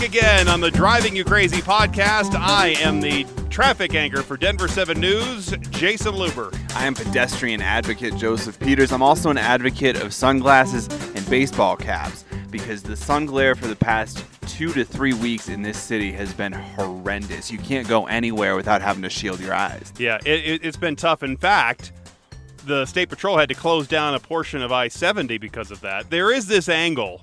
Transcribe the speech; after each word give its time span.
back 0.00 0.08
again 0.08 0.48
on 0.48 0.60
the 0.60 0.70
Driving 0.70 1.14
You 1.14 1.24
Crazy 1.24 1.60
podcast. 1.60 2.34
I 2.34 2.68
am 2.78 3.00
the 3.02 3.26
traffic 3.50 3.94
anchor 3.94 4.22
for 4.22 4.38
Denver 4.38 4.66
7 4.66 4.98
News, 4.98 5.50
Jayson 5.50 6.14
Luber. 6.14 6.54
I 6.74 6.86
am 6.86 6.94
pedestrian 6.94 7.60
advocate 7.60 8.16
Joseph 8.16 8.58
Peters. 8.58 8.92
I'm 8.92 9.02
also 9.02 9.28
an 9.30 9.36
advocate 9.36 10.00
of 10.00 10.14
sunglasses 10.14 10.86
and 11.14 11.28
baseball 11.28 11.76
caps 11.76 12.24
because 12.50 12.82
the 12.82 12.96
sun 12.96 13.26
glare 13.26 13.54
for 13.54 13.66
the 13.66 13.76
past 13.76 14.24
two 14.46 14.72
to 14.72 14.84
three 14.84 15.12
weeks 15.12 15.48
in 15.48 15.60
this 15.60 15.78
city 15.78 16.12
has 16.12 16.32
been 16.32 16.52
horrendous. 16.52 17.50
You 17.50 17.58
can't 17.58 17.86
go 17.86 18.06
anywhere 18.06 18.56
without 18.56 18.80
having 18.80 19.02
to 19.02 19.10
shield 19.10 19.38
your 19.40 19.54
eyes. 19.54 19.92
Yeah, 19.98 20.18
it, 20.24 20.44
it, 20.46 20.64
it's 20.64 20.78
been 20.78 20.96
tough. 20.96 21.22
In 21.22 21.36
fact, 21.36 21.92
the 22.64 22.86
State 22.86 23.10
Patrol 23.10 23.36
had 23.36 23.50
to 23.50 23.54
close 23.54 23.86
down 23.86 24.14
a 24.14 24.20
portion 24.20 24.62
of 24.62 24.72
I 24.72 24.88
70 24.88 25.36
because 25.36 25.70
of 25.70 25.82
that. 25.82 26.08
There 26.08 26.32
is 26.32 26.46
this 26.46 26.70
angle 26.70 27.20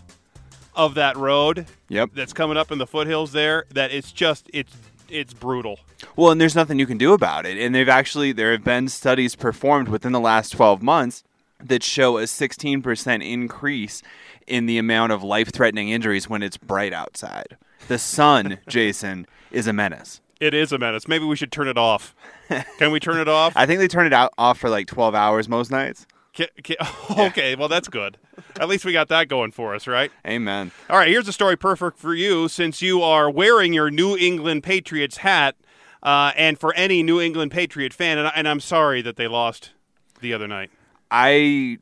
of 0.77 0.93
that 0.93 1.17
road 1.17 1.65
Yep. 1.89 2.11
that's 2.13 2.31
coming 2.31 2.55
up 2.55 2.71
in 2.71 2.77
the 2.77 2.87
foothills 2.87 3.33
there 3.33 3.65
that 3.73 3.91
it's 3.91 4.11
just, 4.13 4.49
it's, 4.53 4.73
it's 5.09 5.33
brutal. 5.33 5.79
Well, 6.15 6.31
and 6.31 6.39
there's 6.39 6.55
nothing 6.55 6.79
you 6.79 6.85
can 6.85 6.97
do 6.97 7.11
about 7.13 7.45
it. 7.45 7.57
And 7.57 7.73
they've 7.75 7.89
actually 7.89 8.31
there 8.31 8.51
have 8.53 8.63
been 8.63 8.87
studies 8.87 9.35
performed 9.35 9.89
within 9.89 10.11
the 10.13 10.19
last 10.19 10.51
12 10.51 10.81
months 10.81 11.23
that 11.63 11.81
show 11.83 12.17
a 12.19 12.23
16% 12.23 13.25
increase 13.29 14.03
in 14.45 14.65
the 14.67 14.77
amount 14.77 15.11
of 15.11 15.23
life-threatening 15.23 15.89
injuries 15.89 16.29
when 16.29 16.43
it's 16.43 16.55
bright 16.57 16.93
outside. 16.93 17.57
The 17.87 17.97
sun, 17.97 18.59
Jayson, 18.69 19.25
is 19.51 19.65
a 19.67 19.73
menace. 19.73 20.21
It 20.39 20.53
is 20.53 20.71
a 20.71 20.77
menace. 20.77 21.07
Maybe 21.07 21.25
we 21.25 21.35
should 21.35 21.51
turn 21.51 21.67
it 21.67 21.77
off. 21.79 22.13
Can 22.77 22.91
we 22.91 22.99
turn 22.99 23.17
it 23.19 23.27
off? 23.27 23.53
I 23.55 23.65
think 23.65 23.79
they 23.79 23.87
turn 23.87 24.05
it 24.05 24.13
out 24.13 24.33
off 24.37 24.59
for 24.59 24.69
like 24.69 24.85
12 24.87 25.15
hours 25.15 25.49
most 25.49 25.71
nights. 25.71 26.05
Ca- 26.37 26.47
ca- 26.63 27.25
okay, 27.27 27.55
well, 27.55 27.67
that's 27.67 27.87
good. 27.87 28.17
At 28.59 28.69
least 28.69 28.85
we 28.85 28.91
got 28.93 29.07
that 29.09 29.27
going 29.27 29.51
for 29.51 29.73
us, 29.73 29.87
right? 29.87 30.11
Amen. 30.25 30.71
All 30.89 30.97
right, 30.97 31.07
here's 31.07 31.27
a 31.27 31.33
story 31.33 31.57
perfect 31.57 31.97
for 31.97 32.13
you 32.13 32.47
since 32.47 32.81
you 32.81 33.01
are 33.01 33.29
wearing 33.29 33.73
your 33.73 33.89
New 33.89 34.15
England 34.15 34.63
Patriots 34.63 35.17
hat, 35.17 35.55
uh, 36.03 36.31
and 36.37 36.59
for 36.59 36.73
any 36.75 37.01
New 37.01 37.19
England 37.19 37.51
Patriot 37.51 37.93
fan, 37.93 38.17
and, 38.19 38.27
I, 38.27 38.31
and 38.35 38.47
I'm 38.47 38.59
sorry 38.59 39.01
that 39.01 39.15
they 39.15 39.27
lost 39.27 39.71
the 40.21 40.33
other 40.33 40.47
night. 40.47 40.69
I 41.09 41.79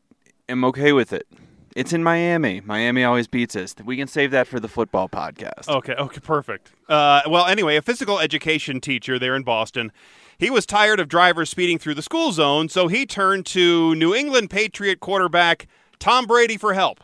am 0.48 0.64
okay 0.66 0.94
with 0.94 1.12
it. 1.12 1.28
It's 1.76 1.92
in 1.92 2.04
Miami. 2.04 2.62
Miami 2.62 3.04
always 3.04 3.28
beats 3.28 3.54
us. 3.54 3.76
We 3.84 3.98
can 3.98 4.08
save 4.08 4.32
that 4.32 4.48
for 4.48 4.62
the 4.62 4.70
football 4.70 5.10
podcast. 5.10 5.68
Okay, 5.68 5.94
okay, 5.94 6.22
perfect. 6.22 6.72
Uh, 6.88 7.22
well, 7.28 7.46
anyway, 7.46 7.76
a 7.76 7.82
physical 7.82 8.18
education 8.18 8.80
teacher 8.80 9.20
there 9.20 9.36
in 9.36 9.44
Boston, 9.44 9.92
he 10.38 10.50
was 10.50 10.66
tired 10.66 11.02
of 11.02 11.10
drivers 11.10 11.50
speeding 11.50 11.78
through 11.78 11.96
the 11.96 12.02
school 12.02 12.32
zone, 12.32 12.70
so 12.70 12.88
he 12.88 13.06
turned 13.06 13.46
to 13.48 13.94
New 13.96 14.16
England 14.16 14.50
Patriot 14.50 15.02
quarterback 15.02 15.68
Tom 16.00 16.26
Brady 16.26 16.56
for 16.56 16.74
help. 16.74 17.04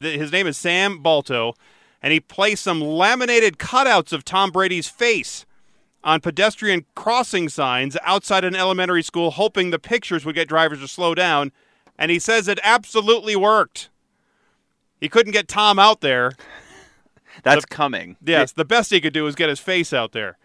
His 0.00 0.32
name 0.32 0.46
is 0.46 0.56
Sam 0.56 1.02
Balto, 1.02 1.52
and 2.00 2.10
he 2.10 2.18
placed 2.20 2.62
some 2.62 2.80
laminated 2.80 3.58
cutouts 3.58 4.14
of 4.14 4.24
Tom 4.24 4.50
Brady's 4.50 4.88
face 4.88 5.44
on 6.02 6.20
pedestrian 6.20 6.86
crossing 6.94 7.50
signs 7.50 7.98
outside 8.04 8.44
an 8.44 8.56
elementary 8.56 9.02
school, 9.02 9.32
hoping 9.32 9.68
the 9.68 9.78
pictures 9.78 10.24
would 10.24 10.34
get 10.34 10.48
drivers 10.48 10.80
to 10.80 10.88
slow 10.88 11.14
down. 11.14 11.52
And 11.98 12.10
he 12.10 12.18
says 12.18 12.48
it 12.48 12.60
absolutely 12.62 13.36
worked. 13.36 13.90
He 15.00 15.08
couldn't 15.08 15.32
get 15.32 15.48
Tom 15.48 15.78
out 15.78 16.00
there. 16.00 16.32
That's 17.42 17.64
coming. 17.64 18.16
Yes, 18.24 18.52
the 18.52 18.64
best 18.64 18.90
he 18.90 19.00
could 19.00 19.12
do 19.12 19.24
was 19.24 19.34
get 19.34 19.48
his 19.48 19.60
face 19.60 19.92
out 19.92 20.12
there. 20.12 20.38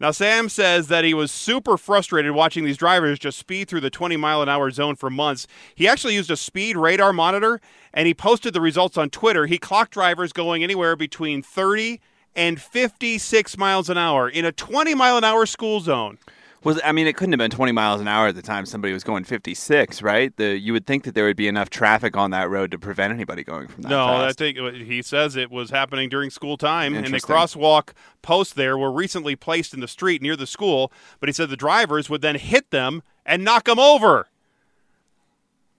Now, 0.00 0.12
Sam 0.12 0.48
says 0.48 0.88
that 0.88 1.04
he 1.04 1.12
was 1.12 1.30
super 1.30 1.76
frustrated 1.76 2.32
watching 2.32 2.64
these 2.64 2.78
drivers 2.78 3.18
just 3.18 3.38
speed 3.38 3.68
through 3.68 3.82
the 3.82 3.90
20 3.90 4.16
mile 4.16 4.40
an 4.40 4.48
hour 4.48 4.70
zone 4.70 4.96
for 4.96 5.10
months. 5.10 5.46
He 5.74 5.86
actually 5.86 6.14
used 6.14 6.30
a 6.30 6.38
speed 6.38 6.78
radar 6.78 7.12
monitor 7.12 7.60
and 7.92 8.06
he 8.06 8.14
posted 8.14 8.54
the 8.54 8.62
results 8.62 8.96
on 8.96 9.10
Twitter. 9.10 9.44
He 9.44 9.58
clocked 9.58 9.92
drivers 9.92 10.32
going 10.32 10.62
anywhere 10.62 10.96
between 10.96 11.42
30 11.42 12.00
and 12.34 12.58
56 12.58 13.58
miles 13.58 13.90
an 13.90 13.98
hour 13.98 14.26
in 14.26 14.46
a 14.46 14.52
20 14.52 14.94
mile 14.94 15.18
an 15.18 15.24
hour 15.24 15.44
school 15.44 15.80
zone. 15.80 16.16
Was 16.62 16.78
I 16.84 16.92
mean, 16.92 17.06
it 17.06 17.16
couldn't 17.16 17.32
have 17.32 17.38
been 17.38 17.50
20 17.50 17.72
miles 17.72 18.02
an 18.02 18.08
hour 18.08 18.28
at 18.28 18.34
the 18.34 18.42
time 18.42 18.66
somebody 18.66 18.92
was 18.92 19.02
going 19.02 19.24
56, 19.24 20.02
right? 20.02 20.36
The 20.36 20.58
you 20.58 20.74
would 20.74 20.86
think 20.86 21.04
that 21.04 21.14
there 21.14 21.24
would 21.24 21.36
be 21.36 21.48
enough 21.48 21.70
traffic 21.70 22.18
on 22.18 22.32
that 22.32 22.50
road 22.50 22.70
to 22.72 22.78
prevent 22.78 23.14
anybody 23.14 23.42
going 23.42 23.66
from 23.66 23.82
that 23.82 23.88
No, 23.88 24.06
I 24.06 24.32
think 24.32 24.58
he 24.76 25.00
says 25.00 25.36
it 25.36 25.50
was 25.50 25.70
happening 25.70 26.10
during 26.10 26.28
school 26.28 26.58
time, 26.58 26.94
and 26.94 27.06
the 27.06 27.18
crosswalk 27.18 27.90
posts 28.20 28.52
there 28.52 28.76
were 28.76 28.92
recently 28.92 29.36
placed 29.36 29.72
in 29.72 29.80
the 29.80 29.88
street 29.88 30.20
near 30.20 30.36
the 30.36 30.46
school. 30.46 30.92
But 31.18 31.30
he 31.30 31.32
said 31.32 31.48
the 31.48 31.56
drivers 31.56 32.10
would 32.10 32.20
then 32.20 32.36
hit 32.36 32.70
them 32.70 33.02
and 33.24 33.42
knock 33.42 33.64
them 33.64 33.78
over. 33.78 34.26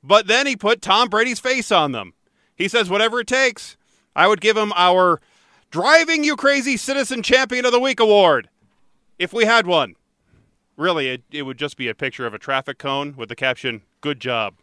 But 0.03 0.25
then 0.25 0.47
he 0.47 0.55
put 0.55 0.81
Tom 0.81 1.09
Brady's 1.09 1.39
face 1.39 1.71
on 1.71 1.91
them. 1.91 2.13
He 2.55 2.67
says, 2.67 2.89
"Whatever 2.89 3.19
it 3.19 3.27
takes, 3.27 3.77
I 4.15 4.27
would 4.27 4.41
give 4.41 4.57
him 4.57 4.73
our 4.75 5.21
driving 5.69 6.23
you 6.23 6.35
crazy 6.35 6.75
citizen 6.75 7.21
champion 7.21 7.65
of 7.65 7.71
the 7.71 7.79
week 7.79 7.99
award 7.99 8.49
if 9.19 9.31
we 9.31 9.45
had 9.45 9.67
one." 9.67 9.95
Really, 10.81 11.09
it, 11.09 11.21
it 11.31 11.43
would 11.43 11.59
just 11.59 11.77
be 11.77 11.87
a 11.89 11.93
picture 11.93 12.25
of 12.25 12.33
a 12.33 12.39
traffic 12.39 12.79
cone 12.79 13.13
with 13.15 13.29
the 13.29 13.35
caption 13.35 13.83
"Good 14.01 14.19
job." 14.19 14.55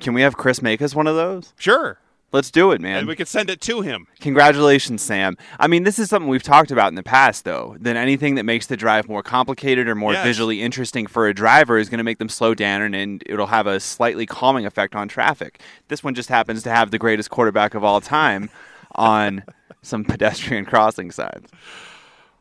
Can 0.00 0.14
we 0.14 0.22
have 0.22 0.36
Chris 0.36 0.60
make 0.60 0.82
us 0.82 0.94
one 0.96 1.06
of 1.06 1.14
those? 1.14 1.52
Sure, 1.58 1.98
Let's 2.32 2.50
do 2.50 2.72
it, 2.72 2.80
man. 2.80 2.98
and 2.98 3.08
we 3.08 3.14
could 3.16 3.28
send 3.28 3.50
it 3.50 3.60
to 3.62 3.80
him. 3.82 4.06
Congratulations, 4.20 5.00
Sam. 5.00 5.36
I 5.60 5.66
mean, 5.68 5.84
this 5.84 5.98
is 5.98 6.10
something 6.10 6.28
we've 6.28 6.42
talked 6.42 6.70
about 6.72 6.88
in 6.88 6.94
the 6.96 7.02
past, 7.04 7.44
though. 7.44 7.76
Than 7.80 7.96
anything 7.96 8.34
that 8.34 8.42
makes 8.44 8.66
the 8.66 8.76
drive 8.76 9.08
more 9.08 9.22
complicated 9.22 9.88
or 9.88 9.94
more 9.94 10.12
Yes. 10.12 10.24
visually 10.24 10.60
interesting 10.60 11.06
for 11.06 11.26
a 11.28 11.32
driver 11.34 11.78
is 11.78 11.88
going 11.88 11.98
to 11.98 12.04
make 12.04 12.18
them 12.18 12.28
slow 12.28 12.52
down 12.54 12.82
and, 12.82 12.94
and 12.96 13.22
it'll 13.26 13.46
have 13.46 13.66
a 13.68 13.78
slightly 13.80 14.26
calming 14.26 14.66
effect 14.66 14.94
on 14.96 15.06
traffic. 15.08 15.60
This 15.86 16.02
one 16.04 16.14
just 16.14 16.28
happens 16.28 16.62
to 16.64 16.70
have 16.70 16.90
the 16.90 16.98
greatest 16.98 17.30
quarterback 17.30 17.74
of 17.74 17.82
all 17.84 18.00
time 18.00 18.50
on 18.96 19.44
some 19.82 20.04
pedestrian 20.12 20.64
crossing 20.64 21.10
signs. 21.12 21.48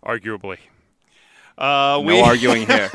arguably. 0.03 0.57
Uh, 1.57 2.01
No 2.03 2.23
arguing 2.23 2.67
here. 2.67 2.89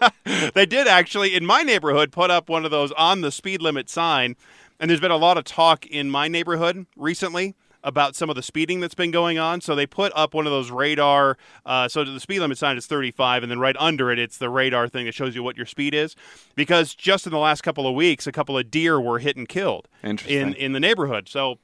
they 0.54 0.66
did 0.66 0.86
actually 0.86 1.34
in 1.34 1.44
my 1.44 1.62
neighborhood 1.62 2.12
put 2.12 2.30
up 2.30 2.48
one 2.48 2.64
of 2.64 2.70
those 2.70 2.92
on 2.92 3.20
the 3.22 3.30
speed 3.32 3.60
limit 3.60 3.88
sign, 3.90 4.36
and 4.78 4.88
there's 4.90 5.00
been 5.00 5.10
a 5.10 5.16
lot 5.16 5.36
of 5.38 5.44
talk 5.44 5.86
in 5.86 6.10
my 6.10 6.28
neighborhood 6.28 6.86
recently 6.96 7.54
about 7.82 8.16
some 8.16 8.30
of 8.30 8.36
the 8.36 8.42
speeding 8.42 8.80
that's 8.80 8.94
been 8.94 9.10
going 9.10 9.38
on. 9.38 9.60
So 9.60 9.74
they 9.74 9.86
put 9.86 10.10
up 10.16 10.32
one 10.32 10.46
of 10.46 10.52
those 10.52 10.70
radar. 10.70 11.36
Uh, 11.66 11.86
so 11.86 12.02
the 12.02 12.18
speed 12.18 12.40
limit 12.40 12.56
sign 12.56 12.78
is 12.78 12.86
35, 12.86 13.42
and 13.42 13.50
then 13.52 13.58
right 13.58 13.76
under 13.78 14.10
it, 14.10 14.18
it's 14.18 14.38
the 14.38 14.48
radar 14.48 14.88
thing 14.88 15.04
that 15.04 15.12
shows 15.12 15.34
you 15.34 15.42
what 15.42 15.56
your 15.58 15.66
speed 15.66 15.92
is. 15.94 16.16
Because 16.54 16.94
just 16.94 17.26
in 17.26 17.32
the 17.32 17.38
last 17.38 17.60
couple 17.62 17.86
of 17.86 17.94
weeks, 17.94 18.26
a 18.26 18.32
couple 18.32 18.56
of 18.56 18.70
deer 18.70 18.98
were 18.98 19.18
hit 19.18 19.36
and 19.36 19.46
killed 19.48 19.86
in 20.26 20.54
in 20.54 20.72
the 20.72 20.80
neighborhood. 20.80 21.28
So 21.28 21.58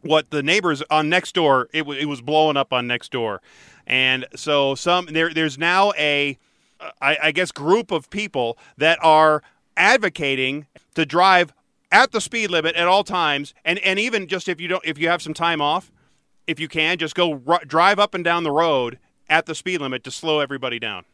what 0.00 0.30
the 0.30 0.42
neighbors 0.42 0.82
on 0.90 1.08
Nextdoor 1.08 1.66
it, 1.72 1.78
w- 1.82 2.00
it 2.00 2.06
was 2.06 2.20
blowing 2.20 2.56
up 2.56 2.72
on 2.72 2.88
Nextdoor 2.88 3.38
and 3.86 4.26
so 4.34 4.74
some 4.74 5.06
there 5.06 5.32
there's 5.32 5.58
now 5.58 5.92
a 5.98 6.38
I, 7.00 7.18
I 7.24 7.32
guess 7.32 7.52
group 7.52 7.90
of 7.90 8.10
people 8.10 8.58
that 8.76 8.98
are 9.02 9.42
advocating 9.76 10.66
to 10.94 11.06
drive 11.06 11.52
at 11.90 12.12
the 12.12 12.20
speed 12.20 12.50
limit 12.50 12.74
at 12.74 12.88
all 12.88 13.04
times. 13.04 13.54
And 13.64 13.78
and 13.80 13.98
even 13.98 14.26
just 14.26 14.48
if 14.48 14.60
you 14.60 14.68
don't 14.68 14.84
if 14.84 14.98
you 14.98 15.08
have 15.08 15.22
some 15.22 15.34
time 15.34 15.60
off 15.60 15.92
if 16.46 16.58
you 16.58 16.68
can 16.68 16.98
just 16.98 17.14
go 17.14 17.34
ru- 17.34 17.64
drive 17.66 17.98
up 17.98 18.14
and 18.14 18.24
down 18.24 18.42
the 18.42 18.50
road 18.50 18.98
at 19.28 19.46
the 19.46 19.54
speed 19.54 19.80
limit 19.80 20.02
to 20.04 20.10
slow 20.10 20.40
everybody 20.40 20.78
down. 20.78 21.04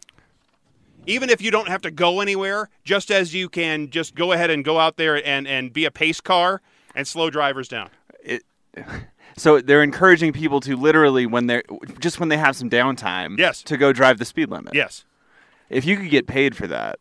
Even 1.07 1.31
if 1.31 1.41
you 1.43 1.51
don't 1.51 1.69
have 1.69 1.83
to 1.83 1.91
go 1.91 2.21
anywhere 2.21 2.71
just 2.85 3.11
as 3.11 3.35
you 3.35 3.49
can 3.49 3.91
just 3.91 4.15
go 4.15 4.33
ahead 4.33 4.51
and 4.51 4.65
go 4.65 4.79
out 4.79 4.97
there 4.97 5.25
and 5.27 5.47
and 5.47 5.73
be 5.73 5.85
a 5.85 5.91
pace 5.91 6.21
car 6.21 6.63
and 6.95 7.07
slow 7.07 7.31
drivers 7.31 7.69
down. 7.69 7.91
It, 8.23 8.43
so 9.41 9.61
they're 9.61 9.83
encouraging 9.83 10.33
people 10.33 10.61
to 10.61 10.77
literally, 10.77 11.27
when 11.27 11.47
they're 11.47 11.63
just 11.99 12.21
when 12.21 12.29
they 12.29 12.37
have 12.37 12.57
some 12.57 12.69
downtime, 12.71 13.39
Yes. 13.39 13.63
to 13.65 13.77
go 13.77 13.93
drive 13.93 14.19
the 14.19 14.25
speed 14.25 14.51
limit. 14.51 14.75
yes 14.75 15.05
If 15.71 15.85
you 15.85 15.97
could 15.97 16.11
get 16.11 16.27
paid 16.27 16.57
for 16.57 16.67
that, 16.67 16.99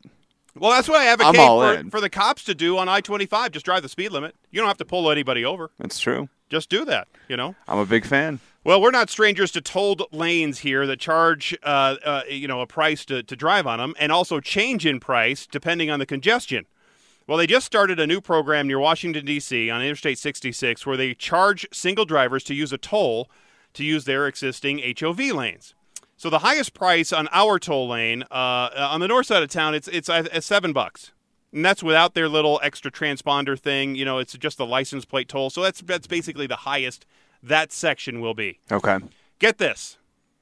Well, 0.56 0.72
that's 0.72 0.88
what 0.88 1.00
I 1.00 1.06
advocate 1.08 1.86
for, 1.86 1.90
for 1.92 2.02
the 2.02 2.10
cops 2.10 2.44
to 2.46 2.56
do 2.56 2.78
on 2.78 2.90
I 2.90 3.02
25. 3.02 3.52
Just 3.52 3.66
drive 3.66 3.84
the 3.84 3.90
speed 3.90 4.12
limit. 4.12 4.36
You 4.52 4.60
don't 4.60 4.68
have 4.68 4.78
to 4.78 4.86
pull 4.86 5.10
anybody 5.12 5.44
over. 5.46 5.70
that's 5.78 6.00
true. 6.00 6.30
Just 6.50 6.70
do 6.70 6.86
that, 6.86 7.08
you 7.28 7.36
know? 7.36 7.56
I'm 7.68 7.78
a 7.78 7.86
big 7.86 8.06
fan. 8.06 8.40
Well, 8.64 8.82
we're 8.82 8.92
not 8.92 9.10
strangers 9.10 9.52
to 9.52 9.62
tolled 9.62 10.04
lanes 10.14 10.60
here 10.60 10.88
that 10.88 11.00
charge, 11.00 11.56
uh, 11.64 11.96
uh, 12.04 12.22
you 12.30 12.48
know, 12.48 12.62
a 12.62 12.68
price 12.68 13.04
to, 13.06 13.22
to 13.24 13.36
drive 13.36 13.68
on 13.68 13.80
them 13.80 13.94
and 14.00 14.12
also 14.12 14.40
change 14.40 14.86
in 14.86 15.00
price 15.00 15.46
depending 15.46 15.90
on 15.90 16.00
the 16.00 16.06
congestion. 16.06 16.66
Well, 17.28 17.38
they 17.38 17.48
just 17.48 17.66
started 17.66 18.00
a 18.00 18.08
new 18.08 18.22
program 18.22 18.68
near 18.68 18.80
Washington, 18.80 19.26
D.C. 19.26 19.70
on 19.70 19.82
Interstate 19.82 20.18
66 20.18 20.86
where 20.86 20.96
they 20.96 21.14
charge 21.14 21.68
single 21.74 22.06
drivers 22.06 22.42
to 22.46 22.54
use 22.54 22.72
a 22.72 22.78
toll 22.78 23.30
to 23.74 23.84
use 23.84 24.06
their 24.06 24.28
existing 24.28 24.82
HOV 24.98 25.20
lanes. 25.20 25.76
So 26.16 26.30
the 26.30 26.40
highest 26.40 26.74
price 26.74 27.12
on 27.12 27.28
our 27.34 27.60
toll 27.60 27.90
lane 27.90 28.24
uh, 28.32 28.70
on 28.76 29.02
the 29.02 29.10
north 29.10 29.26
side 29.28 29.44
of 29.44 29.50
town, 29.50 29.76
it's 29.76 29.90
it's 29.90 30.10
uh, 30.10 30.40
seven 30.40 30.72
bucks, 30.72 31.12
and 31.52 31.64
that's 31.64 31.84
without 31.84 32.16
their 32.16 32.30
little 32.30 32.62
extra 32.64 32.90
transponder 32.90 33.60
thing. 33.60 33.94
You 33.94 34.06
know, 34.06 34.18
it's 34.18 34.34
just 34.34 34.58
the 34.58 34.66
license 34.66 35.04
plate 35.04 35.28
toll. 35.28 35.50
So 35.50 35.62
that's 35.62 35.82
that's 35.82 36.08
basically 36.08 36.48
the 36.48 36.56
highest 36.56 37.06
that 37.44 37.72
section 37.72 38.20
will 38.22 38.34
be. 38.34 38.60
Okay. 38.72 38.98
Get 39.38 39.60
this: 39.60 40.00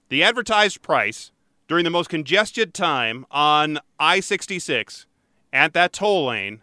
the 0.10 0.24
advertised 0.24 0.82
price 0.82 1.32
during 1.68 1.84
the 1.84 1.90
most 1.90 2.10
congested 2.10 2.74
time 2.74 3.26
on 3.32 3.80
I-66 4.00 5.08
at 5.52 5.74
that 5.74 5.92
toll 5.92 6.28
lane 6.28 6.62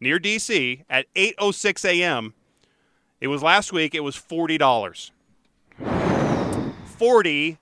near 0.00 0.18
DC 0.18 0.84
at 0.88 1.12
8:06 1.14 1.84
a.m. 1.84 2.34
It 3.20 3.28
was 3.28 3.42
last 3.42 3.72
week. 3.72 3.94
It 3.94 4.00
was 4.00 4.16
forty 4.16 4.58
dollars. 4.58 5.10
$40. 6.98 7.58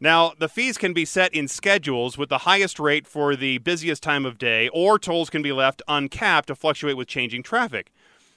Now, 0.00 0.32
the 0.38 0.48
fees 0.48 0.78
can 0.78 0.92
be 0.92 1.04
set 1.04 1.34
in 1.34 1.48
schedules 1.48 2.16
with 2.16 2.28
the 2.28 2.38
highest 2.38 2.78
rate 2.78 3.06
for 3.06 3.34
the 3.34 3.58
busiest 3.58 4.02
time 4.02 4.24
of 4.24 4.38
day, 4.38 4.68
or 4.68 4.98
tolls 4.98 5.30
can 5.30 5.42
be 5.42 5.52
left 5.52 5.82
uncapped 5.88 6.46
to 6.48 6.54
fluctuate 6.54 6.96
with 6.96 7.08
changing 7.08 7.42
traffic. 7.42 7.90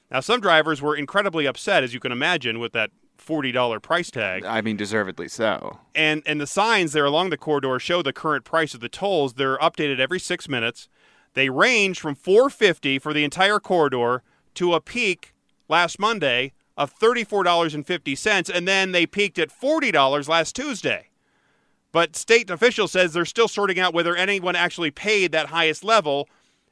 Now, 0.10 0.22
some 0.22 0.42
drivers 0.42 0.82
were 0.82 0.96
incredibly 0.96 1.46
upset, 1.46 1.84
as 1.84 1.94
you 1.94 2.00
can 2.00 2.12
imagine, 2.12 2.60
with 2.60 2.74
that 2.74 2.90
$40 3.31 3.81
price 3.81 4.12
tag. 4.12 4.44
I 4.44 4.62
mean, 4.62 4.75
deservedly 4.75 5.30
so. 5.30 5.80
And 5.95 6.22
and 6.25 6.42
the 6.42 6.48
signs 6.48 6.92
there 6.92 7.06
along 7.06 7.30
the 7.30 7.38
corridor 7.38 7.80
show 7.80 8.01
the 8.01 8.13
current 8.13 8.44
price 8.44 8.74
of 8.74 8.81
the 8.81 8.89
tolls. 8.89 9.33
They're 9.33 9.57
updated 9.60 10.00
every 10.00 10.19
6 10.19 10.50
minutes. 10.50 10.89
They 11.33 11.50
range 11.50 12.00
from 12.00 12.16
450 12.16 13.00
for 13.00 13.13
the 13.13 13.24
entire 13.24 13.60
corridor 13.60 14.22
to 14.56 14.74
a 14.74 14.81
peak 14.81 15.33
last 15.69 15.98
Monday 15.98 16.51
of 16.75 16.98
$34.50 17.00 18.50
and 18.54 18.68
then 18.68 18.92
they 18.92 19.06
peaked 19.06 19.39
at 19.39 19.50
$40 19.50 20.28
last 20.28 20.56
Tuesday. 20.56 21.10
But 21.94 22.16
state 22.16 22.50
officials 22.50 22.92
says 22.92 23.13
they're 23.13 23.25
still 23.25 23.48
sorting 23.48 23.80
out 23.80 23.94
whether 23.94 24.16
anyone 24.16 24.56
actually 24.56 24.92
paid 24.92 25.31
that 25.31 25.48
highest 25.48 25.83
level 25.83 26.28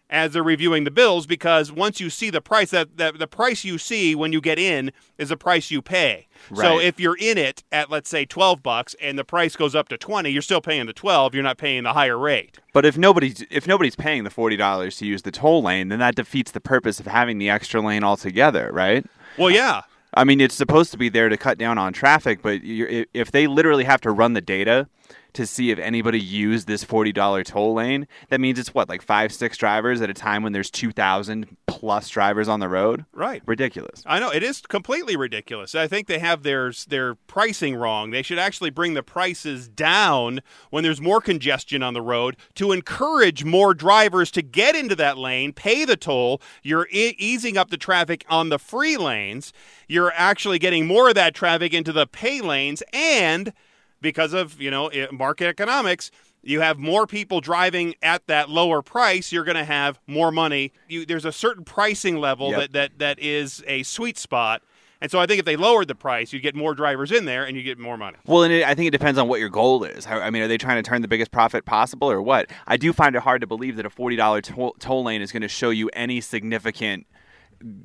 as 0.10 0.34
they're 0.34 0.44
reviewing 0.44 0.84
the 0.84 0.92
bills 0.92 1.28
because 1.28 1.72
once 1.72 2.00
you 2.00 2.10
see 2.10 2.30
the 2.30 2.42
price 2.42 2.72
that, 2.72 2.98
that 2.98 3.20
the 3.20 3.28
price 3.28 3.64
you 3.64 3.78
see 3.78 4.16
when 4.16 4.34
you 4.34 4.42
get 4.42 4.58
in 4.58 4.92
is 5.18 5.30
the 5.30 5.38
price 5.38 5.70
you 5.70 5.82
pay. 5.82 6.28
Right. 6.50 6.66
So 6.66 6.80
if 6.80 7.00
you're 7.00 7.18
in 7.18 7.38
it 7.38 7.64
at 7.72 7.90
let's 7.90 8.10
say 8.10 8.26
12 8.26 8.64
bucks 8.64 8.96
and 9.02 9.18
the 9.20 9.24
price 9.24 9.56
goes 9.56 9.76
up 9.76 9.88
to 9.90 9.98
20, 9.98 10.30
you're 10.30 10.42
still 10.42 10.62
paying 10.62 10.88
the 10.88 10.94
12, 10.94 11.34
you're 11.34 11.44
not 11.44 11.58
paying 11.58 11.84
the 11.84 11.94
higher 11.94 12.18
rate. 12.18 12.60
But 12.74 12.86
if 12.86 12.98
nobody's 12.98 13.44
if 13.50 13.68
nobody's 13.68 13.96
paying 13.96 14.24
the 14.24 14.30
forty 14.30 14.56
dollars 14.56 14.98
to 14.98 15.06
use 15.06 15.24
the 15.24 15.32
toll 15.32 15.64
lane, 15.64 15.90
then 15.90 16.00
that 16.00 16.16
defeats 16.16 16.52
the 16.52 16.62
purpose 16.62 17.00
of 17.00 17.08
having 17.08 17.40
the 17.40 17.50
extra 17.50 17.82
lane 17.82 18.04
altogether, 18.04 18.70
right? 18.72 19.06
Well, 19.38 19.50
yeah. 19.50 19.82
I 20.14 20.24
mean, 20.24 20.42
it's 20.42 20.56
supposed 20.56 20.92
to 20.92 20.98
be 20.98 21.10
there 21.10 21.30
to 21.30 21.38
cut 21.38 21.58
down 21.58 21.78
on 21.78 21.94
traffic, 21.94 22.42
but 22.42 22.64
you're, 22.64 23.06
if 23.14 23.32
they 23.32 23.48
literally 23.48 23.84
have 23.84 24.02
to 24.02 24.12
run 24.12 24.34
the 24.34 24.42
data 24.42 24.88
to 25.34 25.46
see 25.46 25.70
if 25.72 25.80
anybody 25.80 26.20
used 26.20 26.68
this 26.68 26.84
forty 26.84 27.12
dollar 27.12 27.44
toll 27.44 27.74
lane, 27.76 28.08
that 28.30 28.40
means 28.42 28.58
it's 28.58 28.74
what 28.74 28.90
like 28.90 29.02
five 29.02 29.32
six 29.32 29.58
drivers 29.58 30.02
at 30.02 30.10
a 30.10 30.14
time 30.14 30.44
when 30.44 30.54
there's 30.54 30.72
two 30.72 30.92
thousand 30.92 31.56
plus 31.68 32.10
drivers 32.10 32.48
on 32.48 32.60
the 32.60 32.68
road. 32.68 33.06
Right. 33.14 33.44
Ridiculous. 33.46 34.04
I 34.06 34.20
know 34.20 34.32
it 34.32 34.44
is 34.44 34.62
completely 34.62 35.16
ridiculous. 35.16 35.76
I 35.76 35.88
think 35.88 36.08
they 36.08 36.20
have 36.20 36.44
their 36.44 36.72
their 36.88 37.16
pricing 37.16 37.76
wrong. 37.76 38.10
They 38.10 38.24
should 38.24 38.40
actually 38.40 38.72
bring 38.72 38.96
the 38.96 39.04
prices 39.04 39.68
down 39.68 40.42
when 40.72 40.84
there's 40.84 41.00
more 41.00 41.22
congestion 41.22 41.84
on 41.84 41.94
the 41.94 42.02
road 42.02 42.36
to 42.56 42.72
encourage 42.72 43.44
more 43.44 43.74
drivers 43.74 44.32
to 44.32 44.42
get 44.42 44.76
into 44.76 44.96
that 44.96 45.18
lane, 45.18 45.54
pay 45.54 45.86
the 45.86 45.96
toll. 45.98 46.42
You're 46.64 46.88
e- 46.92 47.16
easing 47.18 47.56
up 47.56 47.70
the 47.70 47.78
traffic 47.78 48.26
on 48.30 48.50
the 48.50 48.60
free 48.60 48.98
lanes. 48.98 49.54
You're 49.88 50.12
actually 50.16 50.60
getting 50.60 50.88
more 50.88 51.10
of 51.10 51.16
that 51.16 51.36
traffic 51.36 51.74
into 51.74 51.92
the 51.92 52.08
pay 52.08 52.42
lanes 52.42 52.84
and 52.92 53.54
because 54.02 54.34
of, 54.34 54.60
you 54.62 54.72
know, 54.72 54.90
market 55.12 55.48
economics, 55.48 56.12
you 56.42 56.62
have 56.62 56.78
more 56.80 57.06
people 57.06 57.42
driving 57.42 57.96
at 58.02 58.26
that 58.28 58.50
lower 58.50 58.82
price, 58.82 59.32
you're 59.32 59.44
going 59.44 59.58
to 59.58 59.66
have 59.66 60.00
more 60.08 60.32
money. 60.32 60.72
You, 60.88 61.06
there's 61.06 61.26
a 61.26 61.32
certain 61.34 61.66
pricing 61.66 62.18
level 62.18 62.52
Yep. 62.52 62.60
that, 62.60 62.72
that 62.74 63.00
that 63.00 63.20
is 63.20 63.64
a 63.68 63.84
sweet 63.84 64.18
spot. 64.18 64.62
And 65.02 65.10
so 65.10 65.18
I 65.20 65.26
think 65.26 65.40
if 65.40 65.46
they 65.46 65.56
lowered 65.56 65.88
the 65.88 65.96
price, 65.96 66.34
you'd 66.34 66.42
get 66.42 66.56
more 66.56 66.74
drivers 66.74 67.12
in 67.12 67.24
there 67.24 67.46
and 67.46 67.56
you 67.56 67.64
get 67.64 67.80
more 67.80 67.98
money. 67.98 68.18
Well, 68.26 68.44
and 68.44 68.52
it, 68.54 68.66
I 68.66 68.76
think 68.76 68.88
it 68.90 68.92
depends 68.92 69.18
on 69.18 69.30
what 69.30 69.40
your 69.40 69.48
goal 69.50 69.86
is. 69.86 70.04
How, 70.04 70.20
I 70.20 70.30
mean, 70.30 70.42
are 70.42 70.48
they 70.50 70.58
trying 70.58 70.82
to 70.82 70.88
turn 70.90 71.02
the 71.02 71.08
biggest 71.08 71.32
profit 71.32 71.64
possible 71.66 72.12
or 72.12 72.22
what? 72.22 72.50
I 72.68 72.76
do 72.76 72.92
find 72.92 73.16
it 73.16 73.22
hard 73.22 73.40
to 73.42 73.48
believe 73.48 73.78
that 73.78 73.86
a 73.86 73.90
$40 73.90 74.44
toll, 74.44 74.76
toll 74.80 75.04
lane 75.06 75.22
is 75.22 75.32
going 75.32 75.42
to 75.42 75.48
show 75.48 75.70
you 75.70 75.90
any 75.94 76.20
significant 76.20 77.06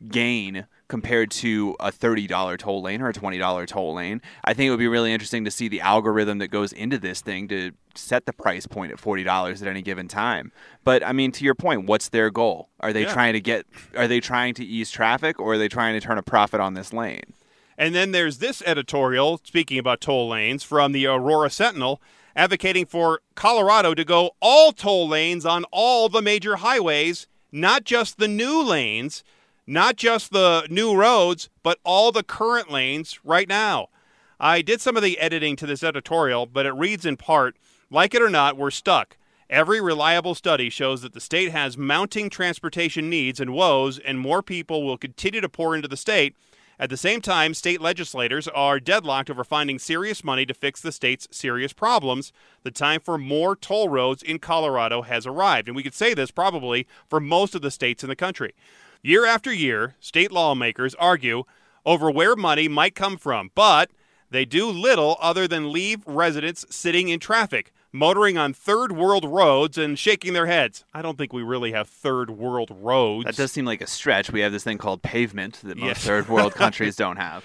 gain 0.08 0.66
compared 0.88 1.30
to 1.30 1.74
a 1.80 1.90
$30 1.90 2.58
toll 2.58 2.82
lane 2.82 3.00
or 3.00 3.08
a 3.08 3.12
$20 3.12 3.66
toll 3.66 3.94
lane. 3.94 4.20
I 4.44 4.54
think 4.54 4.68
it 4.68 4.70
would 4.70 4.78
be 4.78 4.88
really 4.88 5.12
interesting 5.12 5.44
to 5.44 5.50
see 5.50 5.68
the 5.68 5.80
algorithm 5.80 6.38
that 6.38 6.48
goes 6.48 6.72
into 6.72 6.98
this 6.98 7.20
thing 7.20 7.48
to 7.48 7.72
set 7.94 8.26
the 8.26 8.32
price 8.32 8.66
point 8.66 8.92
at 8.92 8.98
$40 8.98 9.62
at 9.62 9.68
any 9.68 9.82
given 9.82 10.08
time. 10.08 10.52
But 10.84 11.04
I 11.04 11.12
mean 11.12 11.32
to 11.32 11.44
your 11.44 11.54
point, 11.54 11.86
what's 11.86 12.08
their 12.10 12.30
goal? 12.30 12.68
Are 12.80 12.92
they 12.92 13.02
Yeah. 13.02 13.12
trying 13.12 13.32
to 13.32 13.40
get 13.40 13.66
are 13.96 14.06
they 14.08 14.20
trying 14.20 14.54
to 14.54 14.64
ease 14.64 14.90
traffic 14.90 15.40
or 15.40 15.54
are 15.54 15.58
they 15.58 15.68
trying 15.68 15.98
to 15.98 16.06
turn 16.06 16.18
a 16.18 16.22
profit 16.22 16.60
on 16.60 16.74
this 16.74 16.92
lane? 16.92 17.32
And 17.78 17.94
then 17.94 18.12
there's 18.12 18.38
this 18.38 18.62
editorial, 18.66 19.40
speaking 19.42 19.78
about 19.78 20.00
toll 20.00 20.28
lanes, 20.28 20.62
from 20.62 20.92
the 20.92 21.06
Aurora 21.06 21.50
Sentinel, 21.50 22.00
advocating 22.36 22.86
for 22.86 23.20
Colorado 23.34 23.94
to 23.94 24.04
go 24.04 24.32
all 24.40 24.70
toll 24.72 25.08
lanes 25.08 25.44
on 25.44 25.64
all 25.72 26.08
the 26.08 26.22
major 26.22 26.56
highways, 26.56 27.26
not 27.50 27.82
just 27.84 28.18
the 28.18 28.28
new 28.28 28.62
lanes, 28.62 29.24
not 29.66 29.96
just 29.96 30.32
the 30.32 30.66
new 30.70 30.94
roads, 30.94 31.48
but 31.62 31.78
all 31.84 32.12
the 32.12 32.22
current 32.22 32.70
lanes 32.70 33.18
right 33.24 33.48
now. 33.48 33.88
I 34.38 34.62
did 34.62 34.80
some 34.80 34.96
of 34.96 35.02
the 35.02 35.18
editing 35.18 35.56
to 35.56 35.66
this 35.66 35.82
editorial, 35.82 36.46
but 36.46 36.66
it 36.66 36.72
reads 36.72 37.06
in 37.06 37.16
part 37.16 37.56
like 37.90 38.14
it 38.14 38.22
or 38.22 38.30
not, 38.30 38.56
we're 38.56 38.70
stuck. 38.70 39.16
Every 39.48 39.80
reliable 39.80 40.34
study 40.34 40.70
shows 40.70 41.02
that 41.02 41.12
the 41.12 41.20
state 41.20 41.52
has 41.52 41.78
mounting 41.78 42.28
transportation 42.28 43.08
needs 43.08 43.38
and 43.38 43.52
woes, 43.52 43.98
and 43.98 44.18
more 44.18 44.42
people 44.42 44.82
will 44.82 44.98
continue 44.98 45.40
to 45.40 45.48
pour 45.48 45.76
into 45.76 45.86
the 45.86 45.96
state. 45.96 46.34
At 46.76 46.90
the 46.90 46.96
same 46.96 47.20
time, 47.20 47.54
state 47.54 47.80
legislators 47.80 48.48
are 48.48 48.80
deadlocked 48.80 49.30
over 49.30 49.44
finding 49.44 49.78
serious 49.78 50.24
money 50.24 50.44
to 50.46 50.54
fix 50.54 50.80
the 50.80 50.90
state's 50.90 51.28
serious 51.30 51.72
problems. 51.72 52.32
The 52.64 52.72
time 52.72 53.00
for 53.00 53.16
more 53.16 53.54
toll 53.54 53.88
roads 53.88 54.24
in 54.24 54.40
Colorado 54.40 55.02
has 55.02 55.24
arrived. 55.24 55.68
And 55.68 55.76
we 55.76 55.84
could 55.84 55.94
say 55.94 56.14
this 56.14 56.32
probably 56.32 56.88
for 57.08 57.20
most 57.20 57.54
of 57.54 57.62
the 57.62 57.70
states 57.70 58.02
in 58.02 58.08
the 58.08 58.16
country. 58.16 58.54
Year 59.06 59.26
after 59.26 59.52
year, 59.52 59.96
state 60.00 60.32
lawmakers 60.32 60.94
argue 60.94 61.44
over 61.84 62.10
where 62.10 62.34
money 62.34 62.68
might 62.68 62.94
come 62.94 63.18
from, 63.18 63.50
but 63.54 63.90
they 64.30 64.46
do 64.46 64.70
little 64.70 65.18
other 65.20 65.46
than 65.46 65.70
leave 65.70 66.02
residents 66.06 66.64
sitting 66.74 67.10
in 67.10 67.20
traffic, 67.20 67.70
motoring 67.92 68.38
on 68.38 68.54
third 68.54 68.92
world 68.92 69.26
roads 69.26 69.76
and 69.76 69.98
shaking 69.98 70.32
their 70.32 70.46
heads. 70.46 70.86
I 70.94 71.02
don't 71.02 71.18
think 71.18 71.34
we 71.34 71.42
really 71.42 71.72
have 71.72 71.86
third 71.86 72.30
world 72.30 72.70
roads. 72.80 73.26
That 73.26 73.36
does 73.36 73.52
seem 73.52 73.66
like 73.66 73.82
a 73.82 73.86
stretch. 73.86 74.32
We 74.32 74.40
have 74.40 74.52
this 74.52 74.64
thing 74.64 74.78
called 74.78 75.02
pavement 75.02 75.60
that 75.64 75.76
most 75.76 75.86
Yes. 75.86 76.04
third 76.04 76.30
world 76.30 76.54
countries 76.54 76.96
don't 77.04 77.18
have. 77.18 77.44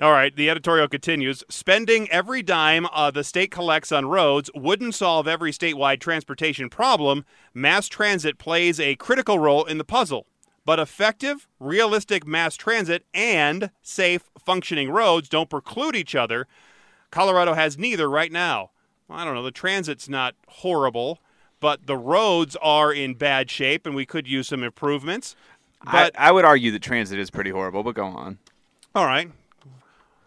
All 0.00 0.10
right, 0.10 0.34
the 0.34 0.50
editorial 0.50 0.88
continues. 0.88 1.44
Spending 1.48 2.10
every 2.10 2.42
dime 2.42 2.86
uh, 2.92 3.12
the 3.12 3.22
state 3.22 3.52
collects 3.52 3.92
on 3.92 4.06
roads 4.06 4.50
wouldn't 4.52 4.96
solve 4.96 5.28
every 5.28 5.52
statewide 5.52 6.00
transportation 6.00 6.68
problem. 6.68 7.24
Mass 7.54 7.86
transit 7.86 8.36
plays 8.36 8.80
a 8.80 8.96
critical 8.96 9.38
role 9.38 9.64
in 9.64 9.78
the 9.78 9.84
puzzle. 9.84 10.26
But 10.64 10.78
effective, 10.78 11.48
realistic 11.58 12.26
mass 12.26 12.56
transit 12.56 13.04
and 13.12 13.70
safe, 13.82 14.30
functioning 14.38 14.90
roads 14.90 15.28
don't 15.28 15.50
preclude 15.50 15.96
each 15.96 16.14
other. 16.14 16.46
Colorado 17.10 17.54
has 17.54 17.76
neither 17.76 18.08
right 18.08 18.30
now. 18.30 18.70
I 19.10 19.24
don't 19.24 19.34
know, 19.34 19.42
the 19.42 19.50
transit's 19.50 20.08
not 20.08 20.34
horrible, 20.48 21.18
but 21.60 21.86
the 21.86 21.96
roads 21.96 22.56
are 22.62 22.92
in 22.92 23.14
bad 23.14 23.50
shape 23.50 23.86
and 23.86 23.94
we 23.94 24.06
could 24.06 24.26
use 24.26 24.48
some 24.48 24.62
improvements. 24.62 25.36
But 25.84 26.16
I, 26.18 26.28
I 26.28 26.32
would 26.32 26.44
argue 26.44 26.70
that 26.70 26.82
transit 26.82 27.18
is 27.18 27.30
pretty 27.30 27.50
horrible, 27.50 27.82
but 27.82 27.94
go 27.94 28.06
on. 28.06 28.38
all 28.94 29.04
right. 29.04 29.30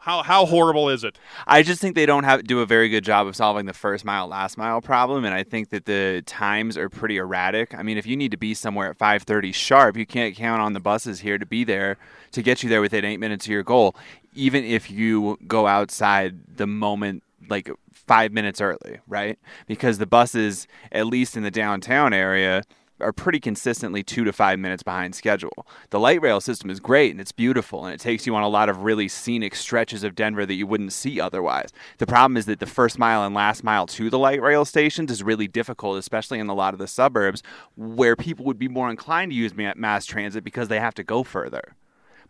How 0.06 0.22
how 0.22 0.46
horrible 0.46 0.90
is 0.90 1.04
it? 1.04 1.18
I 1.48 1.64
just 1.64 1.82
think 1.82 1.96
they 1.96 2.06
don't 2.06 2.26
have 2.26 2.44
do 2.44 2.60
a 2.60 2.66
very 2.68 2.90
good 2.90 3.04
job 3.04 3.26
of 3.26 3.36
solving 3.36 3.66
the 3.66 3.74
first 3.74 4.06
mile 4.06 4.28
last 4.28 4.56
mile 4.56 4.80
problem, 4.80 5.26
and 5.26 5.34
I 5.34 5.42
think 5.42 5.72
that 5.72 5.86
the 5.86 6.22
times 6.28 6.78
are 6.78 6.90
pretty 6.90 7.18
erratic. 7.18 7.74
I 7.74 7.82
mean, 7.82 7.98
if 7.98 8.06
you 8.06 8.16
need 8.16 8.30
to 8.30 8.38
be 8.38 8.54
somewhere 8.54 8.92
at 8.92 8.98
five 9.00 9.24
thirty 9.24 9.52
sharp, 9.52 9.98
you 9.98 10.06
can't 10.06 10.36
count 10.36 10.62
on 10.62 10.74
the 10.74 10.80
buses 10.80 11.22
here 11.22 11.40
to 11.40 11.46
be 11.48 11.64
there 11.64 11.98
to 12.34 12.44
get 12.44 12.62
you 12.62 12.70
there 12.70 12.82
within 12.82 13.04
eight 13.04 13.20
minutes 13.20 13.48
of 13.48 13.52
your 13.52 13.64
goal. 13.64 13.96
Even 14.36 14.64
if 14.64 14.92
you 14.92 15.40
go 15.48 15.66
outside 15.66 16.36
the 16.56 16.68
moment, 16.68 17.24
like 17.50 17.72
five 17.92 18.32
minutes 18.32 18.62
early, 18.62 19.00
right? 19.08 19.40
Because 19.66 19.98
the 19.98 20.06
buses, 20.06 20.68
at 20.92 21.08
least 21.08 21.36
in 21.36 21.42
the 21.42 21.50
downtown 21.50 22.14
area, 22.14 22.62
are 23.00 23.12
pretty 23.12 23.40
consistently 23.40 24.04
two 24.04 24.24
to 24.24 24.32
five 24.32 24.58
minutes 24.58 24.84
behind 24.84 25.16
schedule. 25.16 25.68
The 25.90 26.00
light 26.00 26.22
rail 26.22 26.40
system 26.40 26.70
is 26.70 26.80
great 26.80 27.12
and 27.12 27.20
it's 27.20 27.32
beautiful 27.32 27.86
and 27.86 27.94
it 27.94 28.00
takes 28.00 28.26
you 28.26 28.36
on 28.36 28.44
a 28.44 28.48
lot 28.48 28.70
of 28.70 28.84
really 28.84 29.08
scenic 29.08 29.56
stretches 29.56 30.04
of 30.04 30.16
Denver 30.16 30.46
that 30.46 30.54
you 30.54 30.66
wouldn't 30.66 30.94
see 30.94 31.20
otherwise. 31.20 31.72
The 31.98 32.08
problem 32.08 32.38
is 32.38 32.46
that 32.46 32.60
the 32.60 32.66
first 32.66 32.98
mile 32.98 33.24
and 33.26 33.36
last 33.36 33.64
mile 33.64 33.86
to 33.88 34.10
the 34.10 34.20
light 34.20 34.42
rail 34.42 34.64
stations 34.66 35.12
is 35.12 35.24
really 35.24 35.48
difficult, 35.48 35.98
especially 35.98 36.40
in 36.40 36.48
a 36.48 36.54
lot 36.54 36.74
of 36.74 36.80
the 36.80 36.88
suburbs 36.88 37.44
where 37.76 38.16
people 38.16 38.46
would 38.46 38.60
be 38.60 38.70
more 38.70 38.90
inclined 38.90 39.32
to 39.32 39.36
use 39.36 39.54
mass 39.56 40.06
transit 40.06 40.44
because 40.44 40.70
they 40.70 40.80
have 40.80 40.96
to 40.96 41.04
go 41.04 41.24
further. 41.24 41.76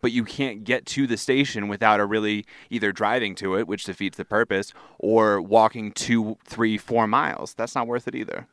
But 0.01 0.11
you 0.11 0.23
can't 0.23 0.63
get 0.63 0.85
to 0.87 1.07
the 1.07 1.17
station 1.17 1.67
without 1.67 1.99
a 1.99 2.05
really 2.05 2.45
either 2.69 2.91
driving 2.91 3.33
to 3.35 3.55
it, 3.55 3.67
which 3.67 3.85
defeats 3.85 4.17
the 4.17 4.25
purpose, 4.25 4.73
or 4.99 5.41
walking 5.41 5.91
two, 5.93 6.37
three, 6.43 6.77
four 6.77 7.07
miles. 7.07 7.53
That's 7.53 7.75
not 7.75 7.87
worth 7.87 8.07
it 8.07 8.13
either. 8.13 8.47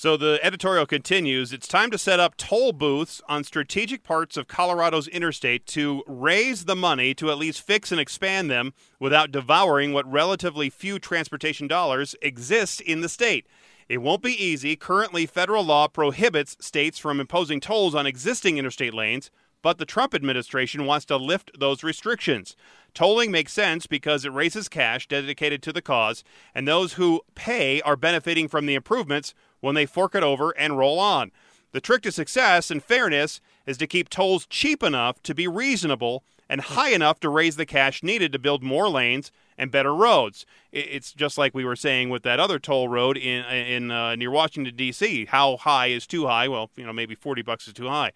So 0.00 0.16
the 0.16 0.38
editorial 0.44 0.86
continues 0.86 1.52
It's 1.52 1.66
time 1.66 1.90
to 1.90 1.98
set 1.98 2.20
up 2.20 2.36
toll 2.36 2.70
booths 2.72 3.20
on 3.28 3.42
strategic 3.42 4.04
parts 4.04 4.36
of 4.36 4.46
Colorado's 4.46 5.08
interstate 5.08 5.66
to 5.74 6.04
raise 6.06 6.66
the 6.66 6.76
money 6.76 7.14
to 7.14 7.32
at 7.32 7.36
least 7.36 7.62
fix 7.62 7.90
and 7.90 8.00
expand 8.00 8.48
them 8.48 8.74
without 9.00 9.32
devouring 9.32 9.92
what 9.92 10.08
relatively 10.08 10.70
few 10.70 11.00
transportation 11.00 11.66
dollars 11.66 12.14
exist 12.22 12.80
in 12.80 13.00
the 13.00 13.08
state. 13.08 13.48
It 13.88 13.98
won't 13.98 14.22
be 14.22 14.40
easy. 14.40 14.76
Currently, 14.76 15.26
federal 15.26 15.64
law 15.64 15.88
prohibits 15.88 16.56
states 16.60 17.00
from 17.00 17.18
imposing 17.18 17.58
tolls 17.58 17.96
on 17.96 18.06
existing 18.06 18.56
interstate 18.56 18.94
lanes, 18.94 19.32
but 19.62 19.78
the 19.78 19.84
Trump 19.84 20.14
administration 20.14 20.86
wants 20.86 21.06
to 21.06 21.16
lift 21.16 21.50
those 21.58 21.82
restrictions. 21.82 22.54
Tolling 22.94 23.32
makes 23.32 23.52
sense 23.52 23.88
because 23.88 24.24
it 24.24 24.32
raises 24.32 24.68
cash 24.68 25.08
dedicated 25.08 25.60
to 25.64 25.72
the 25.72 25.82
cause, 25.82 26.22
and 26.54 26.68
those 26.68 26.92
who 26.92 27.20
pay 27.34 27.80
are 27.80 27.96
benefiting 27.96 28.46
from 28.46 28.66
the 28.66 28.76
improvements 28.76 29.34
when 29.60 29.74
they 29.74 29.86
fork 29.86 30.14
it 30.14 30.22
over 30.22 30.50
and 30.50 30.78
roll 30.78 30.98
on. 30.98 31.30
The 31.72 31.80
trick 31.80 32.02
to 32.02 32.12
success 32.12 32.70
and 32.70 32.82
fairness 32.82 33.40
is 33.66 33.76
to 33.78 33.86
keep 33.86 34.08
tolls 34.08 34.46
cheap 34.46 34.82
enough 34.82 35.22
to 35.24 35.34
be 35.34 35.46
reasonable 35.46 36.24
and 36.48 36.62
high 36.62 36.90
enough 36.90 37.20
to 37.20 37.28
raise 37.28 37.56
the 37.56 37.66
cash 37.66 38.02
needed 38.02 38.32
to 38.32 38.38
build 38.38 38.62
more 38.62 38.88
lanes 38.88 39.30
and 39.58 39.70
better 39.70 39.94
roads. 39.94 40.46
It's 40.72 41.12
just 41.12 41.36
like 41.36 41.54
we 41.54 41.64
were 41.64 41.76
saying 41.76 42.08
with 42.10 42.22
that 42.22 42.40
other 42.40 42.58
toll 42.58 42.88
road 42.88 43.16
in 43.18 43.44
in 43.44 43.90
uh, 43.90 44.14
near 44.14 44.30
Washington 44.30 44.74
D.C. 44.74 45.26
How 45.26 45.56
high 45.58 45.88
is 45.88 46.06
too 46.06 46.26
high? 46.26 46.48
Well, 46.48 46.70
you 46.76 46.86
know, 46.86 46.92
maybe 46.92 47.14
40 47.14 47.42
bucks 47.42 47.66
is 47.66 47.74
too 47.74 47.88
high. 47.88 48.12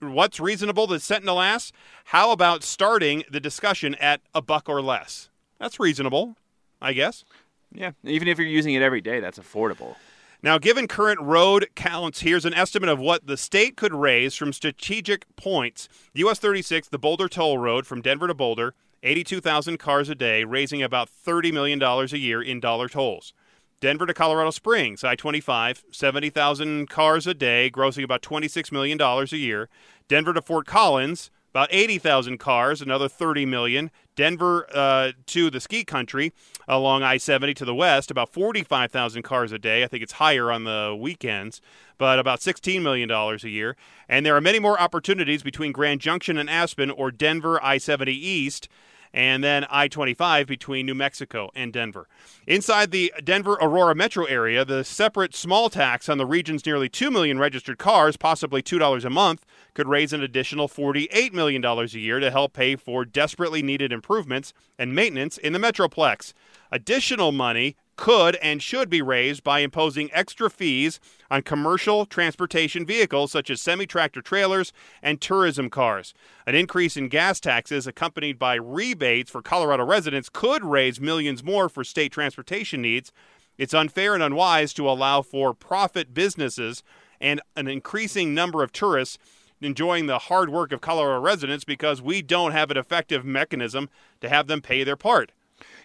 What's 0.00 0.38
reasonable 0.38 0.96
set 0.98 1.22
to 1.22 1.32
last? 1.32 1.72
How 2.06 2.30
about 2.30 2.62
starting 2.62 3.24
the 3.30 3.40
discussion 3.40 3.94
at 3.96 4.20
a 4.34 4.42
buck 4.42 4.68
or 4.68 4.82
less? 4.82 5.30
That's 5.58 5.80
reasonable, 5.80 6.36
I 6.82 6.92
guess. 6.92 7.24
Yeah, 7.72 7.92
even 8.04 8.28
if 8.28 8.38
you're 8.38 8.46
using 8.46 8.74
it 8.74 8.82
every 8.82 9.00
day, 9.00 9.20
that's 9.20 9.38
affordable. 9.38 9.96
Now, 10.44 10.58
given 10.58 10.88
current 10.88 11.22
road 11.22 11.70
counts, 11.74 12.20
here's 12.20 12.44
an 12.44 12.52
estimate 12.52 12.90
of 12.90 13.00
what 13.00 13.26
the 13.26 13.38
state 13.38 13.78
could 13.78 13.94
raise 13.94 14.34
from 14.34 14.52
strategic 14.52 15.24
points. 15.36 15.88
US 16.12 16.38
36, 16.38 16.88
the 16.88 16.98
Boulder 16.98 17.30
Toll 17.30 17.56
Road 17.56 17.86
from 17.86 18.02
Denver 18.02 18.26
to 18.26 18.34
Boulder, 18.34 18.74
82,000 19.02 19.78
cars 19.78 20.10
a 20.10 20.14
day, 20.14 20.44
raising 20.44 20.82
about 20.82 21.08
$30 21.08 21.50
million 21.50 21.82
a 21.82 22.04
year 22.18 22.42
in 22.42 22.60
dollar 22.60 22.90
tolls. 22.90 23.32
Denver 23.80 24.04
to 24.04 24.12
Colorado 24.12 24.50
Springs, 24.50 25.02
I 25.02 25.16
25, 25.16 25.86
70,000 25.90 26.90
cars 26.90 27.26
a 27.26 27.32
day, 27.32 27.70
grossing 27.70 28.04
about 28.04 28.20
$26 28.20 28.70
million 28.70 29.00
a 29.00 29.24
year. 29.36 29.70
Denver 30.08 30.34
to 30.34 30.42
Fort 30.42 30.66
Collins, 30.66 31.30
about 31.54 31.68
80,000 31.70 32.38
cars, 32.38 32.82
another 32.82 33.08
30 33.08 33.46
million. 33.46 33.92
Denver 34.16 34.66
uh, 34.74 35.12
to 35.26 35.50
the 35.50 35.60
ski 35.60 35.84
country 35.84 36.32
along 36.66 37.04
I-70 37.04 37.54
to 37.56 37.64
the 37.64 37.74
west, 37.74 38.10
about 38.10 38.32
45,000 38.32 39.22
cars 39.22 39.52
a 39.52 39.58
day. 39.58 39.84
I 39.84 39.86
think 39.86 40.02
it's 40.02 40.14
higher 40.14 40.50
on 40.50 40.64
the 40.64 40.96
weekends, 40.98 41.60
but 41.96 42.18
about 42.18 42.42
16 42.42 42.82
million 42.82 43.08
dollars 43.08 43.44
a 43.44 43.50
year. 43.50 43.76
And 44.08 44.26
there 44.26 44.34
are 44.34 44.40
many 44.40 44.58
more 44.58 44.80
opportunities 44.80 45.44
between 45.44 45.70
Grand 45.70 46.00
Junction 46.00 46.38
and 46.38 46.50
Aspen 46.50 46.90
or 46.90 47.12
Denver 47.12 47.62
I-70 47.62 48.08
east 48.08 48.68
and 49.14 49.44
then 49.44 49.64
I 49.70 49.86
25 49.86 50.48
between 50.48 50.86
New 50.86 50.94
Mexico 50.94 51.50
and 51.54 51.72
Denver. 51.72 52.08
Inside 52.48 52.90
the 52.90 53.14
Denver 53.22 53.56
Aurora 53.62 53.94
metro 53.94 54.24
area, 54.24 54.64
the 54.64 54.82
separate 54.82 55.36
small 55.36 55.70
tax 55.70 56.08
on 56.08 56.18
the 56.18 56.26
region's 56.26 56.66
nearly 56.66 56.88
2 56.88 57.12
million 57.12 57.38
registered 57.38 57.78
cars, 57.78 58.16
possibly 58.16 58.60
$2 58.60 59.04
a 59.04 59.10
month, 59.10 59.46
could 59.72 59.88
raise 59.88 60.12
an 60.12 60.22
additional 60.22 60.68
$48 60.68 61.32
million 61.32 61.64
a 61.64 61.84
year 61.86 62.18
to 62.18 62.30
help 62.30 62.52
pay 62.52 62.74
for 62.74 63.04
desperately 63.04 63.62
needed 63.62 63.92
improvements 63.92 64.52
and 64.78 64.94
maintenance 64.94 65.38
in 65.38 65.52
the 65.52 65.60
Metroplex. 65.60 66.32
Additional 66.74 67.30
money 67.30 67.76
could 67.94 68.34
and 68.42 68.60
should 68.60 68.90
be 68.90 69.00
raised 69.00 69.44
by 69.44 69.60
imposing 69.60 70.10
extra 70.12 70.50
fees 70.50 70.98
on 71.30 71.40
commercial 71.42 72.04
transportation 72.04 72.84
vehicles 72.84 73.30
such 73.30 73.48
as 73.48 73.62
semi 73.62 73.86
tractor 73.86 74.20
trailers 74.20 74.72
and 75.00 75.20
tourism 75.20 75.70
cars. 75.70 76.14
An 76.48 76.56
increase 76.56 76.96
in 76.96 77.06
gas 77.06 77.38
taxes 77.38 77.86
accompanied 77.86 78.40
by 78.40 78.56
rebates 78.56 79.30
for 79.30 79.40
Colorado 79.40 79.84
residents 79.84 80.28
could 80.28 80.64
raise 80.64 81.00
millions 81.00 81.44
more 81.44 81.68
for 81.68 81.84
state 81.84 82.10
transportation 82.10 82.82
needs. 82.82 83.12
It's 83.56 83.72
unfair 83.72 84.14
and 84.14 84.22
unwise 84.24 84.72
to 84.72 84.90
allow 84.90 85.22
for 85.22 85.54
profit 85.54 86.12
businesses 86.12 86.82
and 87.20 87.40
an 87.54 87.68
increasing 87.68 88.34
number 88.34 88.64
of 88.64 88.72
tourists 88.72 89.16
enjoying 89.60 90.06
the 90.06 90.18
hard 90.18 90.50
work 90.50 90.72
of 90.72 90.80
Colorado 90.80 91.20
residents 91.20 91.62
because 91.62 92.02
we 92.02 92.20
don't 92.20 92.50
have 92.50 92.72
an 92.72 92.76
effective 92.76 93.24
mechanism 93.24 93.88
to 94.20 94.28
have 94.28 94.48
them 94.48 94.60
pay 94.60 94.82
their 94.82 94.96
part. 94.96 95.30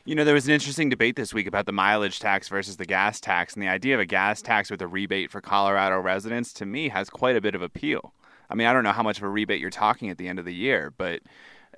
You 0.05 0.15
know, 0.15 0.23
there 0.23 0.33
was 0.33 0.47
an 0.47 0.53
interesting 0.53 0.89
debate 0.89 1.15
this 1.15 1.33
week 1.33 1.45
about 1.45 1.65
the 1.65 1.71
mileage 1.71 2.19
tax 2.19 2.47
versus 2.47 2.77
the 2.77 2.85
gas 2.85 3.19
tax, 3.19 3.53
and 3.53 3.61
the 3.61 3.67
idea 3.67 3.95
of 3.95 3.99
a 3.99 4.05
gas 4.05 4.41
tax 4.41 4.71
with 4.71 4.81
a 4.81 4.87
rebate 4.87 5.29
for 5.29 5.41
Colorado 5.41 5.99
residents 5.99 6.53
to 6.53 6.65
me 6.65 6.89
has 6.89 7.09
quite 7.09 7.35
a 7.35 7.41
bit 7.41 7.53
of 7.53 7.61
appeal. 7.61 8.13
I 8.49 8.55
mean, 8.55 8.65
I 8.65 8.73
don't 8.73 8.83
know 8.83 8.93
how 8.93 9.03
much 9.03 9.17
of 9.17 9.23
a 9.23 9.29
rebate 9.29 9.59
you're 9.59 9.69
talking 9.69 10.09
at 10.09 10.17
the 10.17 10.27
end 10.27 10.39
of 10.39 10.45
the 10.45 10.53
year, 10.53 10.93
but 10.97 11.21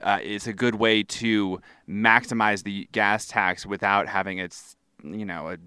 uh, 0.02 0.20
it's 0.22 0.48
a 0.48 0.54
good 0.54 0.76
way 0.76 1.04
to 1.04 1.60
maximize 1.90 2.64
the 2.64 2.88
gas 2.92 3.26
tax 3.26 3.66
without 3.66 4.08
having 4.08 4.38
its, 4.38 4.76
you 5.04 5.26
know, 5.26 5.50
a 5.50 5.58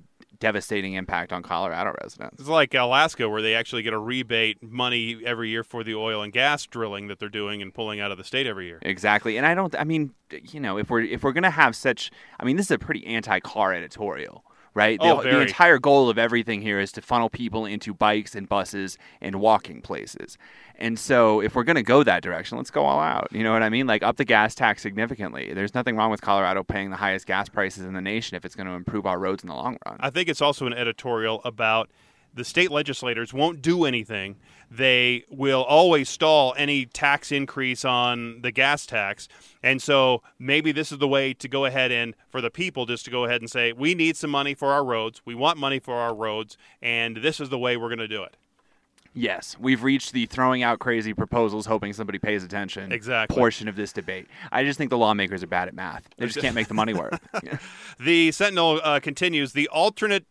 devastating 0.45 0.93
impact 0.93 1.33
on 1.33 1.43
Colorado 1.43 1.95
residents. 2.03 2.39
It's 2.39 2.51
like 2.51 2.75
Alaska, 2.75 3.31
where 3.31 3.41
they 3.41 3.55
actually 3.55 3.83
get 3.83 3.95
a 3.95 3.99
rebate 3.99 4.63
money 4.63 5.19
every 5.25 5.49
year 5.49 5.65
for 5.65 5.83
the 5.83 5.95
oil 5.95 6.21
and 6.21 6.31
gas 6.35 6.67
drilling 6.67 7.09
that 7.09 7.19
they're 7.19 7.31
doing 7.31 7.63
and 7.63 7.73
pulling 7.73 7.99
out 7.99 8.13
of 8.13 8.19
the 8.19 8.25
state 8.25 8.47
every 8.47 8.67
year. 8.67 8.79
Exactly, 8.83 9.39
and 9.39 9.47
I 9.47 9.55
don't. 9.55 9.75
I 9.75 9.85
mean, 9.85 10.13
you 10.31 10.61
know, 10.61 10.77
if 10.77 10.91
we're 10.91 11.01
if 11.01 11.23
we're 11.23 11.33
gonna 11.33 11.51
have 11.51 11.75
such, 11.75 12.11
I 12.39 12.45
mean, 12.45 12.57
this 12.57 12.67
is 12.67 12.73
a 12.73 12.79
pretty 12.79 13.07
anti-car 13.07 13.73
editorial 13.73 14.45
right? 14.75 14.99
Oh, 15.01 15.23
the, 15.23 15.31
the, 15.31 15.41
entire 15.41 15.79
goal 15.79 16.09
of 16.09 16.19
everything 16.19 16.61
here 16.61 16.81
is 16.81 16.93
to 16.93 17.03
funnel 17.03 17.31
people 17.31 17.65
into 17.65 17.95
bikes 17.95 18.35
and 18.35 18.49
buses 18.49 18.99
and 19.21 19.37
walking 19.37 19.81
places. 19.81 20.37
And 20.77 20.99
so, 20.99 21.41
if 21.41 21.55
we're 21.55 21.65
going 21.65 21.77
to 21.77 21.83
go 21.83 22.03
that 22.03 22.23
direction, 22.23 22.59
let's 22.59 22.71
go 22.71 22.85
all 22.85 22.99
out. 22.99 23.29
You 23.31 23.45
know 23.45 23.53
what 23.53 23.63
I 23.63 23.69
mean? 23.69 23.87
Like 23.87 24.03
up 24.03 24.17
the 24.17 24.25
gas 24.25 24.55
tax 24.55 24.83
significantly. 24.83 25.53
There's 25.55 25.75
nothing 25.75 25.97
wrong 25.97 26.11
with 26.11 26.21
Colorado 26.21 26.65
paying 26.65 26.91
the 26.91 26.97
highest 26.97 27.27
gas 27.27 27.49
prices 27.49 27.85
in 27.85 27.95
the 27.95 28.01
nation 28.01 28.37
if 28.37 28.45
it's 28.45 28.57
going 28.57 28.67
to 28.67 28.73
improve 28.73 29.07
our 29.07 29.19
roads 29.19 29.43
in 29.43 29.49
the 29.49 29.55
long 29.55 29.79
run. 29.87 29.97
I 30.01 30.11
think 30.11 30.29
it's 30.29 30.43
also 30.43 30.67
an 30.67 30.75
editorial 30.75 31.41
about 31.45 31.91
the 32.35 32.45
state 32.45 32.71
legislators 32.71 33.33
won't 33.33 33.63
do 33.63 33.85
anything. 33.85 34.37
They 34.71 35.25
will 35.31 35.63
always 35.63 36.09
stall 36.09 36.55
any 36.57 36.87
tax 36.87 37.31
increase 37.31 37.85
on 37.85 38.41
the 38.43 38.51
gas 38.51 38.87
tax. 38.87 39.29
And 39.63 39.81
so 39.81 40.23
maybe 40.39 40.73
this 40.73 40.91
is 40.91 40.99
the 40.99 41.09
way 41.09 41.33
to 41.35 41.49
go 41.49 41.65
ahead 41.65 41.93
and 41.93 42.15
for 42.29 42.41
the 42.41 42.51
people 42.51 42.87
just 42.87 43.05
to 43.05 43.11
go 43.11 43.25
ahead 43.25 43.41
and 43.41 43.51
say, 43.51 43.73
we 43.73 43.95
need 43.95 44.17
some 44.17 44.31
money 44.31 44.55
for 44.55 44.73
our 44.73 44.85
roads. 44.85 45.23
We 45.25 45.35
want 45.35 45.59
money 45.59 45.79
for 45.79 45.95
our 45.95 46.15
roads. 46.15 46.57
And 46.83 47.19
this 47.19 47.41
is 47.41 47.51
the 47.51 47.59
way 47.59 47.77
we're 47.77 47.89
going 47.89 47.99
to 47.99 48.09
do 48.09 48.25
it. 48.25 48.37
Yes, 49.17 49.57
we've 49.61 49.85
reached 49.85 50.13
the 50.13 50.27
throwing 50.27 50.65
out 50.65 50.81
crazy 50.81 51.15
proposals, 51.15 51.67
hoping 51.67 51.93
somebody 51.93 52.19
pays 52.19 52.43
attention. 52.43 52.91
Exactly. 52.91 53.37
Portion 53.37 53.69
of 53.69 53.77
this 53.77 53.93
debate. 53.93 54.27
I 54.51 54.65
just 54.65 54.77
think 54.77 54.91
the 54.91 54.99
lawmakers 54.99 55.45
are 55.45 55.47
bad 55.47 55.69
at 55.69 55.75
math. 55.75 56.09
They 56.17 56.27
just 56.27 56.41
can't 56.41 56.57
make 56.57 56.67
the 56.67 56.75
money 56.75 56.95
work. 56.95 57.21
The 58.01 58.33
Sentinel 58.33 58.81
uh, 58.83 58.99
continues. 58.99 59.53
The 59.53 59.69
alternate 59.69 60.27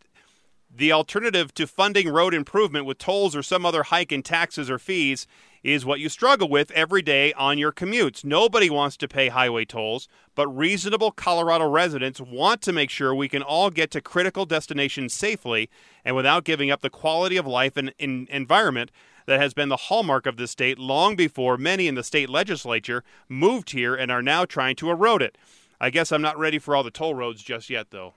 the 0.76 0.90
alternative 0.90 1.54
to 1.54 1.66
funding 1.66 2.08
road 2.08 2.34
improvement 2.34 2.84
with 2.84 2.98
tolls 2.98 3.36
or 3.36 3.42
some 3.42 3.64
other 3.64 3.84
hike 3.84 4.10
in 4.10 4.22
taxes 4.22 4.68
or 4.68 4.78
fees 4.78 5.26
is 5.62 5.86
what 5.86 6.00
you 6.00 6.08
struggle 6.08 6.48
with 6.48 6.70
every 6.72 7.00
day 7.00 7.32
on 7.34 7.58
your 7.58 7.72
commutes. 7.72 8.24
Nobody 8.24 8.68
wants 8.68 8.96
to 8.98 9.08
pay 9.08 9.28
highway 9.28 9.64
tolls, 9.64 10.08
but 10.34 10.48
reasonable 10.48 11.10
Colorado 11.10 11.68
residents 11.68 12.20
want 12.20 12.60
to 12.62 12.72
make 12.72 12.90
sure 12.90 13.14
we 13.14 13.28
can 13.28 13.42
all 13.42 13.70
get 13.70 13.90
to 13.92 14.00
critical 14.00 14.46
destinations 14.46 15.14
safely 15.14 15.70
and 16.04 16.16
without 16.16 16.44
giving 16.44 16.70
up 16.70 16.82
the 16.82 16.90
quality 16.90 17.36
of 17.36 17.46
life 17.46 17.76
and, 17.76 17.94
environment 17.98 18.90
that 19.26 19.40
has 19.40 19.54
been 19.54 19.70
the 19.70 19.76
hallmark 19.76 20.26
of 20.26 20.36
the 20.36 20.48
state 20.48 20.78
long 20.78 21.16
before 21.16 21.56
many 21.56 21.86
in 21.86 21.94
the 21.94 22.02
state 22.02 22.28
legislature 22.28 23.02
moved 23.28 23.70
here 23.70 23.94
and 23.94 24.10
are 24.10 24.22
now 24.22 24.44
trying 24.44 24.76
to 24.76 24.90
erode 24.90 25.22
it. 25.22 25.38
I 25.80 25.90
guess 25.90 26.12
I'm 26.12 26.22
not 26.22 26.38
ready 26.38 26.58
for 26.58 26.76
all 26.76 26.82
the 26.82 26.90
toll 26.90 27.14
roads 27.14 27.42
just 27.42 27.70
yet, 27.70 27.90
though. 27.90 28.14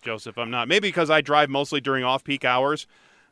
Joseph. 0.00 0.38
I'm 0.38 0.50
not. 0.50 0.68
Maybe 0.68 0.88
because 0.88 1.10
I 1.10 1.20
drive 1.20 1.50
mostly 1.50 1.80
during 1.80 2.04
off 2.04 2.24
peak 2.24 2.44
hours. 2.44 2.86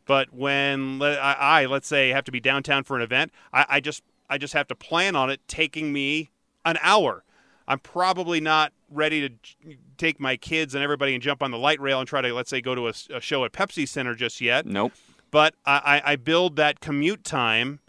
But 0.07 0.33
when 0.33 1.03
I, 1.03 1.37
I, 1.39 1.67
let's 1.67 1.87
say 1.87 2.11
have 2.11 2.25
to 2.25 2.33
be 2.33 2.41
downtown 2.41 2.85
for 2.85 2.97
an 2.97 3.03
event, 3.03 3.31
I, 3.53 3.67
I 3.69 3.81
just 3.81 4.03
I 4.31 4.39
just 4.39 4.55
have 4.55 4.67
to 4.69 4.75
plan 4.75 5.17
on 5.17 5.31
it 5.31 5.41
taking 5.49 5.93
me 5.93 6.31
an 6.65 6.79
hour. 6.81 7.25
I'm 7.67 7.79
probably 7.79 8.41
not 8.41 8.73
ready 8.91 9.29
to 9.29 9.77
take 9.99 10.19
my 10.19 10.37
kids 10.37 10.75
and 10.75 10.83
everybody 10.83 11.13
and 11.13 11.23
jump 11.23 11.43
on 11.43 11.51
the 11.51 11.59
light 11.59 11.81
rail 11.81 11.99
and 12.01 12.09
try 12.09 12.23
to 12.23 12.33
let's 12.33 12.49
say 12.49 12.63
go 12.63 12.75
to 12.75 12.89
a, 12.89 12.93
a 13.15 13.21
show 13.21 13.45
at 13.45 13.53
Pepsi 13.53 13.87
Center 13.87 14.15
just 14.15 14.41
yet. 14.41 14.65
Nope. 14.65 14.93
But 15.31 15.55
I, 15.67 16.01
I 16.03 16.17
build 16.17 16.57
that 16.57 16.81
commute 16.81 17.23
time 17.23 17.81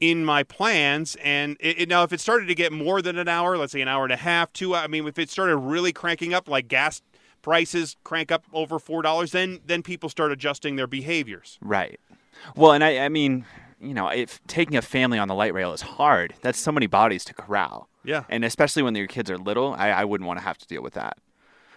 in 0.00 0.24
my 0.24 0.42
plans. 0.42 1.16
And 1.22 1.56
it, 1.60 1.80
it, 1.80 1.88
now, 1.88 2.02
if 2.02 2.12
it 2.12 2.20
started 2.20 2.46
to 2.46 2.54
get 2.54 2.72
more 2.72 3.02
than 3.02 3.18
an 3.18 3.28
hour, 3.28 3.56
let's 3.56 3.72
say 3.72 3.80
an 3.80 3.88
hour 3.88 4.04
and 4.04 4.12
a 4.12 4.16
half, 4.16 4.52
two, 4.52 4.74
I 4.74 4.86
mean, 4.86 5.06
if 5.06 5.18
it 5.18 5.30
started 5.30 5.56
really 5.56 5.92
cranking 5.92 6.34
up 6.34 6.48
like 6.48 6.68
gas 6.68 7.02
prices 7.42 7.96
crank 8.04 8.30
up 8.32 8.44
over 8.52 8.78
four 8.78 9.02
dollars, 9.02 9.32
then 9.32 9.60
then 9.66 9.82
people 9.82 10.08
start 10.08 10.32
adjusting 10.32 10.76
their 10.76 10.86
behaviors. 10.86 11.58
Right. 11.60 12.00
Well, 12.54 12.72
and 12.72 12.84
I, 12.84 12.98
I 12.98 13.08
mean, 13.08 13.44
you 13.80 13.94
know, 13.94 14.08
if 14.08 14.40
taking 14.46 14.76
a 14.76 14.82
family 14.82 15.18
on 15.18 15.28
the 15.28 15.34
light 15.34 15.54
rail 15.54 15.72
is 15.72 15.82
hard, 15.82 16.34
that's 16.40 16.58
so 16.58 16.72
many 16.72 16.86
bodies 16.86 17.24
to 17.26 17.34
corral. 17.34 17.88
Yeah. 18.04 18.24
And 18.28 18.44
especially 18.44 18.82
when 18.82 18.94
your 18.94 19.06
kids 19.06 19.30
are 19.30 19.38
little, 19.38 19.74
I, 19.74 19.90
I 19.90 20.04
wouldn't 20.04 20.26
want 20.26 20.38
to 20.38 20.44
have 20.44 20.58
to 20.58 20.66
deal 20.66 20.82
with 20.82 20.94
that. 20.94 21.18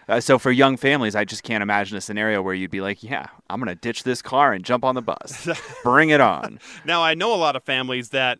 Uh, 0.08 0.20
so 0.20 0.38
for 0.38 0.50
young 0.50 0.76
families, 0.76 1.14
I 1.14 1.24
just 1.24 1.42
can't 1.42 1.62
imagine 1.62 1.96
a 1.96 2.00
scenario 2.00 2.42
where 2.42 2.54
you'd 2.54 2.70
be 2.70 2.80
like, 2.80 3.02
"Yeah, 3.02 3.26
I'm 3.48 3.60
going 3.60 3.68
to 3.68 3.80
ditch 3.80 4.02
this 4.02 4.20
car 4.20 4.52
and 4.52 4.64
jump 4.64 4.84
on 4.84 4.94
the 4.94 5.02
bus. 5.02 5.48
Bring 5.84 6.10
it 6.10 6.20
on." 6.20 6.58
Now 6.84 7.02
I 7.02 7.14
know 7.14 7.32
a 7.34 7.36
lot 7.36 7.54
of 7.54 7.62
families 7.62 8.10
that 8.10 8.38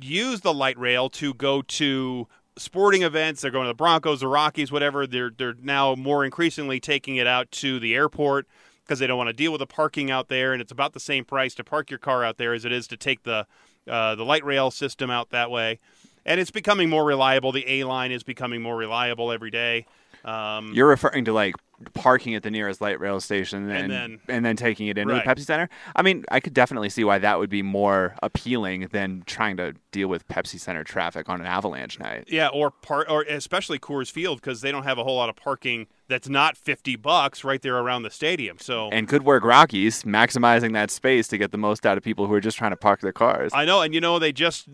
use 0.00 0.40
the 0.40 0.52
light 0.52 0.78
rail 0.78 1.08
to 1.10 1.34
go 1.34 1.62
to 1.62 2.28
sporting 2.60 3.02
events. 3.02 3.40
They're 3.40 3.50
going 3.50 3.64
to 3.64 3.70
the 3.70 3.74
Broncos, 3.74 4.20
the 4.20 4.28
Rockies, 4.28 4.70
whatever. 4.70 5.06
They're 5.06 5.30
they're 5.30 5.54
now 5.60 5.94
more 5.94 6.24
increasingly 6.24 6.78
taking 6.80 7.16
it 7.16 7.26
out 7.26 7.50
to 7.52 7.80
the 7.80 7.94
airport 7.94 8.46
because 8.84 8.98
they 8.98 9.06
don't 9.06 9.18
want 9.18 9.28
to 9.28 9.32
deal 9.32 9.52
with 9.52 9.60
the 9.60 9.66
parking 9.66 10.10
out 10.10 10.28
there, 10.28 10.52
and 10.52 10.60
it's 10.60 10.72
about 10.72 10.92
the 10.92 11.00
same 11.00 11.24
price 11.24 11.54
to 11.54 11.64
park 11.64 11.90
your 11.90 11.98
car 11.98 12.24
out 12.24 12.36
there 12.36 12.52
as 12.52 12.64
it 12.64 12.72
is 12.72 12.86
to 12.88 12.96
take 12.96 13.22
the 13.22 13.46
uh, 13.88 14.14
the 14.14 14.24
light 14.24 14.44
rail 14.44 14.70
system 14.70 15.10
out 15.10 15.30
that 15.30 15.50
way, 15.50 15.78
and 16.26 16.40
it's 16.40 16.50
becoming 16.50 16.88
more 16.88 17.04
reliable. 17.04 17.52
The 17.52 17.64
A 17.66 17.84
line 17.84 18.12
is 18.12 18.22
becoming 18.22 18.62
more 18.62 18.76
reliable 18.76 19.32
every 19.32 19.50
day. 19.50 19.86
Um, 20.24 20.72
You're 20.74 20.88
referring 20.88 21.24
to 21.24 21.32
like 21.32 21.54
parking 21.94 22.34
at 22.34 22.42
the 22.42 22.50
nearest 22.50 22.80
light 22.80 23.00
rail 23.00 23.20
station 23.20 23.70
and 23.70 23.90
then- 23.90 24.20
and 24.28 24.44
then 24.44 24.56
taking 24.56 24.86
it 24.88 24.98
into 24.98 25.14
Right. 25.14 25.24
the 25.24 25.30
Pepsi 25.34 25.44
Center. 25.44 25.68
I 25.96 26.02
mean, 26.02 26.24
I 26.30 26.40
could 26.40 26.54
definitely 26.54 26.88
see 26.90 27.04
why 27.04 27.18
that 27.18 27.38
would 27.38 27.50
be 27.50 27.62
more 27.62 28.14
appealing 28.22 28.88
than 28.92 29.22
trying 29.26 29.56
to 29.58 29.74
deal 29.92 30.08
with 30.08 30.26
Pepsi 30.28 30.58
Center 30.60 30.84
traffic 30.84 31.28
on 31.28 31.40
an 31.40 31.46
avalanche 31.46 31.98
night. 31.98 32.24
Yeah, 32.28 32.48
or 32.48 32.70
part, 32.70 33.10
or 33.10 33.22
especially 33.22 33.78
Coors 33.78 34.10
Field 34.10 34.40
because 34.40 34.60
they 34.60 34.70
don't 34.70 34.84
have 34.84 34.98
a 34.98 35.04
whole 35.04 35.16
lot 35.16 35.28
of 35.28 35.36
parking 35.36 35.86
that's 36.08 36.28
not 36.28 36.56
fifty 36.56 36.96
bucks 36.96 37.44
right 37.44 37.62
there 37.62 37.76
around 37.76 38.02
the 38.02 38.10
stadium. 38.10 38.58
So 38.58 38.88
And 38.90 39.06
good 39.06 39.22
work, 39.22 39.44
Rockies, 39.44 40.02
maximizing 40.02 40.72
that 40.72 40.90
space 40.90 41.28
to 41.28 41.38
get 41.38 41.52
the 41.52 41.58
most 41.58 41.86
out 41.86 41.96
of 41.96 42.02
people 42.02 42.26
who 42.26 42.34
are 42.34 42.40
just 42.40 42.58
trying 42.58 42.72
to 42.72 42.76
park 42.76 43.00
their 43.00 43.12
cars. 43.12 43.52
I 43.54 43.64
know, 43.64 43.80
and 43.80 43.94
you 43.94 44.00
know 44.00 44.18
they 44.18 44.32
just 44.32 44.68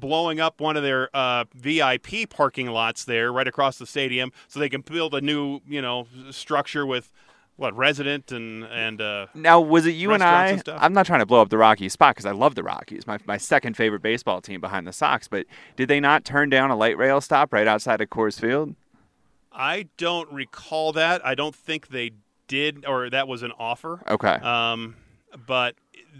blowing 0.00 0.40
up 0.40 0.60
one 0.60 0.76
of 0.76 0.82
their 0.82 1.10
uh, 1.14 1.44
VIP 1.54 2.26
parking 2.28 2.66
lots 2.68 3.04
there 3.04 3.32
right 3.32 3.46
across 3.46 3.78
the 3.78 3.86
stadium, 3.86 4.32
so 4.48 4.58
they 4.58 4.68
can 4.68 4.80
build 4.80 5.14
a 5.14 5.20
new 5.20 5.60
you 5.66 5.80
know 5.80 6.06
structure 6.34 6.84
with 6.84 7.10
what 7.56 7.76
resident 7.76 8.32
and 8.32 8.64
and 8.64 9.00
uh, 9.00 9.26
Now, 9.34 9.60
was 9.60 9.86
it 9.86 9.92
you 9.92 10.12
and 10.12 10.22
I? 10.22 10.48
and. 10.48 10.68
I'm 10.68 10.92
not 10.92 11.06
trying 11.06 11.20
to 11.20 11.26
blow 11.26 11.40
up 11.40 11.50
the 11.50 11.58
Rockies 11.58 11.92
spot 11.92 12.14
because 12.14 12.26
I 12.26 12.32
love 12.32 12.54
the 12.56 12.62
Rockies, 12.64 13.06
my, 13.06 13.18
my 13.26 13.36
second 13.36 13.76
favorite 13.76 14.02
baseball 14.02 14.40
team 14.40 14.60
behind 14.60 14.86
the 14.86 14.92
Sox. 14.92 15.28
But 15.28 15.46
did 15.76 15.88
they 15.88 16.00
not 16.00 16.24
turn 16.24 16.50
down 16.50 16.70
a 16.70 16.76
light 16.76 16.98
rail 16.98 17.20
stop 17.20 17.52
right 17.52 17.66
outside 17.68 18.00
of 18.00 18.08
Coors 18.10 18.40
Field? 18.40 18.74
I 19.52 19.86
don't 19.96 20.30
recall 20.32 20.92
that. 20.92 21.24
I 21.24 21.36
don't 21.36 21.54
think 21.54 21.88
they 21.88 22.10
did, 22.48 22.84
or 22.86 23.08
that 23.10 23.28
was 23.28 23.42
an 23.44 23.52
offer. 23.56 24.00
Okay. 24.08 24.34
Um, 24.34 24.96
but 25.46 25.76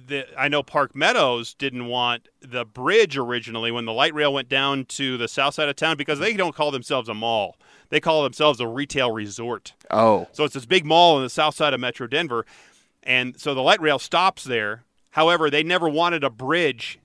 the, 0.07 0.27
I 0.39 0.49
know 0.49 0.63
Park 0.63 0.95
Meadows 0.95 1.55
didn't 1.55 1.87
want 1.87 2.29
the 2.41 2.65
bridge 2.65 3.17
originally 3.17 3.73
when 3.73 3.87
the 3.87 3.93
light 3.93 4.15
rail 4.15 4.33
went 4.33 4.49
down 4.49 4.85
to 4.87 5.17
the 5.17 5.29
south 5.29 5.55
side 5.55 5.69
of 5.69 5.77
town 5.77 5.97
because 5.97 6.19
they 6.21 6.35
don't 6.35 6.55
call 6.55 6.71
themselves 6.71 7.09
a 7.09 7.15
mall. 7.15 7.57
They 7.91 8.01
call 8.01 8.23
themselves 8.23 8.61
a 8.61 8.67
retail 8.67 9.13
resort. 9.13 9.75
oh, 9.91 10.29
So 10.33 10.45
it's 10.45 10.55
this 10.55 10.67
big 10.67 10.85
mall 10.85 11.17
on 11.17 11.23
the 11.23 11.31
south 11.31 11.55
side 11.55 11.75
of 11.75 11.81
Metro 11.81 12.07
Denver. 12.07 12.45
And 13.03 13.39
so 13.39 13.55
the 13.55 13.63
light 13.63 13.81
rail 13.81 13.99
stops 13.99 14.45
there. 14.45 14.85
However, 15.11 15.51
they 15.51 15.63
never 15.63 15.89
wanted 15.89 16.25
a 16.25 16.31
bridge 16.31 16.99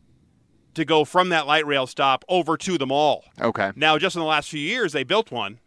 to 0.76 0.86
go 0.86 1.04
from 1.04 1.30
that 1.30 1.46
light 1.46 1.66
rail 1.66 1.86
stop 1.88 2.24
over 2.30 2.56
to 2.58 2.78
the 2.78 2.88
mall. 2.88 3.26
okay. 3.40 3.72
Now, 3.76 3.98
just 3.98 4.16
in 4.16 4.20
the 4.22 4.26
last 4.26 4.50
few 4.50 4.62
years, 4.62 4.94
they 4.94 5.04
built 5.04 5.30
one 5.32 5.60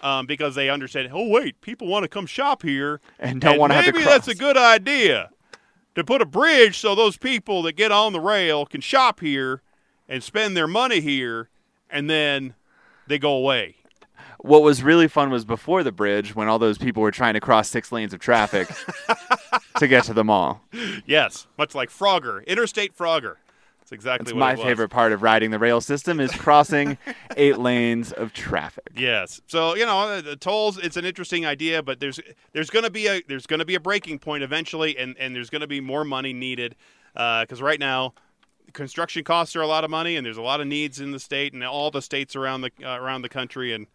um, 0.00 0.26
because 0.26 0.54
they 0.54 0.68
understand. 0.68 1.08
Oh, 1.12 1.28
wait, 1.28 1.60
people 1.60 1.86
want 1.86 2.02
to 2.02 2.08
come 2.08 2.26
shop 2.26 2.62
here, 2.62 3.00
And 3.18 3.40
don't 3.40 3.70
have 3.70 3.84
to 3.84 3.92
maybe 3.92 4.04
that's 4.04 4.28
a 4.28 4.34
good 4.34 4.56
idea 4.56 5.30
to 5.94 6.04
put 6.04 6.20
a 6.20 6.26
bridge 6.26 6.78
so 6.78 6.94
those 6.94 7.16
people 7.16 7.62
that 7.62 7.72
get 7.72 7.92
on 7.92 8.12
the 8.12 8.20
rail 8.20 8.66
can 8.66 8.80
shop 8.80 9.20
here 9.20 9.62
and 10.08 10.22
spend 10.22 10.56
their 10.56 10.68
money 10.68 11.00
here, 11.00 11.48
and 11.88 12.10
then 12.10 12.54
they 13.06 13.18
go 13.18 13.32
away. 13.32 13.75
What 14.46 14.62
was 14.62 14.82
really 14.82 15.08
fun 15.08 15.30
was 15.30 15.44
before 15.44 15.82
the 15.82 15.90
bridge 15.90 16.36
when 16.36 16.46
all 16.46 16.60
those 16.60 16.78
people 16.78 17.02
were 17.02 17.10
trying 17.10 17.34
to 17.34 17.40
cross 17.40 17.68
six 17.68 17.90
lanes 17.90 18.14
of 18.14 18.20
traffic 18.20 18.68
to 19.78 19.88
get 19.88 20.04
to 20.04 20.14
the 20.14 20.22
mall. 20.22 20.62
Yes, 21.04 21.48
much 21.58 21.74
like 21.74 21.90
Frogger, 21.90 22.46
Interstate 22.46 22.96
Frogger. 22.96 23.34
That's 23.80 23.90
exactly 23.90 24.32
what 24.32 24.38
my 24.38 24.52
it 24.52 24.58
was. 24.58 24.64
favorite 24.64 24.88
part 24.88 25.10
of 25.10 25.22
riding 25.22 25.50
the 25.50 25.58
rail 25.58 25.80
system 25.80 26.20
is 26.20 26.30
crossing 26.32 26.96
eight 27.36 27.58
lanes 27.58 28.12
of 28.12 28.32
traffic. 28.32 28.90
Yes. 28.96 29.40
So 29.48 29.74
you 29.74 29.84
know, 29.84 30.20
the, 30.20 30.36
tolls. 30.36 30.78
It's 30.78 30.96
an 30.96 31.04
interesting 31.04 31.44
idea, 31.44 31.82
but 31.82 31.98
there's 31.98 32.20
there's 32.52 32.70
going 32.70 32.84
to 32.84 32.90
be 32.90 33.08
a 33.08 33.22
there's 33.26 33.46
going 33.46 33.60
to 33.60 33.64
be 33.64 33.74
a 33.74 33.80
breaking 33.80 34.20
point 34.20 34.44
eventually, 34.44 34.96
and 34.96 35.16
and 35.18 35.34
there's 35.34 35.50
going 35.50 35.60
to 35.60 35.68
be 35.68 35.80
more 35.80 36.04
money 36.04 36.32
needed 36.32 36.76
because 37.14 37.60
right 37.60 37.80
now. 37.80 38.14
Construction 38.72 39.22
costs 39.22 39.54
are 39.54 39.62
a 39.62 39.66
lot 39.66 39.84
of 39.84 39.90
money, 39.90 40.16
and 40.16 40.26
there's 40.26 40.36
a 40.36 40.42
lot 40.42 40.60
of 40.60 40.66
needs 40.66 41.00
in 41.00 41.12
the 41.12 41.20
state 41.20 41.54
and 41.54 41.62
all 41.62 41.90
the 41.92 42.02
states 42.02 42.34
around 42.34 42.62
the 42.62 42.70
uh, 42.82 42.98
around 42.98 43.22
the 43.22 43.28
country, 43.28 43.72
and 43.72 43.86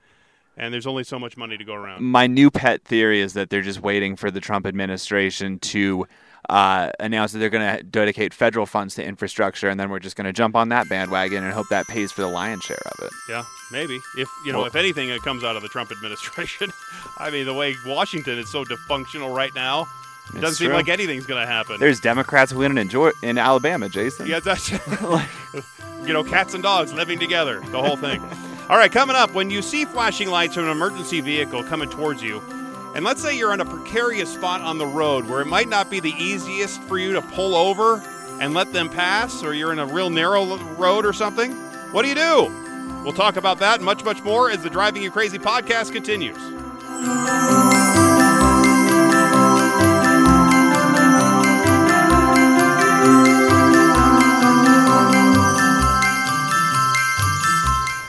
and 0.57 0.73
there's 0.73 0.87
only 0.87 1.03
so 1.03 1.17
much 1.19 1.37
money 1.37 1.57
to 1.57 1.63
go 1.63 1.73
around. 1.73 2.03
My 2.03 2.27
new 2.27 2.51
pet 2.51 2.83
theory 2.83 3.21
is 3.21 3.33
that 3.33 3.49
they're 3.49 3.61
just 3.61 3.81
waiting 3.81 4.15
for 4.15 4.29
the 4.31 4.39
Trump 4.39 4.65
administration 4.65 5.59
to 5.59 6.05
uh, 6.49 6.91
announce 6.99 7.31
that 7.31 7.39
they're 7.39 7.49
going 7.49 7.77
to 7.77 7.83
dedicate 7.83 8.33
federal 8.33 8.65
funds 8.65 8.95
to 8.95 9.03
infrastructure, 9.05 9.69
and 9.69 9.79
then 9.79 9.89
we're 9.89 9.99
just 9.99 10.15
going 10.15 10.25
to 10.25 10.33
jump 10.33 10.55
on 10.55 10.69
that 10.69 10.89
bandwagon 10.89 11.43
and 11.43 11.53
hope 11.53 11.67
that 11.69 11.87
pays 11.87 12.11
for 12.11 12.21
the 12.21 12.27
lion's 12.27 12.63
share 12.63 12.81
of 12.85 13.05
it. 13.05 13.11
Yeah, 13.29 13.43
maybe 13.71 13.99
if 14.17 14.27
you 14.45 14.51
know 14.51 14.59
Well- 14.59 14.67
if 14.67 14.75
anything 14.75 15.09
it 15.09 15.21
comes 15.21 15.43
out 15.43 15.55
of 15.55 15.61
the 15.61 15.69
Trump 15.69 15.91
administration. 15.91 16.71
I 17.17 17.29
mean, 17.29 17.45
the 17.45 17.53
way 17.53 17.75
Washington 17.85 18.39
is 18.39 18.51
so 18.51 18.65
dysfunctional 18.65 19.33
right 19.35 19.51
now, 19.55 19.87
it 20.35 20.41
doesn't 20.41 20.55
seem 20.55 20.71
like 20.71 20.89
anything's 20.89 21.25
going 21.25 21.41
to 21.41 21.51
happen. 21.51 21.79
There's 21.79 21.99
Democrats 21.99 22.53
winning 22.53 22.77
in, 22.77 22.89
Georgia, 22.89 23.15
in 23.21 23.37
Alabama, 23.37 23.87
Jayson. 23.89 24.27
Yeah, 24.27 24.39
that's 24.39 24.71
like 25.01 25.29
you 26.07 26.13
know, 26.13 26.23
cats 26.23 26.53
and 26.53 26.63
dogs 26.63 26.93
living 26.93 27.19
together, 27.19 27.59
the 27.59 27.81
whole 27.81 27.97
thing. 27.97 28.21
All 28.71 28.77
right, 28.77 28.89
coming 28.89 29.17
up, 29.17 29.33
when 29.33 29.49
you 29.49 29.61
see 29.61 29.83
flashing 29.83 30.29
lights 30.29 30.55
from 30.55 30.63
an 30.63 30.71
emergency 30.71 31.19
vehicle 31.19 31.61
coming 31.61 31.89
towards 31.89 32.23
you, 32.23 32.41
and 32.95 33.03
let's 33.03 33.21
say 33.21 33.37
you're 33.37 33.53
in 33.53 33.59
a 33.59 33.65
precarious 33.65 34.33
spot 34.33 34.61
on 34.61 34.77
the 34.77 34.85
road 34.85 35.27
where 35.27 35.41
it 35.41 35.47
might 35.47 35.67
not 35.67 35.89
be 35.89 35.99
the 35.99 36.13
easiest 36.17 36.81
for 36.83 36.97
you 36.97 37.11
to 37.11 37.21
pull 37.21 37.53
over 37.53 38.01
and 38.39 38.53
let 38.53 38.71
them 38.71 38.87
pass, 38.87 39.43
or 39.43 39.53
you're 39.53 39.73
in 39.73 39.79
a 39.79 39.85
real 39.85 40.09
narrow 40.09 40.55
road 40.77 41.05
or 41.05 41.11
something, 41.11 41.51
what 41.91 42.03
do 42.03 42.07
you 42.07 42.15
do? 42.15 43.01
We'll 43.03 43.11
talk 43.11 43.35
about 43.35 43.59
that 43.59 43.79
and 43.79 43.85
much, 43.85 44.05
much 44.05 44.23
more 44.23 44.49
as 44.49 44.63
the 44.63 44.69
Driving 44.69 45.03
You 45.03 45.11
Crazy 45.11 45.37
podcast 45.37 45.91
continues. 45.91 46.37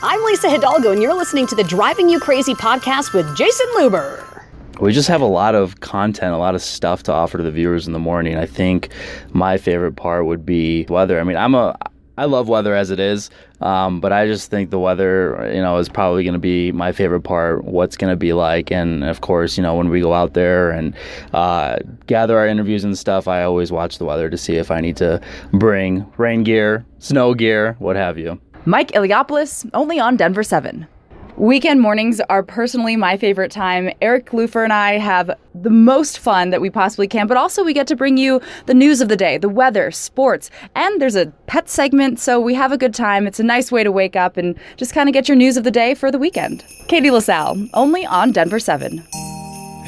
I'm 0.05 0.21
Lisa 0.25 0.49
Hidalgo, 0.49 0.91
and 0.91 1.01
you're 1.01 1.13
listening 1.13 1.47
to 1.47 1.55
the 1.55 1.63
Driving 1.63 2.09
You 2.09 2.19
Crazy 2.19 2.53
podcast 2.53 3.13
with 3.13 3.25
Jayson 3.37 3.65
Luber. 3.77 4.43
We 4.81 4.91
just 4.91 5.07
have 5.07 5.21
a 5.21 5.25
lot 5.25 5.55
of 5.55 5.79
content, 5.79 6.33
a 6.33 6.37
lot 6.37 6.55
of 6.55 6.61
stuff 6.61 7.03
to 7.03 7.13
offer 7.13 7.37
to 7.37 7.43
the 7.43 7.51
viewers 7.51 7.87
in 7.87 7.93
the 7.93 7.99
morning. 7.99 8.35
I 8.35 8.45
think 8.45 8.89
my 9.31 9.55
favorite 9.55 9.95
part 9.95 10.25
would 10.25 10.45
be 10.45 10.85
weather. 10.89 11.21
I 11.21 11.23
mean, 11.23 11.37
I'm 11.37 11.55
a 11.55 11.77
I 12.17 12.25
love 12.25 12.49
weather 12.49 12.75
as 12.75 12.91
it 12.91 12.99
is, 12.99 13.29
um, 13.61 14.01
but 14.01 14.11
I 14.11 14.27
just 14.27 14.51
think 14.51 14.71
the 14.71 14.77
weather, 14.77 15.49
you 15.55 15.61
know, 15.61 15.77
is 15.77 15.87
probably 15.87 16.25
going 16.25 16.33
to 16.33 16.39
be 16.39 16.73
my 16.73 16.91
favorite 16.91 17.21
part. 17.21 17.63
What's 17.63 17.95
going 17.95 18.11
to 18.11 18.17
be 18.17 18.33
like, 18.33 18.73
and 18.73 19.05
of 19.05 19.21
course, 19.21 19.55
you 19.55 19.63
know, 19.63 19.75
when 19.75 19.87
we 19.87 20.01
go 20.01 20.13
out 20.13 20.33
there 20.33 20.69
and 20.69 20.93
uh, 21.31 21.77
gather 22.07 22.37
our 22.37 22.45
interviews 22.45 22.83
and 22.83 22.97
stuff, 22.97 23.29
I 23.29 23.43
always 23.43 23.71
watch 23.71 23.99
the 23.99 24.05
weather 24.05 24.29
to 24.29 24.37
see 24.37 24.57
if 24.57 24.69
I 24.69 24.81
need 24.81 24.97
to 24.97 25.21
bring 25.53 26.05
rain 26.17 26.43
gear, 26.43 26.85
snow 26.99 27.33
gear, 27.33 27.77
what 27.79 27.95
have 27.95 28.17
you. 28.17 28.37
Mike 28.65 28.91
Iliopoulos, 28.93 29.69
only 29.73 29.99
on 29.99 30.15
Denver 30.15 30.41
7. 30.41 30.87
Weekend 31.35 31.81
mornings 31.81 32.21
are 32.29 32.43
personally 32.43 32.95
my 32.95 33.17
favorite 33.17 33.51
time. 33.51 33.91
Eric 34.01 34.31
Lupher 34.31 34.63
and 34.63 34.71
I 34.71 34.99
have 34.99 35.31
the 35.53 35.69
most 35.69 36.19
fun 36.19 36.51
that 36.51 36.61
we 36.61 36.69
possibly 36.69 37.07
can, 37.07 37.27
but 37.27 37.35
also 37.35 37.63
we 37.63 37.73
get 37.73 37.87
to 37.87 37.95
bring 37.95 38.17
you 38.17 38.39
the 38.67 38.73
news 38.73 39.01
of 39.01 39.09
the 39.09 39.17
day, 39.17 39.37
the 39.37 39.49
weather, 39.49 39.91
sports, 39.91 40.49
and 40.75 41.01
there's 41.01 41.17
a 41.17 41.25
pet 41.47 41.69
segment, 41.69 42.19
so 42.19 42.39
we 42.39 42.53
have 42.53 42.71
a 42.71 42.77
good 42.77 42.93
time. 42.93 43.27
It's 43.27 43.39
a 43.39 43.43
nice 43.43 43.69
way 43.69 43.83
to 43.83 43.91
wake 43.91 44.15
up 44.15 44.37
and 44.37 44.57
just 44.77 44.93
kind 44.93 45.09
of 45.09 45.13
get 45.13 45.27
your 45.27 45.35
news 45.35 45.57
of 45.57 45.65
the 45.65 45.71
day 45.71 45.93
for 45.93 46.09
the 46.09 46.19
weekend. 46.19 46.63
Katie 46.87 47.11
LaSalle, 47.11 47.67
only 47.73 48.05
on 48.05 48.31
Denver 48.31 48.59
7. 48.59 49.03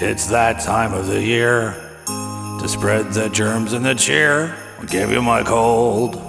It's 0.02 0.26
that 0.28 0.60
time 0.60 0.94
of 0.94 1.08
the 1.08 1.22
year 1.22 1.76
to 2.08 2.68
spread 2.68 3.14
the 3.14 3.30
germs 3.30 3.72
and 3.72 3.86
the 3.86 3.94
cheer. 3.94 4.54
I'll 4.80 4.86
give 4.88 5.12
you 5.12 5.22
my 5.22 5.44
cold 5.44 6.20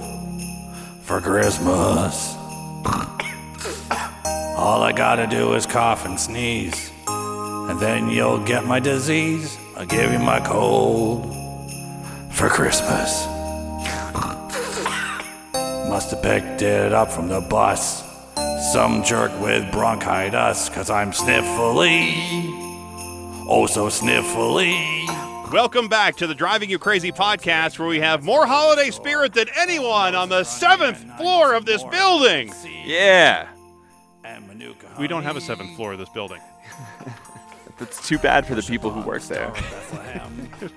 for 1.03 1.21
Christmas. 1.21 2.36
All 4.57 4.83
I 4.83 4.93
gotta 4.93 5.27
do 5.27 5.55
is 5.55 5.67
cough 5.67 6.05
and 6.05 6.19
sneeze, 6.19 6.91
and 7.07 7.79
then 7.79 8.09
you'll 8.09 8.45
get 8.45 8.65
my 8.65 8.81
disease. 8.81 9.57
I'll 9.77 9.87
give 9.87 10.13
you 10.13 10.19
my 10.19 10.41
cold 10.41 11.35
for 12.33 12.49
Christmas. 12.49 13.27
Must 15.89 16.11
have 16.11 16.23
picked 16.23 16.63
it 16.63 16.93
up 16.93 17.11
from 17.11 17.29
the 17.29 17.41
bus. 17.41 18.03
Some 18.73 19.03
jerk 19.03 19.33
with 19.41 19.71
bronchitis, 19.73 20.69
cause 20.71 20.91
I'm 20.91 21.13
sniffly. 21.13 22.15
Oh, 23.49 23.67
so 23.67 23.87
sniffly. 23.87 25.07
Welcome 25.53 25.89
back 25.89 26.17
to 26.17 26.27
the 26.27 26.35
Driving 26.35 26.69
You 26.69 26.79
Crazy 26.79 27.13
podcast, 27.13 27.79
where 27.79 27.87
we 27.87 28.01
have 28.01 28.25
more 28.25 28.47
holiday 28.47 28.91
spirit 28.91 29.33
than 29.33 29.47
anyone 29.57 30.17
on 30.17 30.29
the 30.29 30.43
seventh 30.43 30.99
floor 31.17 31.55
of 31.55 31.65
this 31.65 31.85
building. 31.85 32.53
Yeah. 32.85 33.49
We 34.99 35.07
don't 35.07 35.23
have 35.23 35.37
a 35.37 35.41
seventh 35.41 35.77
floor 35.77 35.93
of 35.93 35.99
this 36.01 36.09
building. 36.09 36.41
That's 37.79 38.07
too 38.09 38.19
bad 38.19 38.45
for 38.45 38.57
the 38.57 38.63
people 38.63 38.91
who 38.91 39.01
work 39.03 39.23
there. 39.25 39.53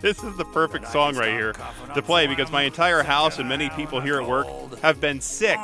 This 0.02 0.22
is 0.24 0.36
the 0.36 0.46
perfect 0.46 0.90
song 0.90 1.16
right 1.16 1.32
here 1.32 1.54
to 1.96 2.02
play 2.02 2.28
because 2.28 2.52
my 2.52 2.64
entire 2.64 3.02
house 3.02 3.40
and 3.40 3.48
many 3.48 3.70
people 3.72 4.02
here 4.02 4.22
at 4.22 4.28
work 4.28 4.46
have 4.82 5.00
been 5.00 5.22
sick. 5.22 5.58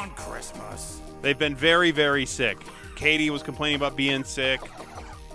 They've 1.22 1.38
been 1.38 1.54
very, 1.56 1.92
very 1.92 2.26
sick. 2.26 2.58
Katie 2.96 3.30
was 3.30 3.44
complaining 3.44 3.76
about 3.76 3.98
being 3.98 4.24
sick. 4.24 4.62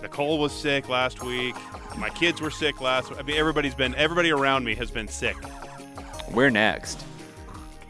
Nicole 0.03 0.39
was 0.39 0.53
sick 0.53 0.89
last 0.89 1.23
week. 1.23 1.55
My 1.97 2.11
kids 2.11 2.41
were 2.41 2.51
sick 2.51 2.81
last. 2.81 3.11
Week. 3.11 3.19
I 3.19 3.23
mean, 3.23 3.37
everybody's 3.37 3.75
been. 3.75 3.95
Everybody 3.95 4.31
around 4.31 4.65
me 4.65 4.75
has 4.77 4.91
been 4.91 5.09
sick. 5.09 5.37
We're 6.33 6.51
next. 6.51 7.05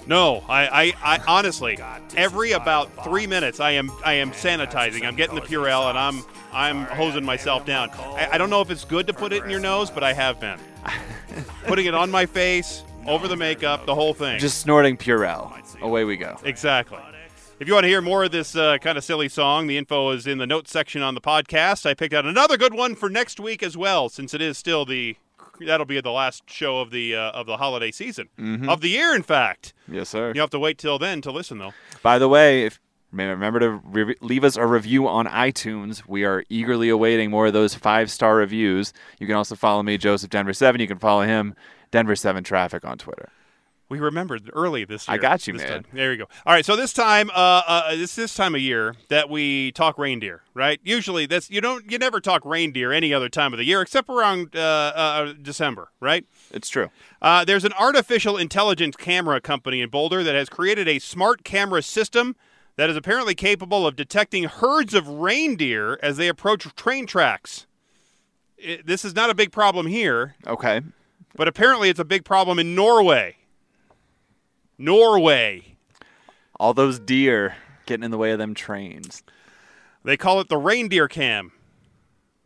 No, 0.06 0.42
I, 0.48 0.92
I, 1.02 1.16
I 1.16 1.22
honestly, 1.28 1.78
every 2.16 2.52
about 2.52 3.04
three 3.04 3.26
minutes, 3.26 3.60
I 3.60 3.72
am, 3.72 3.92
I 4.04 4.14
am 4.14 4.32
sanitizing. 4.32 5.06
I'm 5.06 5.14
getting 5.14 5.34
the 5.34 5.42
Purell, 5.42 5.88
and 5.90 5.98
I'm, 5.98 6.24
I'm 6.52 6.84
hosing 6.96 7.24
myself 7.24 7.66
down. 7.66 7.90
I, 7.90 8.30
I 8.32 8.38
don't 8.38 8.50
know 8.50 8.60
if 8.60 8.70
it's 8.70 8.84
good 8.84 9.06
to 9.08 9.12
put 9.12 9.32
it 9.32 9.44
in 9.44 9.50
your 9.50 9.60
nose, 9.60 9.90
but 9.90 10.02
I 10.02 10.12
have 10.14 10.40
been 10.40 10.58
putting 11.66 11.86
it 11.86 11.94
on 11.94 12.10
my 12.10 12.26
face, 12.26 12.82
over 13.06 13.28
the 13.28 13.36
makeup, 13.36 13.86
the 13.86 13.94
whole 13.94 14.14
thing. 14.14 14.38
Just 14.38 14.58
snorting 14.58 14.96
Purell. 14.96 15.56
Away 15.80 16.04
we 16.04 16.16
go. 16.16 16.36
Exactly. 16.44 16.98
If 17.60 17.68
you 17.68 17.74
want 17.74 17.84
to 17.84 17.88
hear 17.88 18.00
more 18.00 18.24
of 18.24 18.30
this 18.30 18.56
uh, 18.56 18.78
kind 18.78 18.96
of 18.96 19.04
silly 19.04 19.28
song, 19.28 19.66
the 19.66 19.76
info 19.76 20.10
is 20.10 20.26
in 20.26 20.38
the 20.38 20.46
notes 20.46 20.70
section 20.70 21.02
on 21.02 21.14
the 21.14 21.20
podcast. 21.20 21.84
I 21.84 21.92
picked 21.92 22.14
out 22.14 22.24
another 22.24 22.56
good 22.56 22.72
one 22.72 22.94
for 22.94 23.10
next 23.10 23.38
week 23.38 23.62
as 23.62 23.76
well, 23.76 24.08
since 24.08 24.32
it 24.32 24.40
is 24.40 24.56
still 24.56 24.86
the 24.86 25.16
that'll 25.66 25.84
be 25.84 26.00
the 26.00 26.10
last 26.10 26.48
show 26.48 26.80
of 26.80 26.90
the 26.90 27.14
uh, 27.14 27.32
of 27.32 27.44
the 27.46 27.58
holiday 27.58 27.90
season 27.90 28.30
of 28.66 28.80
the 28.80 28.88
year. 28.88 29.14
In 29.14 29.22
fact, 29.22 29.74
Yes, 29.86 30.08
sir. 30.08 30.32
you 30.34 30.40
have 30.40 30.48
to 30.50 30.58
wait 30.58 30.78
till 30.78 30.98
then 30.98 31.20
to 31.20 31.30
listen, 31.30 31.58
though. 31.58 31.74
By 32.02 32.18
the 32.18 32.28
way, 32.28 32.64
if 32.64 32.80
remember 33.12 33.58
to 33.60 33.70
re- 33.70 34.16
leave 34.22 34.42
us 34.44 34.56
a 34.56 34.64
review 34.66 35.06
on 35.06 35.26
iTunes. 35.26 36.02
We 36.08 36.24
are 36.24 36.44
eagerly 36.48 36.88
awaiting 36.88 37.30
more 37.30 37.48
of 37.48 37.52
those 37.52 37.74
five 37.74 38.10
star 38.10 38.36
reviews. 38.36 38.94
You 39.18 39.26
can 39.26 39.36
also 39.36 39.54
follow 39.54 39.82
me, 39.82 39.98
Joseph 39.98 40.30
Denver 40.30 40.54
Seven. 40.54 40.80
You 40.80 40.86
can 40.86 40.98
follow 40.98 41.22
him, 41.22 41.54
Denver 41.90 42.16
Seven 42.16 42.42
Traffic 42.42 42.86
on 42.86 42.96
Twitter. 42.96 43.28
We 43.90 43.98
remembered 43.98 44.48
early 44.54 44.84
this 44.84 45.08
year. 45.08 45.16
I 45.16 45.18
got 45.18 45.46
you, 45.48 45.54
man. 45.54 45.66
time. 45.66 45.84
There 45.92 46.12
you 46.12 46.18
go. 46.18 46.28
All 46.46 46.54
right, 46.54 46.64
so 46.64 46.76
this 46.76 46.92
time, 46.92 47.28
uh, 47.30 47.62
uh, 47.66 47.96
this 47.96 48.14
this 48.14 48.34
time 48.34 48.54
of 48.54 48.60
year 48.60 48.94
that 49.08 49.28
we 49.28 49.72
talk 49.72 49.98
reindeer, 49.98 50.42
right? 50.54 50.78
Usually, 50.84 51.26
that's 51.26 51.50
you 51.50 51.60
don't 51.60 51.90
you 51.90 51.98
never 51.98 52.20
talk 52.20 52.44
reindeer 52.44 52.92
any 52.92 53.12
other 53.12 53.28
time 53.28 53.52
of 53.52 53.58
the 53.58 53.64
year 53.64 53.80
except 53.82 54.08
around 54.08 54.54
uh, 54.54 54.92
uh, 54.94 55.32
December, 55.42 55.90
right? 55.98 56.24
It's 56.52 56.68
true. 56.68 56.88
Uh, 57.20 57.44
there's 57.44 57.64
an 57.64 57.72
artificial 57.72 58.36
intelligence 58.36 58.94
camera 58.94 59.40
company 59.40 59.80
in 59.80 59.90
Boulder 59.90 60.22
that 60.22 60.36
has 60.36 60.48
created 60.48 60.86
a 60.86 61.00
smart 61.00 61.42
camera 61.42 61.82
system 61.82 62.36
that 62.76 62.88
is 62.88 62.96
apparently 62.96 63.34
capable 63.34 63.86
of 63.88 63.96
detecting 63.96 64.44
herds 64.44 64.94
of 64.94 65.08
reindeer 65.08 65.98
as 66.00 66.16
they 66.16 66.28
approach 66.28 66.62
train 66.76 67.06
tracks. 67.06 67.66
It, 68.56 68.86
this 68.86 69.04
is 69.04 69.16
not 69.16 69.30
a 69.30 69.34
big 69.34 69.50
problem 69.50 69.86
here, 69.88 70.36
Okay. 70.46 70.80
but 71.34 71.48
apparently 71.48 71.88
it's 71.88 71.98
a 71.98 72.04
big 72.04 72.24
problem 72.24 72.60
in 72.60 72.74
Norway. 72.76 73.36
Norway. 74.80 75.76
All 76.58 76.72
those 76.72 76.98
deer 76.98 77.56
getting 77.84 78.02
in 78.02 78.10
the 78.10 78.18
way 78.18 78.30
of 78.32 78.38
them 78.38 78.54
trains. 78.54 79.22
They 80.04 80.16
call 80.16 80.40
it 80.40 80.48
the 80.48 80.56
reindeer 80.56 81.06
cam. 81.06 81.52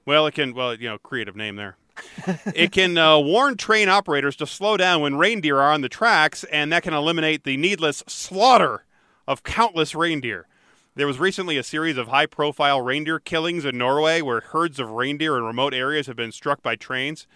Well, 0.05 0.27
it 0.27 0.35
can, 0.35 0.53
well, 0.53 0.75
you 0.75 0.89
know, 0.89 0.99
creative 0.99 1.37
name 1.37 1.55
there. 1.55 1.77
it 2.47 2.73
can 2.73 2.99
uh, 2.99 3.19
warn 3.21 3.57
train 3.57 3.89
operators 3.89 4.35
to 4.37 4.49
slow 4.49 4.77
down 4.77 5.01
when 5.01 5.17
reindeer 5.17 5.61
are 5.61 5.73
on 5.73 5.81
the 5.81 5.89
tracks, 5.89 6.43
and 6.45 6.73
that 6.73 6.83
can 6.83 6.93
eliminate 6.93 7.45
the 7.45 7.57
needless 7.57 8.03
slaughter 8.09 8.85
of 9.29 9.45
countless 9.45 9.95
reindeer. 9.95 10.49
There 10.97 11.07
was 11.07 11.21
recently 11.21 11.57
a 11.57 11.63
series 11.63 11.97
of 11.97 12.09
high 12.09 12.27
profile 12.27 12.81
reindeer 12.81 13.21
killings 13.21 13.65
in 13.65 13.79
Norway 13.79 14.21
where 14.23 14.41
herds 14.41 14.81
of 14.81 14.91
reindeer 14.91 15.37
in 15.37 15.45
remote 15.45 15.73
areas 15.73 16.09
have 16.09 16.17
been 16.17 16.33
struck 16.33 16.63
by 16.63 16.75
trains. 16.75 17.29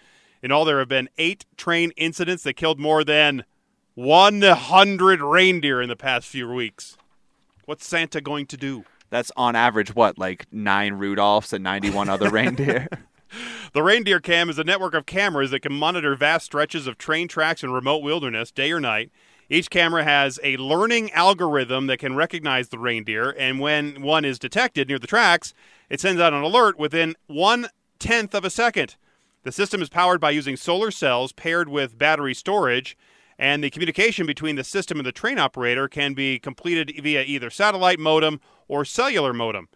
In 0.43 0.51
all, 0.51 0.65
there 0.65 0.79
have 0.79 0.89
been 0.89 1.09
eight 1.17 1.45
train 1.55 1.91
incidents 1.95 2.43
that 2.43 2.53
killed 2.53 2.79
more 2.79 3.05
than 3.05 3.45
100 3.99 5.19
reindeer 5.19 5.81
in 5.81 5.89
the 5.89 5.95
past 5.97 6.25
few 6.25 6.49
weeks. 6.49 6.95
What's 7.65 7.85
Santa 7.85 8.21
going 8.21 8.45
to 8.45 8.55
do? 8.55 8.85
That's 9.09 9.29
on 9.35 9.57
average 9.57 9.93
what, 9.93 10.17
like 10.17 10.45
nine 10.53 10.93
Rudolphs 10.93 11.51
and 11.51 11.61
ninety-one 11.65 12.07
other 12.07 12.29
reindeer. 12.31 12.87
The 13.73 13.83
Reindeer 13.83 14.21
Cam 14.21 14.49
is 14.49 14.57
a 14.57 14.63
network 14.63 14.93
of 14.93 15.05
cameras 15.05 15.51
that 15.51 15.59
can 15.59 15.73
monitor 15.73 16.15
vast 16.15 16.45
stretches 16.45 16.87
of 16.87 16.97
train 16.97 17.27
tracks 17.27 17.61
in 17.61 17.71
remote 17.71 18.01
wilderness, 18.01 18.51
day 18.51 18.71
or 18.71 18.79
night. 18.79 19.11
Each 19.49 19.69
camera 19.69 20.05
has 20.05 20.39
a 20.45 20.55
learning 20.55 21.11
algorithm 21.11 21.87
that 21.87 21.99
can 21.99 22.15
recognize 22.15 22.69
the 22.69 22.79
reindeer, 22.79 23.31
and 23.31 23.59
when 23.59 24.01
one 24.01 24.23
is 24.23 24.39
detected 24.39 24.87
near 24.87 24.99
the 24.99 25.07
tracks, 25.07 25.53
it 25.89 25.99
sends 25.99 26.21
out 26.21 26.31
an 26.31 26.41
alert 26.41 26.79
within 26.79 27.17
one 27.27 27.67
tenth 27.99 28.33
of 28.33 28.45
a 28.45 28.49
second. 28.49 28.95
The 29.43 29.51
system 29.51 29.81
is 29.81 29.89
powered 29.89 30.21
by 30.21 30.31
using 30.31 30.55
solar 30.55 30.89
cells 30.89 31.33
paired 31.33 31.67
with 31.67 31.97
battery 31.97 32.33
storage, 32.33 32.95
and 33.39 33.63
the 33.63 33.69
communication 33.69 34.27
between 34.27 34.57
the 34.57 34.63
system 34.65 34.99
and 34.99 35.07
the 35.07 35.13
train 35.13 35.39
operator 35.39 35.87
can 35.87 36.13
be 36.13 36.37
completed 36.37 36.91
via 37.01 37.23
either 37.23 37.49
satellite 37.49 37.97
modem 37.97 38.41
or 38.67 38.83
cellular 38.83 39.33
modem. 39.33 39.69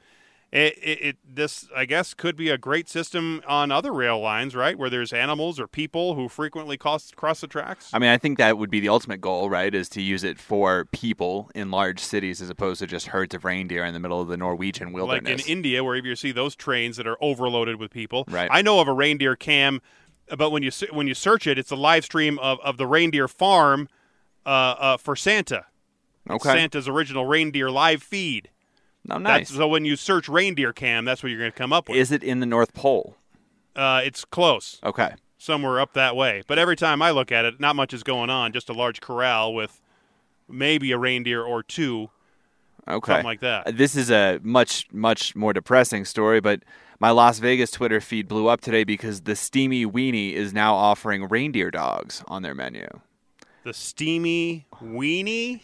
It, 0.51 0.77
it, 0.83 1.01
it 1.01 1.17
this 1.27 1.67
I 1.75 1.85
guess 1.85 2.13
could 2.13 2.35
be 2.35 2.49
a 2.49 2.59
great 2.59 2.87
system 2.87 3.41
on 3.47 3.71
other 3.71 3.91
rail 3.91 4.19
lines, 4.19 4.53
right, 4.55 4.77
where 4.77 4.87
there's 4.87 5.11
animals 5.11 5.59
or 5.59 5.65
people 5.65 6.13
who 6.13 6.29
frequently 6.29 6.77
cross 6.77 7.09
cross 7.09 7.41
the 7.41 7.47
tracks. 7.47 7.89
I 7.91 7.97
mean, 7.97 8.11
I 8.11 8.19
think 8.19 8.37
that 8.37 8.59
would 8.59 8.69
be 8.69 8.79
the 8.79 8.89
ultimate 8.89 9.19
goal, 9.19 9.49
right? 9.49 9.73
Is 9.73 9.89
to 9.89 10.01
use 10.01 10.23
it 10.23 10.37
for 10.37 10.85
people 10.91 11.49
in 11.55 11.71
large 11.71 11.99
cities 11.99 12.39
as 12.39 12.51
opposed 12.51 12.81
to 12.81 12.85
just 12.85 13.07
herds 13.07 13.33
of 13.33 13.45
reindeer 13.45 13.83
in 13.83 13.95
the 13.95 13.99
middle 13.99 14.21
of 14.21 14.27
the 14.27 14.37
Norwegian 14.37 14.93
wilderness. 14.93 15.39
like 15.39 15.47
in 15.47 15.51
India, 15.51 15.83
where 15.83 15.95
you 15.95 16.15
see 16.15 16.31
those 16.31 16.55
trains 16.55 16.97
that 16.97 17.07
are 17.07 17.17
overloaded 17.19 17.77
with 17.77 17.89
people. 17.89 18.25
Right. 18.27 18.49
I 18.51 18.61
know 18.61 18.79
of 18.79 18.87
a 18.87 18.93
reindeer 18.93 19.35
cam, 19.35 19.81
but 20.35 20.49
when 20.51 20.63
you 20.63 20.71
when 20.91 21.07
you 21.07 21.13
search 21.13 21.47
it, 21.47 21.57
it's 21.57 21.71
a 21.71 21.75
live 21.75 22.05
stream 22.05 22.39
of, 22.39 22.59
of 22.61 22.77
the 22.77 22.87
reindeer 22.87 23.27
farm 23.27 23.89
uh, 24.45 24.49
uh, 24.49 24.97
for 24.97 25.15
Santa. 25.15 25.65
okay. 26.29 26.49
Santa's 26.53 26.87
original 26.87 27.25
reindeer 27.25 27.69
live 27.71 28.03
feed. 28.03 28.49
oh, 29.09 29.17
nice. 29.17 29.47
That's, 29.49 29.57
so 29.57 29.67
when 29.67 29.85
you 29.85 29.95
search 29.95 30.27
reindeer 30.29 30.73
cam, 30.73 31.05
that's 31.05 31.23
what 31.23 31.29
you're 31.29 31.39
going 31.39 31.51
to 31.51 31.57
come 31.57 31.73
up 31.73 31.89
with. 31.89 31.97
Is 31.97 32.11
it 32.11 32.23
in 32.23 32.39
the 32.39 32.45
North 32.45 32.73
Pole? 32.73 33.15
Uh, 33.75 34.01
it's 34.03 34.23
close. 34.25 34.79
Okay. 34.83 35.13
somewhere 35.37 35.79
up 35.79 35.93
that 35.93 36.15
way. 36.15 36.43
But 36.47 36.59
every 36.59 36.75
time 36.75 37.01
I 37.01 37.11
look 37.11 37.31
at 37.31 37.43
it, 37.45 37.59
not 37.59 37.75
much 37.75 37.93
is 37.93 38.03
going 38.03 38.29
on. 38.29 38.53
Just 38.53 38.69
a 38.69 38.73
large 38.73 39.01
corral 39.01 39.53
with 39.53 39.81
maybe 40.47 40.91
a 40.91 40.97
reindeer 40.97 41.41
or 41.41 41.63
two, 41.63 42.09
Okay. 42.87 43.11
something 43.13 43.25
like 43.25 43.39
that. 43.41 43.77
This 43.77 43.95
is 43.95 44.11
a 44.11 44.39
much, 44.43 44.87
much 44.91 45.35
more 45.35 45.53
depressing 45.53 46.05
story, 46.05 46.39
but 46.39 46.63
my 46.99 47.11
Las 47.11 47.39
Vegas 47.39 47.71
Twitter 47.71 47.99
feed 47.99 48.27
blew 48.27 48.47
up 48.47 48.61
today 48.61 48.83
because 48.83 49.21
the 49.21 49.35
Steamy 49.35 49.85
Weenie 49.85 50.33
is 50.33 50.53
now 50.53 50.75
offering 50.75 51.27
reindeer 51.27 51.71
dogs 51.71 52.23
on 52.27 52.41
their 52.41 52.55
menu. 52.55 52.87
The 53.63 53.73
steamy 53.73 54.65
weenie. 54.81 55.61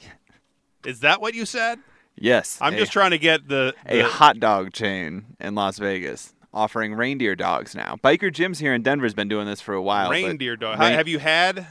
Is 0.85 1.01
that 1.01 1.19
what 1.19 1.33
you 1.33 1.45
said? 1.45 1.79
Yes. 2.15 2.57
I'm 2.61 2.73
a, 2.73 2.77
just 2.77 2.91
trying 2.91 3.11
to 3.11 3.17
get 3.17 3.47
the, 3.47 3.73
a 3.85 4.01
hot 4.01 4.39
dog 4.39 4.71
chain 4.71 5.35
in 5.39 5.55
Las 5.55 5.77
Vegas 5.77 6.33
offering 6.53 6.93
reindeer 6.95 7.35
dogs 7.35 7.75
now. 7.75 7.97
Biker 8.03 8.31
Jim's 8.31 8.59
here 8.59 8.73
in 8.73 8.81
Denver's 8.81 9.13
been 9.13 9.27
doing 9.27 9.45
this 9.45 9.61
for 9.61 9.73
a 9.73 9.81
while. 9.81 10.09
reindeer 10.09 10.55
dog. 10.55 10.79
rein- 10.79 10.93
Have 10.93 11.07
you 11.07 11.19
had? 11.19 11.67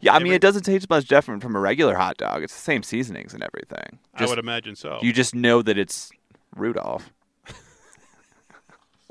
Yeah, 0.00 0.14
I 0.14 0.18
mean 0.18 0.28
Every- 0.28 0.36
it 0.36 0.42
doesn't 0.42 0.62
taste 0.62 0.88
much 0.88 1.06
different 1.06 1.42
from 1.42 1.54
a 1.54 1.60
regular 1.60 1.94
hot 1.94 2.16
dog. 2.16 2.42
It's 2.42 2.54
the 2.54 2.60
same 2.60 2.82
seasonings 2.82 3.34
and 3.34 3.42
everything. 3.42 3.98
I 4.14 4.26
would 4.26 4.38
imagine 4.38 4.74
so. 4.76 4.98
You 5.02 5.12
just 5.12 5.34
know 5.34 5.62
that 5.62 5.78
it's 5.78 6.10
Rudolph. 6.56 7.12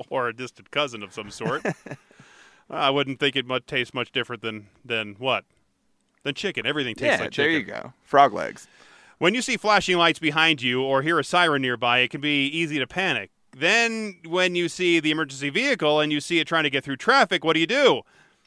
or 0.10 0.28
a 0.28 0.34
distant 0.34 0.70
cousin 0.70 1.02
of 1.02 1.12
some 1.12 1.30
sort. 1.30 1.64
I 2.70 2.90
wouldn't 2.90 3.18
think 3.18 3.36
it 3.36 3.48
would 3.48 3.66
taste 3.66 3.94
much 3.94 4.12
different 4.12 4.42
than 4.42 4.68
than 4.84 5.16
what? 5.18 5.44
Than 6.22 6.34
chicken. 6.34 6.66
Everything 6.66 6.94
tastes 6.94 7.18
yeah, 7.18 7.24
like 7.24 7.32
chicken. 7.32 7.52
there 7.52 7.60
you 7.60 7.64
go. 7.64 7.92
Frog 8.02 8.32
legs. 8.32 8.68
When 9.18 9.34
you 9.34 9.42
see 9.42 9.56
flashing 9.56 9.98
lights 9.98 10.18
behind 10.18 10.62
you 10.62 10.82
or 10.82 11.02
hear 11.02 11.18
a 11.18 11.24
siren 11.24 11.62
nearby, 11.62 11.98
it 11.98 12.10
can 12.10 12.20
be 12.20 12.46
easy 12.46 12.78
to 12.78 12.86
panic. 12.86 13.30
Then, 13.54 14.16
when 14.26 14.54
you 14.54 14.68
see 14.68 15.00
the 15.00 15.10
emergency 15.10 15.50
vehicle 15.50 16.00
and 16.00 16.12
you 16.12 16.20
see 16.20 16.38
it 16.38 16.46
trying 16.46 16.62
to 16.64 16.70
get 16.70 16.84
through 16.84 16.96
traffic, 16.96 17.44
what 17.44 17.54
do 17.54 17.60
you 17.60 17.66
do? 17.66 18.02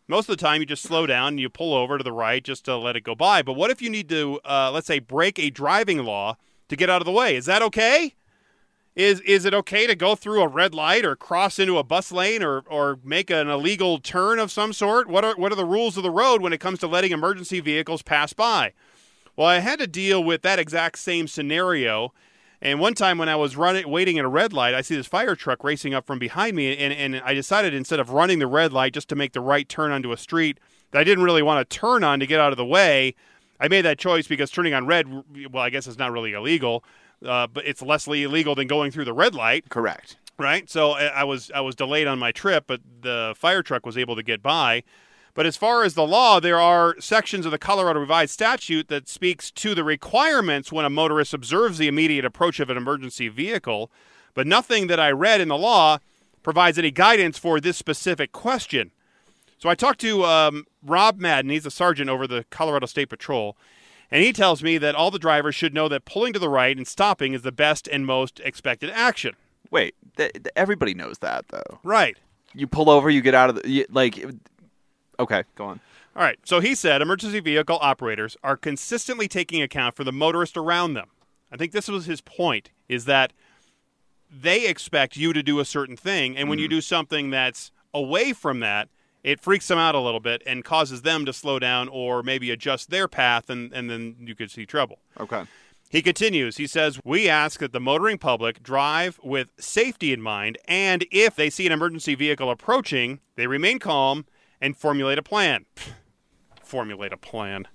Most 0.08 0.30
of 0.30 0.38
the 0.38 0.42
time, 0.42 0.62
you 0.62 0.66
just 0.66 0.84
slow 0.84 1.06
down 1.06 1.30
and 1.30 1.39
you 1.39 1.50
pull 1.50 1.74
over 1.74 1.98
to 1.98 2.04
the 2.04 2.12
right 2.12 2.44
just 2.44 2.66
to 2.66 2.78
let 2.78 2.96
it 2.96 3.02
go 3.02 3.13
by. 3.13 3.42
But 3.42 3.54
what 3.54 3.70
if 3.70 3.82
you 3.82 3.89
need 3.89 4.10
to, 4.10 4.39
uh, 4.44 4.72
let's 4.74 4.88
say, 4.88 5.00
break 5.00 5.38
a 5.38 5.50
driving 5.50 6.00
law 6.00 6.38
to 6.70 6.76
get 6.76 6.89
out 6.89 7.02
of 7.02 7.06
the 7.06 7.12
way? 7.12 7.36
Is 7.36 7.46
that 7.46 7.62
okay? 7.62 8.16
Is 8.95 9.21
is 9.21 9.45
it 9.45 9.56
okay 9.56 9.88
to 9.88 9.95
go 9.95 10.13
through 10.15 10.41
a 10.43 10.47
red 10.47 10.75
light 10.75 11.03
or 11.03 11.15
cross 11.15 11.58
into 11.58 11.79
a 11.79 11.84
bus 11.84 12.12
lane 12.12 12.43
or 12.43 12.63
or 12.67 12.99
make 13.03 13.32
an 13.32 13.49
illegal 13.49 13.97
turn 13.97 14.38
of 14.38 14.51
some 14.51 14.71
sort? 14.71 15.08
What 15.08 15.25
are 15.25 15.36
what 15.36 15.51
are 15.51 15.56
the 15.56 15.65
rules 15.65 15.97
of 15.97 16.03
the 16.03 16.12
road 16.12 16.41
when 16.41 16.53
it 16.53 16.60
comes 16.60 16.79
to 16.79 16.88
letting 16.88 17.12
emergency 17.12 17.60
vehicles 17.60 18.03
pass 18.03 18.34
by? 18.34 18.73
Well, 19.36 19.47
I 19.47 19.60
had 19.60 19.79
to 19.79 19.88
deal 19.88 20.23
with 20.23 20.43
that 20.43 20.60
exact 20.60 20.99
same 20.99 21.27
scenario. 21.27 22.13
And 22.62 22.79
one 22.79 22.93
time 22.93 23.17
when 23.17 23.27
I 23.27 23.36
was 23.36 23.58
running, 23.58 23.89
waiting 23.89 24.17
at 24.19 24.25
a 24.25 24.29
red 24.29 24.53
light, 24.53 24.73
I 24.73 24.82
see 24.82 24.95
this 24.95 25.08
fire 25.08 25.36
truck 25.36 25.65
racing 25.65 25.93
up 25.93 26.06
from 26.06 26.17
behind 26.17 26.56
me, 26.56 26.77
and, 26.77 26.93
and 26.93 27.21
I 27.25 27.34
decided 27.34 27.73
instead 27.73 27.99
of 27.99 28.12
running 28.12 28.39
the 28.39 28.47
red 28.47 28.71
light 28.71 28.93
just 28.93 29.10
to 29.10 29.15
make 29.15 29.34
the 29.34 29.41
right 29.41 29.67
turn 29.67 29.91
onto 29.91 30.13
a 30.13 30.17
street 30.17 30.62
that 30.91 30.99
I 30.99 31.03
didn't 31.03 31.25
really 31.25 31.41
want 31.41 31.67
to 31.67 31.77
turn 31.77 32.06
on 32.06 32.21
to 32.21 32.25
get 32.25 32.39
out 32.39 32.53
of 32.53 32.58
the 32.58 32.65
way, 32.65 33.15
I 33.60 33.67
made 33.67 33.82
that 33.82 33.97
choice 33.97 34.27
because 34.27 34.49
turning 34.49 34.73
on 34.73 34.86
red, 34.86 35.10
well, 35.51 35.62
I 35.62 35.71
guess 35.71 35.88
it's 35.88 35.97
not 35.97 36.13
really 36.13 36.32
illegal, 36.32 36.86
uh, 37.26 37.48
but 37.48 37.66
it's 37.66 37.82
less 37.82 38.08
illegal 38.08 38.56
than 38.56 38.68
going 38.68 38.92
through 38.92 39.06
the 39.06 39.14
red 39.14 39.34
light 39.36 39.70
Correct. 39.70 40.18
right? 40.38 40.70
So 40.70 40.92
I 40.92 41.06
I 41.06 41.24
was 41.24 41.52
I 41.54 41.62
was 41.62 41.76
delayed 41.76 42.08
on 42.08 42.20
my 42.20 42.32
trip, 42.32 42.66
but 42.68 42.82
the 43.02 43.34
fire 43.38 43.64
truck 43.64 43.86
was 43.86 43.98
able 43.98 44.16
to 44.16 44.24
get 44.24 44.42
by. 44.42 44.84
But 45.36 45.48
as 45.48 45.58
far 45.58 45.84
as 45.84 45.96
the 45.96 46.06
law, 46.06 46.40
there 46.40 46.60
are 46.60 46.96
sections 47.00 47.46
of 47.46 47.52
the 47.52 47.58
Colorado 47.58 48.00
Revised 48.00 48.32
Statute 48.32 48.88
that 48.90 49.10
speaks 49.10 49.50
to 49.52 49.74
the 49.74 49.84
requirements 49.84 50.72
when 50.72 50.86
a 50.86 50.92
motorist 50.92 51.34
observes 51.34 51.80
the 51.80 51.88
immediate 51.88 52.24
approach 52.24 52.60
of 52.60 52.70
an 52.70 52.78
emergency 52.78 53.30
vehicle, 53.30 53.90
but 54.36 54.46
nothing 54.46 54.86
that 54.88 55.00
I 55.00 55.10
read 55.10 55.42
in 55.42 55.48
the 55.48 55.58
law 55.58 55.98
provides 56.44 56.78
any 56.78 56.92
guidance 56.92 57.40
for 57.40 57.60
this 57.60 57.78
specific 57.78 58.32
question. 58.32 58.92
So 59.58 59.70
I 59.70 59.76
talked 59.76 60.02
to 60.02 60.24
um, 60.26 60.66
Rob 60.84 61.20
Madden. 61.20 61.50
He's 61.50 61.66
a 61.66 61.72
sergeant 61.72 62.10
over 62.10 62.28
the 62.28 62.46
Colorado 62.52 62.86
State 62.86 63.10
Patrol. 63.10 63.58
And 64.13 64.21
he 64.21 64.32
tells 64.32 64.62
me 64.62 64.78
that 64.78 64.93
all 64.93 65.10
the 65.10 65.17
drivers 65.17 65.56
should 65.56 65.73
know 65.73 65.88
that 65.89 66.06
pulling 66.06 66.34
to 66.34 66.39
the 66.39 66.47
right 66.47 66.78
and 66.78 66.88
stopping 66.88 67.34
is 67.34 67.41
the 67.41 67.52
best 67.52 67.88
and 67.88 68.06
most 68.06 68.39
expected 68.41 68.91
action. 68.91 69.36
Wait, 69.71 69.95
th- 70.17 70.34
th- 70.34 70.45
everybody 70.56 70.93
knows 70.93 71.17
that 71.21 71.47
though. 71.47 71.80
Right. 71.84 72.15
You 72.54 72.67
pull 72.67 72.91
over, 72.91 73.10
you 73.10 73.21
get 73.21 73.34
out 73.34 73.49
of 73.49 73.56
the 73.56 73.67
you, 73.67 73.86
like. 73.89 74.23
Okay, 75.19 75.43
go 75.56 75.65
on. 75.65 75.80
All 76.15 76.21
right. 76.21 76.38
So 76.45 76.60
he 76.60 76.76
said 76.76 77.02
emergency 77.02 77.39
vehicle 77.39 77.80
operators 77.82 78.38
are 78.43 78.56
consistently 78.56 79.28
taking 79.28 79.63
account 79.63 79.95
for 79.95 80.04
the 80.04 80.12
motorist 80.12 80.58
around 80.58 80.93
them. 80.93 81.10
I 81.52 81.58
think 81.58 81.71
this 81.71 81.88
was 81.88 82.06
his 82.06 82.21
point 82.21 82.69
is 82.88 83.06
that 83.06 83.34
they 84.30 84.67
expect 84.67 85.17
you 85.17 85.34
to 85.34 85.41
do 85.41 85.60
a 85.60 85.65
certain 85.65 85.97
thing 85.97 86.38
and 86.38 86.49
when 86.49 86.60
you 86.60 86.67
mm. 86.67 86.71
do 86.71 86.82
something 86.82 87.32
that's 87.32 87.71
away 87.95 88.32
from 88.32 88.60
that, 88.60 88.89
it 89.24 89.40
freaks 89.40 89.68
them 89.68 89.78
out 89.78 89.96
a 89.96 90.00
little 90.00 90.20
bit 90.20 90.44
and 90.46 90.64
causes 90.66 91.02
them 91.02 91.26
to 91.26 91.34
slow 91.34 91.60
down 91.60 91.88
or 91.88 92.22
maybe 92.24 92.52
adjust 92.52 92.90
their 92.90 93.08
path 93.08 93.50
and, 93.50 93.72
and 93.74 93.90
then 93.90 94.16
you 94.20 94.36
could 94.36 94.52
see 94.52 94.66
trouble. 94.66 95.00
Okay. 95.20 95.44
He 95.90 96.02
continues, 96.02 96.58
he 96.58 96.66
says, 96.66 97.00
We 97.06 97.30
ask 97.30 97.60
that 97.60 97.72
the 97.72 97.80
motoring 97.80 98.18
public 98.18 98.64
drive 98.64 99.20
with 99.24 99.50
safety 99.60 100.12
in 100.12 100.24
mind, 100.24 100.58
and 100.68 101.06
if 101.12 101.36
they 101.36 101.52
see 101.52 101.68
an 101.68 101.72
emergency 101.72 102.16
vehicle 102.16 102.50
approaching, 102.50 103.20
they 103.36 103.46
remain 103.46 103.78
calm 103.78 104.26
and 104.60 104.76
formulate 104.76 105.20
a 105.20 105.24
plan. 105.24 105.66
formulate 106.64 107.14
a 107.14 107.18
plan. 107.18 107.68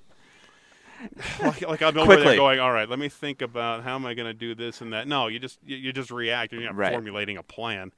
like, 1.40 1.62
like 1.62 1.82
I'm 1.82 1.96
over 1.96 2.16
there 2.16 2.34
going, 2.36 2.58
all 2.58 2.72
right, 2.72 2.88
let 2.88 2.98
me 2.98 3.08
think 3.08 3.40
about 3.40 3.84
how 3.84 3.94
am 3.94 4.04
I 4.04 4.14
going 4.14 4.26
to 4.26 4.34
do 4.34 4.54
this 4.54 4.80
and 4.80 4.92
that. 4.92 5.06
No, 5.06 5.28
you 5.28 5.38
just 5.38 5.58
you, 5.64 5.76
you 5.76 5.92
just 5.92 6.10
react. 6.10 6.52
You're 6.52 6.62
not 6.62 6.74
Right. 6.74 6.90
formulating 6.92 7.36
a 7.36 7.42
plan. 7.44 7.92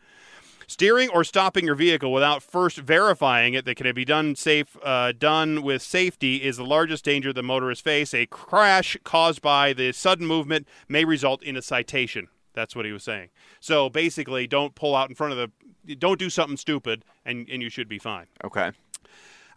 Steering 0.70 1.08
or 1.08 1.24
stopping 1.24 1.64
your 1.64 1.74
vehicle 1.74 2.12
without 2.12 2.44
first 2.44 2.78
verifying 2.78 3.54
it 3.54 3.64
that 3.64 3.74
can 3.74 3.86
it 3.86 3.92
be 3.92 4.04
done 4.04 4.36
safe, 4.36 4.76
uh, 4.84 5.10
done 5.10 5.62
with 5.62 5.82
safety, 5.82 6.36
is 6.36 6.58
the 6.58 6.64
largest 6.64 7.04
danger 7.04 7.32
the 7.32 7.42
motorists 7.42 7.82
face. 7.82 8.14
A 8.14 8.26
crash 8.26 8.96
caused 9.02 9.42
by 9.42 9.72
the 9.72 9.90
sudden 9.90 10.28
movement 10.28 10.68
may 10.88 11.04
result 11.04 11.42
in 11.42 11.56
a 11.56 11.60
citation. 11.60 12.28
That's 12.52 12.76
what 12.76 12.84
he 12.84 12.92
was 12.92 13.02
saying. 13.02 13.30
So 13.58 13.90
basically, 13.90 14.46
don't 14.46 14.76
pull 14.76 14.94
out 14.94 15.08
in 15.08 15.16
front 15.16 15.32
of 15.32 15.50
the, 15.86 15.96
don't 15.96 16.20
do 16.20 16.30
something 16.30 16.56
stupid, 16.56 17.04
and 17.24 17.48
and 17.50 17.60
you 17.60 17.68
should 17.68 17.88
be 17.88 17.98
fine. 17.98 18.26
Okay. 18.44 18.70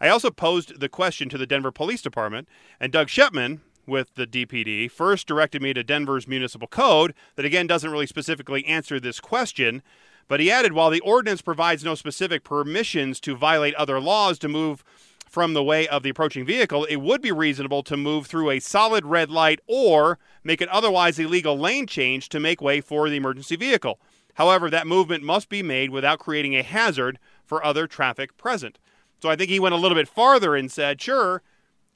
I 0.00 0.08
also 0.08 0.32
posed 0.32 0.80
the 0.80 0.88
question 0.88 1.28
to 1.28 1.38
the 1.38 1.46
Denver 1.46 1.70
Police 1.70 2.02
Department, 2.02 2.48
and 2.80 2.92
Doug 2.92 3.06
Schepman 3.06 3.60
with 3.86 4.12
the 4.16 4.26
DPD 4.26 4.90
first 4.90 5.28
directed 5.28 5.62
me 5.62 5.72
to 5.74 5.84
Denver's 5.84 6.26
municipal 6.26 6.66
code 6.66 7.14
that 7.36 7.44
again 7.44 7.68
doesn't 7.68 7.92
really 7.92 8.08
specifically 8.08 8.64
answer 8.66 8.98
this 8.98 9.20
question, 9.20 9.80
but 10.28 10.40
he 10.40 10.50
added 10.50 10.72
while 10.72 10.90
the 10.90 11.00
ordinance 11.00 11.42
provides 11.42 11.84
no 11.84 11.94
specific 11.94 12.44
permissions 12.44 13.20
to 13.20 13.36
violate 13.36 13.74
other 13.74 14.00
laws 14.00 14.38
to 14.40 14.48
move 14.48 14.84
from 15.28 15.52
the 15.52 15.64
way 15.64 15.88
of 15.88 16.02
the 16.04 16.10
approaching 16.10 16.46
vehicle, 16.46 16.84
it 16.84 16.96
would 16.96 17.20
be 17.20 17.32
reasonable 17.32 17.82
to 17.82 17.96
move 17.96 18.26
through 18.26 18.50
a 18.50 18.60
solid 18.60 19.04
red 19.04 19.30
light 19.30 19.60
or 19.66 20.18
make 20.44 20.60
an 20.60 20.68
otherwise 20.70 21.18
illegal 21.18 21.58
lane 21.58 21.86
change 21.86 22.28
to 22.28 22.38
make 22.38 22.60
way 22.60 22.80
for 22.80 23.10
the 23.10 23.16
emergency 23.16 23.56
vehicle. 23.56 23.98
However, 24.34 24.70
that 24.70 24.86
movement 24.86 25.24
must 25.24 25.48
be 25.48 25.62
made 25.62 25.90
without 25.90 26.20
creating 26.20 26.54
a 26.54 26.62
hazard 26.62 27.18
for 27.44 27.64
other 27.64 27.86
traffic 27.86 28.36
present. 28.36 28.78
So 29.20 29.28
I 29.28 29.36
think 29.36 29.50
he 29.50 29.60
went 29.60 29.74
a 29.74 29.78
little 29.78 29.96
bit 29.96 30.08
farther 30.08 30.54
and 30.54 30.70
said, 30.70 31.00
sure, 31.00 31.42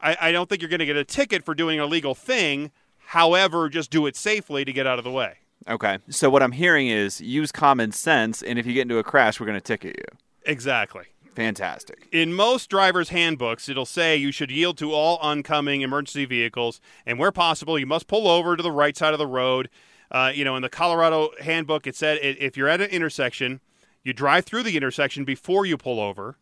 I, 0.01 0.17
I 0.21 0.33
don't 0.33 0.49
think 0.49 0.63
you're 0.63 0.69
going 0.69 0.79
to 0.81 0.87
get 0.87 0.97
a 0.97 1.05
ticket 1.05 1.45
for 1.45 1.55
doing 1.55 1.79
a 1.79 1.87
legal 1.87 2.15
thing. 2.15 2.73
However, 2.99 3.69
just 3.69 3.91
do 3.91 4.07
it 4.07 4.17
safely 4.17 4.65
to 4.65 4.73
get 4.73 4.87
out 4.87 4.99
of 4.99 5.05
the 5.05 5.11
way. 5.11 5.39
Okay. 5.67 5.99
So 6.09 6.31
what 6.31 6.43
I'm 6.43 6.53
hearing 6.53 6.89
is 6.89 7.21
use 7.21 7.53
common 7.53 7.93
sense, 7.93 8.43
and 8.43 8.59
if 8.59 8.67
you 8.67 8.75
get 8.75 8.83
into 8.83 8.99
a 8.99 9.05
crash, 9.05 9.41
we're 9.41 9.47
going 9.47 9.59
to 9.59 9.61
ticket 9.61 9.97
you. 9.97 10.19
Exactly. 10.45 11.05
Fantastic. 11.35 12.09
In 12.11 12.33
most 12.35 12.69
drivers' 12.69 13.11
handbooks, 13.11 13.69
it'll 13.69 13.87
say 13.87 14.17
you 14.17 14.33
should 14.33 14.51
yield 14.51 14.77
to 14.79 14.93
all 14.93 15.19
oncoming 15.19 15.83
emergency 15.83 16.25
vehicles, 16.25 16.81
and 17.07 17.19
where 17.19 17.31
possible, 17.31 17.79
you 17.79 17.87
must 17.87 18.09
pull 18.09 18.27
over 18.27 18.57
to 18.57 18.63
the 18.63 18.73
right 18.73 18.97
side 18.97 19.13
of 19.13 19.19
the 19.19 19.27
road. 19.27 19.69
Uh, 20.11 20.33
you 20.35 20.45
know, 20.45 20.57
in 20.57 20.63
the 20.63 20.69
Colorado 20.69 21.31
handbook, 21.41 21.87
it 21.87 21.95
said 21.95 22.19
if 22.23 22.57
you're 22.57 22.69
at 22.69 22.81
an 22.81 22.91
intersection, 22.91 23.61
you 24.03 24.13
drive 24.13 24.47
through 24.47 24.65
the 24.65 24.77
intersection 24.77 25.25
before 25.25 25.65
you 25.67 25.77
pull 25.77 26.01
over. 26.01 26.39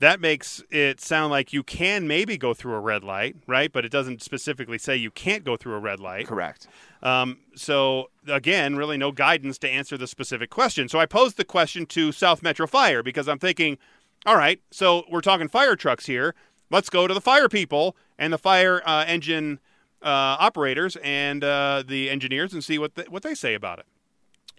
That 0.00 0.18
makes 0.18 0.62
it 0.70 0.98
sound 0.98 1.30
like 1.30 1.52
you 1.52 1.62
can 1.62 2.08
maybe 2.08 2.38
go 2.38 2.54
through 2.54 2.74
a 2.74 2.80
red 2.80 3.04
light, 3.04 3.36
right? 3.46 3.70
But 3.70 3.84
it 3.84 3.92
doesn't 3.92 4.22
specifically 4.22 4.78
say 4.78 4.96
you 4.96 5.10
can't 5.10 5.44
go 5.44 5.58
through 5.58 5.74
a 5.74 5.78
red 5.78 6.00
light. 6.00 6.26
Correct. 6.26 6.66
Um, 7.02 7.38
so 7.54 8.08
again, 8.26 8.76
really 8.76 8.96
no 8.96 9.12
guidance 9.12 9.58
to 9.58 9.68
answer 9.68 9.98
the 9.98 10.06
specific 10.06 10.48
question. 10.48 10.88
So 10.88 10.98
I 10.98 11.04
posed 11.04 11.36
the 11.36 11.44
question 11.44 11.84
to 11.86 12.12
South 12.12 12.42
Metro 12.42 12.66
Fire 12.66 13.02
because 13.02 13.28
I'm 13.28 13.38
thinking, 13.38 13.76
all 14.24 14.36
right, 14.36 14.62
so 14.70 15.04
we're 15.10 15.20
talking 15.20 15.48
fire 15.48 15.76
trucks 15.76 16.06
here. 16.06 16.34
Let's 16.70 16.88
go 16.88 17.06
to 17.06 17.12
the 17.12 17.20
fire 17.20 17.50
people 17.50 17.94
and 18.18 18.32
the 18.32 18.38
fire 18.38 18.82
uh, 18.86 19.04
engine 19.06 19.60
uh, 20.02 20.36
operators 20.40 20.96
and 21.02 21.44
uh, 21.44 21.82
the 21.86 22.08
engineers 22.08 22.54
and 22.54 22.64
see 22.64 22.78
what 22.78 22.94
the, 22.94 23.04
what 23.10 23.22
they 23.22 23.34
say 23.34 23.52
about 23.52 23.78
it. 23.78 23.86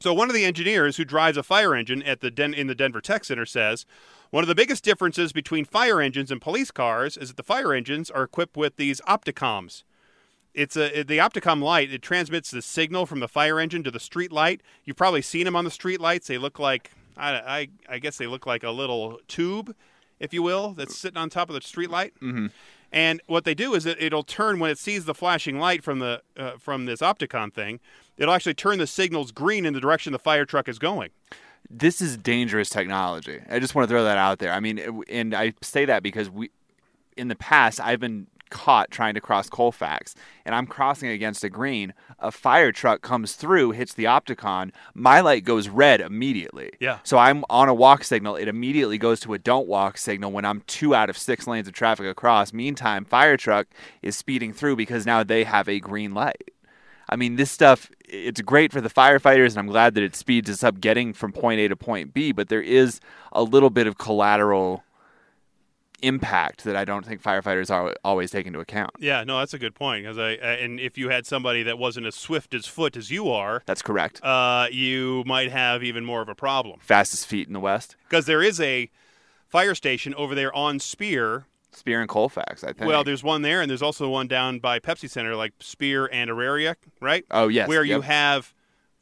So 0.02 0.14
one 0.14 0.30
of 0.30 0.36
the 0.36 0.46
engineers 0.46 0.98
who 0.98 1.06
drives 1.06 1.38
a 1.38 1.44
fire 1.44 1.76
engine 1.76 2.02
at 2.04 2.22
the 2.22 2.32
Den- 2.32 2.54
in 2.54 2.68
the 2.68 2.76
Denver 2.76 3.02
Tech 3.02 3.24
Center 3.24 3.46
says 3.46 3.86
one 4.32 4.44
of 4.44 4.48
the 4.48 4.56
biggest 4.56 4.84
differences 4.84 5.32
between 5.32 5.66
fire 5.66 6.02
engines 6.02 6.32
and 6.32 6.42
police 6.42 6.72
cars 6.72 7.18
is 7.18 7.30
that 7.30 7.38
the 7.38 7.44
fire 7.44 7.74
engines 7.74 8.10
are 8.10 8.24
equipped 8.24 8.58
with 8.58 8.78
these 8.78 9.00
opticoms 9.02 9.84
it's 10.54 10.76
a 10.76 11.04
the 11.04 11.18
Opticom 11.18 11.62
light. 11.62 11.92
It 11.92 12.02
transmits 12.02 12.52
the 12.52 12.62
signal 12.62 13.06
from 13.06 13.20
the 13.20 13.28
fire 13.28 13.60
engine 13.60 13.84
to 13.84 13.92
the 13.92 14.00
street 14.00 14.32
light. 14.32 14.62
You've 14.84 14.98
probably 14.98 15.22
seen 15.22 15.46
them 15.46 15.56
on 15.56 15.66
the 15.66 15.72
street 15.72 16.02
lights. 16.02 16.28
They 16.28 16.38
look 16.38 16.60
like 16.60 16.92
I, 17.18 17.34
I, 17.34 17.68
I 17.96 18.00
guess 18.00 18.18
they 18.18 18.28
look 18.28 18.46
like 18.46 18.64
a 18.64 18.72
little 18.72 19.20
tube, 19.28 19.76
if 20.20 20.34
you 20.34 20.44
will, 20.44 20.74
that's 20.74 20.98
sitting 20.98 21.18
on 21.18 21.30
top 21.30 21.50
of 21.50 21.56
the 21.56 21.62
street 21.62 21.90
light. 21.90 22.14
Mm-hmm. 22.22 22.48
And 22.92 23.22
what 23.28 23.46
they 23.46 23.54
do 23.54 23.74
is 23.74 23.86
it, 23.86 24.02
it'll 24.02 24.24
turn 24.24 24.60
when 24.60 24.70
it 24.70 24.78
sees 24.78 25.06
the 25.06 25.14
flashing 25.14 25.58
light 25.60 25.84
from 25.84 26.00
the 26.00 26.22
uh, 26.36 26.52
from 26.58 26.86
this 26.86 27.00
Opticom 27.00 27.54
thing. 27.54 27.80
It'll 28.22 28.36
actually 28.36 28.54
turn 28.54 28.78
the 28.78 28.86
signals 28.86 29.32
green 29.32 29.66
in 29.66 29.74
the 29.74 29.80
direction 29.80 30.14
the 30.14 30.20
fire 30.20 30.46
truck 30.46 30.70
is 30.70 30.78
going. 30.78 31.10
this 31.70 32.02
is 32.02 32.18
dangerous 32.18 32.70
technology. 32.70 33.42
I 33.50 33.60
just 33.60 33.74
want 33.74 33.88
to 33.88 33.92
throw 33.92 34.04
that 34.04 34.18
out 34.18 34.40
there. 34.40 34.52
I 34.52 34.60
mean, 34.60 35.04
and 35.10 35.34
I 35.34 35.54
say 35.62 35.86
that 35.86 36.04
because 36.04 36.30
we, 36.30 36.52
in 37.18 37.30
the 37.30 37.36
past, 37.36 37.80
I've 37.80 38.00
been 38.00 38.28
caught 38.52 38.92
trying 38.92 39.14
to 39.14 39.22
cross 39.22 39.50
Colfax, 39.50 40.14
and 40.46 40.54
I'm 40.54 40.68
crossing 40.68 41.10
against 41.10 41.44
a 41.44 41.50
green. 41.50 41.94
A 42.20 42.32
fire 42.32 42.72
truck 42.72 43.02
comes 43.02 43.34
through, 43.34 43.72
hits 43.72 43.94
the 43.94 44.04
Opticom. 44.04 44.72
My 44.94 45.22
light 45.22 45.46
goes 45.46 45.70
red 45.70 46.02
immediately. 46.02 46.72
Yeah. 46.80 47.00
So 47.04 47.18
I'm 47.18 47.44
on 47.50 47.70
a 47.70 47.74
walk 47.74 48.04
signal. 48.04 48.36
It 48.36 48.48
immediately 48.48 48.98
goes 48.98 49.20
to 49.22 49.34
a 49.34 49.40
don't 49.40 49.68
walk 49.68 49.98
signal 49.98 50.32
when 50.32 50.46
I'm 50.46 50.62
two 50.68 50.94
out 50.94 51.10
of 51.10 51.18
six 51.18 51.48
lanes 51.48 51.68
of 51.68 51.74
traffic 51.74 52.06
across. 52.06 52.54
Meantime, 52.54 53.06
fire 53.06 53.38
truck 53.38 53.68
is 54.02 54.16
speeding 54.16 54.54
through 54.54 54.76
because 54.76 55.06
now 55.06 55.24
they 55.24 55.44
have 55.46 55.68
a 55.70 55.80
green 55.80 56.14
light. 56.14 56.52
I 57.12 57.17
mean, 57.17 57.36
this 57.36 57.52
stuff, 57.52 57.91
it's 58.08 58.39
great 58.41 58.71
for 58.71 58.80
the 58.80 58.89
firefighters, 58.89 59.50
and 59.50 59.58
I'm 59.60 59.67
glad 59.67 59.95
that 59.95 60.04
it 60.04 60.15
speeds 60.15 60.50
us 60.50 60.63
up 60.63 60.80
getting 60.80 61.12
from 61.13 61.34
point 61.34 61.60
A 61.60 61.67
to 61.67 61.76
point 61.76 62.13
B, 62.13 62.32
but 62.32 62.47
there 62.50 62.62
is 62.62 63.02
a 63.34 63.43
little 63.43 63.69
bit 63.69 63.86
of 63.86 63.97
collateral 63.97 64.84
impact 66.02 66.63
that 66.63 66.76
I 66.76 66.84
don't 66.84 67.06
think 67.06 67.21
firefighters 67.21 67.69
are 67.69 67.93
always 68.04 68.32
take 68.32 68.47
into 68.47 68.60
account. 68.60 68.91
Yeah, 68.97 69.24
no, 69.24 69.38
that's 69.39 69.54
a 69.54 69.60
good 69.60 69.76
point. 69.76 70.04
Because 70.04 70.17
I, 70.17 70.32
and 70.32 70.80
if 70.80 70.97
you 70.97 71.10
had 71.10 71.28
somebody 71.28 71.62
that 71.63 71.78
wasn't 71.78 72.08
as 72.08 72.15
swift 72.15 72.54
as 72.56 72.65
foot 72.65 72.97
as 72.97 73.12
you 73.12 73.30
are, 73.30 73.62
That's 73.67 73.82
correct. 73.84 74.19
uh, 74.24 74.67
you 74.71 75.24
might 75.28 75.52
have 75.52 75.84
even 75.84 76.04
more 76.04 76.21
of 76.21 76.30
a 76.30 76.34
problem. 76.36 76.80
Fastest 76.82 77.28
feet 77.28 77.47
in 77.47 77.54
the 77.54 77.60
West. 77.60 77.95
because 78.10 78.26
there 78.26 78.41
is 78.41 78.60
a 78.60 78.89
fire 79.47 79.76
station 79.76 80.13
over 80.15 80.34
there 80.34 80.54
on 80.56 80.80
Speer. 80.80 81.45
Speer 81.74 82.02
and 82.02 82.10
Colfax, 82.10 82.64
I 82.64 82.74
think. 82.74 82.88
Well, 82.88 83.04
there's 83.04 83.24
one 83.24 83.42
there, 83.42 83.62
and 83.62 83.70
there's 83.70 83.82
also 83.82 84.10
one 84.10 84.28
down 84.28 84.60
by 84.60 84.80
Pepsi 84.80 85.10
Center, 85.10 85.36
like 85.36 85.54
Speer 85.60 86.08
and 86.12 86.30
Auraria, 86.30 86.76
right? 87.00 87.26
Oh, 87.32 87.48
yes, 87.48 87.68
Where 87.68 87.84
you 87.84 88.02
have 88.02 88.54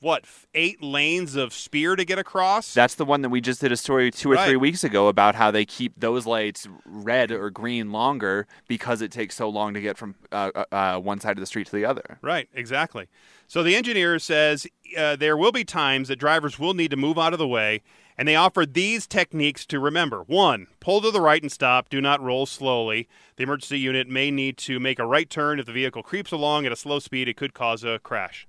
what 0.01 0.23
eight 0.53 0.81
lanes 0.81 1.35
of 1.35 1.51
Speer 1.53 1.95
to 1.97 2.05
get 2.05 2.17
across. 2.17 2.73
That's 2.73 2.95
the 2.95 3.03
one 3.03 3.21
that 3.21 3.29
we 3.29 3.41
just 3.41 3.59
did 3.59 3.71
a 3.73 3.75
story 3.77 4.11
two 4.11 4.31
or 4.31 4.35
Right. 4.35 4.47
three 4.47 4.55
weeks 4.55 4.83
ago 4.85 5.09
about 5.09 5.35
how 5.35 5.51
they 5.51 5.65
keep 5.65 5.91
those 5.97 6.25
lights 6.25 6.69
red 6.85 7.31
or 7.31 7.49
green 7.49 7.91
longer 7.91 8.47
because 8.69 9.01
it 9.01 9.11
takes 9.11 9.35
so 9.35 9.49
long 9.49 9.73
to 9.73 9.81
get 9.81 9.97
from 9.97 10.15
uh, 10.31 10.51
uh, 10.55 10.65
uh, 10.71 10.99
one 10.99 11.19
side 11.19 11.31
of 11.31 11.41
the 11.41 11.45
street 11.45 11.67
to 11.67 11.75
the 11.75 11.83
other. 11.83 12.17
Right, 12.21 12.47
exactly. 12.53 13.07
So 13.47 13.61
the 13.61 13.75
engineer 13.75 14.19
says 14.19 14.65
uh, 14.97 15.17
there 15.17 15.35
will 15.35 15.51
be 15.51 15.65
times 15.65 16.07
that 16.07 16.15
drivers 16.15 16.57
will 16.57 16.73
need 16.75 16.91
to 16.91 16.97
move 16.97 17.17
out 17.19 17.33
of 17.33 17.39
the 17.39 17.47
way, 17.47 17.81
and 18.19 18.27
they 18.27 18.35
offer 18.35 18.65
these 18.65 19.07
techniques 19.07 19.65
to 19.65 19.79
remember. 19.79 20.23
One, 20.23 20.67
pull 20.81 20.99
to 20.99 21.09
the 21.09 21.21
right 21.21 21.41
and 21.41 21.49
stop. 21.49 21.87
Do 21.87 22.01
not 22.01 22.21
roll 22.21 22.45
slowly. 22.45 23.07
The 23.37 23.43
emergency 23.43 23.79
unit 23.79 24.09
may 24.09 24.29
need 24.29 24.57
to 24.57 24.77
make 24.77 24.99
a 24.99 25.05
right 25.05 25.29
turn 25.29 25.57
if 25.57 25.65
the 25.65 25.71
vehicle 25.71 26.03
creeps 26.03 26.33
along 26.33 26.65
at 26.65 26.73
a 26.73 26.75
slow 26.75 26.99
speed. 26.99 27.29
It 27.29 27.37
could 27.37 27.53
cause 27.53 27.85
a 27.85 27.97
crash. 27.99 28.45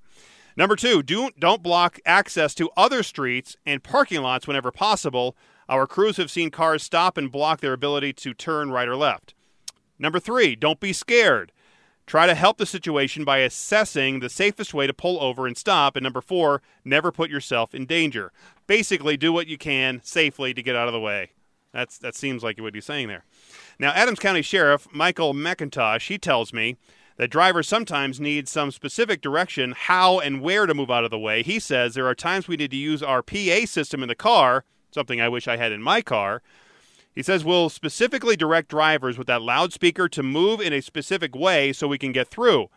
Number 0.56 0.74
two, 0.74 1.04
do, 1.04 1.30
don't 1.38 1.62
block 1.62 2.00
access 2.04 2.52
to 2.56 2.70
other 2.76 3.04
streets 3.04 3.54
and 3.64 3.80
parking 3.80 4.22
lots 4.22 4.48
whenever 4.48 4.72
possible. 4.72 5.36
Our 5.68 5.86
crews 5.86 6.16
have 6.16 6.32
seen 6.32 6.50
cars 6.50 6.82
stop 6.82 7.16
and 7.16 7.30
block 7.30 7.60
their 7.60 7.72
ability 7.72 8.14
to 8.14 8.34
turn 8.34 8.72
right 8.72 8.88
or 8.88 8.96
left. 8.96 9.34
Number 10.00 10.18
three, 10.18 10.56
don't 10.56 10.80
be 10.80 10.92
scared. 10.92 11.52
Try 12.10 12.26
to 12.26 12.34
help 12.34 12.58
the 12.58 12.66
situation 12.66 13.24
by 13.24 13.38
assessing 13.38 14.18
the 14.18 14.28
safest 14.28 14.74
way 14.74 14.84
to 14.88 14.92
pull 14.92 15.22
over 15.22 15.46
and 15.46 15.56
stop. 15.56 15.94
And 15.94 16.02
number 16.02 16.20
four, 16.20 16.60
never 16.84 17.12
put 17.12 17.30
yourself 17.30 17.72
in 17.72 17.86
danger. 17.86 18.32
Basically, 18.66 19.16
do 19.16 19.32
what 19.32 19.46
you 19.46 19.56
can 19.56 20.00
safely 20.02 20.52
to 20.52 20.60
get 20.60 20.74
out 20.74 20.88
of 20.88 20.92
the 20.92 20.98
way. 20.98 21.34
That's 21.72 21.98
that 21.98 22.16
seems 22.16 22.42
like 22.42 22.60
what 22.60 22.74
he's 22.74 22.84
saying 22.84 23.06
there. 23.06 23.26
Now, 23.78 23.92
Adams 23.92 24.18
County 24.18 24.42
Sheriff 24.42 24.88
Michael 24.92 25.34
McIntosh 25.34 26.08
he 26.08 26.18
tells 26.18 26.52
me 26.52 26.76
that 27.16 27.30
drivers 27.30 27.68
sometimes 27.68 28.18
need 28.18 28.48
some 28.48 28.72
specific 28.72 29.20
direction 29.20 29.72
how 29.78 30.18
and 30.18 30.40
where 30.40 30.66
to 30.66 30.74
move 30.74 30.90
out 30.90 31.04
of 31.04 31.12
the 31.12 31.18
way. 31.18 31.44
He 31.44 31.60
says 31.60 31.94
there 31.94 32.08
are 32.08 32.16
times 32.16 32.48
we 32.48 32.56
need 32.56 32.72
to 32.72 32.76
use 32.76 33.04
our 33.04 33.22
PA 33.22 33.66
system 33.66 34.02
in 34.02 34.08
the 34.08 34.16
car, 34.16 34.64
something 34.92 35.20
I 35.20 35.28
wish 35.28 35.46
I 35.46 35.58
had 35.58 35.70
in 35.70 35.80
my 35.80 36.02
car. 36.02 36.42
He 37.20 37.24
says 37.24 37.44
we'll 37.44 37.68
specifically 37.68 38.34
direct 38.34 38.70
drivers 38.70 39.18
with 39.18 39.26
that 39.26 39.42
loudspeaker 39.42 40.08
to 40.08 40.22
move 40.22 40.58
in 40.58 40.72
a 40.72 40.80
specific 40.80 41.36
way 41.36 41.70
so 41.70 41.86
we 41.86 41.98
can 41.98 42.12
get 42.12 42.28
through. 42.28 42.70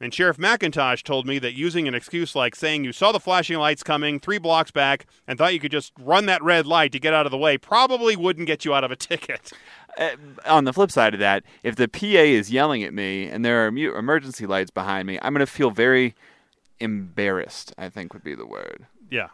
And 0.00 0.14
Sheriff 0.14 0.36
McIntosh 0.36 1.02
told 1.02 1.26
me 1.26 1.40
that 1.40 1.54
using 1.54 1.88
an 1.88 1.96
excuse 1.96 2.36
like 2.36 2.54
saying 2.54 2.84
you 2.84 2.92
saw 2.92 3.10
the 3.10 3.18
flashing 3.18 3.58
lights 3.58 3.82
coming 3.82 4.20
three 4.20 4.38
blocks 4.38 4.70
back 4.70 5.06
and 5.26 5.36
thought 5.36 5.52
you 5.52 5.58
could 5.58 5.72
just 5.72 5.92
run 5.98 6.26
that 6.26 6.40
red 6.44 6.64
light 6.64 6.92
to 6.92 7.00
get 7.00 7.12
out 7.12 7.26
of 7.26 7.32
the 7.32 7.38
way 7.38 7.58
probably 7.58 8.14
wouldn't 8.14 8.46
get 8.46 8.64
you 8.64 8.72
out 8.72 8.84
of 8.84 8.92
a 8.92 8.96
ticket. 8.96 9.50
Uh, 9.96 10.10
on 10.46 10.62
the 10.62 10.72
flip 10.72 10.92
side 10.92 11.12
of 11.12 11.18
that, 11.18 11.42
if 11.64 11.74
the 11.74 11.88
PA 11.88 12.06
is 12.06 12.52
yelling 12.52 12.84
at 12.84 12.94
me 12.94 13.26
and 13.26 13.44
there 13.44 13.64
are 13.64 13.66
emergency 13.66 14.46
lights 14.46 14.70
behind 14.70 15.08
me, 15.08 15.18
I'm 15.22 15.32
going 15.32 15.44
to 15.44 15.46
feel 15.50 15.72
very 15.72 16.14
embarrassed, 16.78 17.74
I 17.76 17.88
think 17.88 18.14
would 18.14 18.22
be 18.22 18.36
the 18.36 18.46
word. 18.46 18.86
Yeah. 19.10 19.28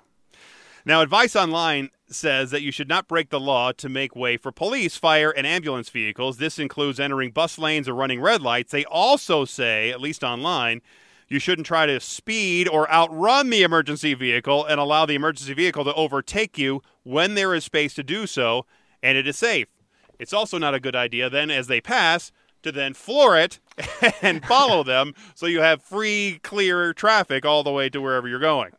Now, 0.87 1.01
Advice 1.01 1.35
Online 1.35 1.89
says 2.09 2.51
that 2.51 2.61
you 2.61 2.71
should 2.71 2.89
not 2.91 3.09
break 3.09 3.31
the 3.31 3.41
law 3.41 3.73
to 3.73 3.89
make 3.89 4.15
way 4.15 4.37
for 4.37 4.53
police, 4.53 4.97
fire, 4.97 5.31
and 5.31 5.47
ambulance 5.47 5.89
vehicles. 5.89 6.37
This 6.37 6.59
includes 6.59 7.01
entering 7.01 7.31
bus 7.31 7.59
lanes 7.59 7.89
or 7.89 7.95
running 7.95 8.21
red 8.21 8.43
lights. 8.43 8.71
They 8.71 8.85
also 8.85 9.47
say, 9.47 9.91
at 9.91 10.01
least 10.03 10.23
online, 10.23 10.83
you 11.27 11.39
shouldn't 11.39 11.67
try 11.67 11.87
to 11.87 12.01
speed 12.01 12.69
or 12.69 12.91
outrun 12.93 13.49
the 13.49 13.63
emergency 13.63 14.13
vehicle 14.13 14.67
and 14.67 14.79
allow 14.79 15.07
the 15.07 15.15
emergency 15.15 15.55
vehicle 15.55 15.85
to 15.85 15.95
overtake 15.95 16.59
you 16.59 16.83
when 17.03 17.35
there 17.35 17.55
is 17.55 17.65
space 17.65 17.95
to 17.95 18.03
do 18.03 18.27
so 18.27 18.67
and 19.03 19.17
it 19.17 19.27
is 19.27 19.39
safe. 19.39 19.69
It's 20.19 20.35
also 20.35 20.59
not 20.59 20.75
a 20.75 20.81
good 20.81 20.95
idea 20.95 21.31
then, 21.31 21.51
as 21.51 21.67
they 21.67 21.81
pass, 21.81 22.31
to 22.63 22.71
then 22.71 22.93
floor 22.93 23.39
it 23.39 23.59
and 24.23 24.45
follow 24.45 24.83
them 24.83 25.15
so 25.35 25.47
you 25.47 25.61
have 25.63 25.83
free, 25.83 26.41
clear 26.43 26.93
traffic 26.93 27.47
all 27.47 27.63
the 27.63 27.73
way 27.73 27.89
to 27.89 28.01
wherever 28.03 28.29
you're 28.29 28.39
going. 28.39 28.73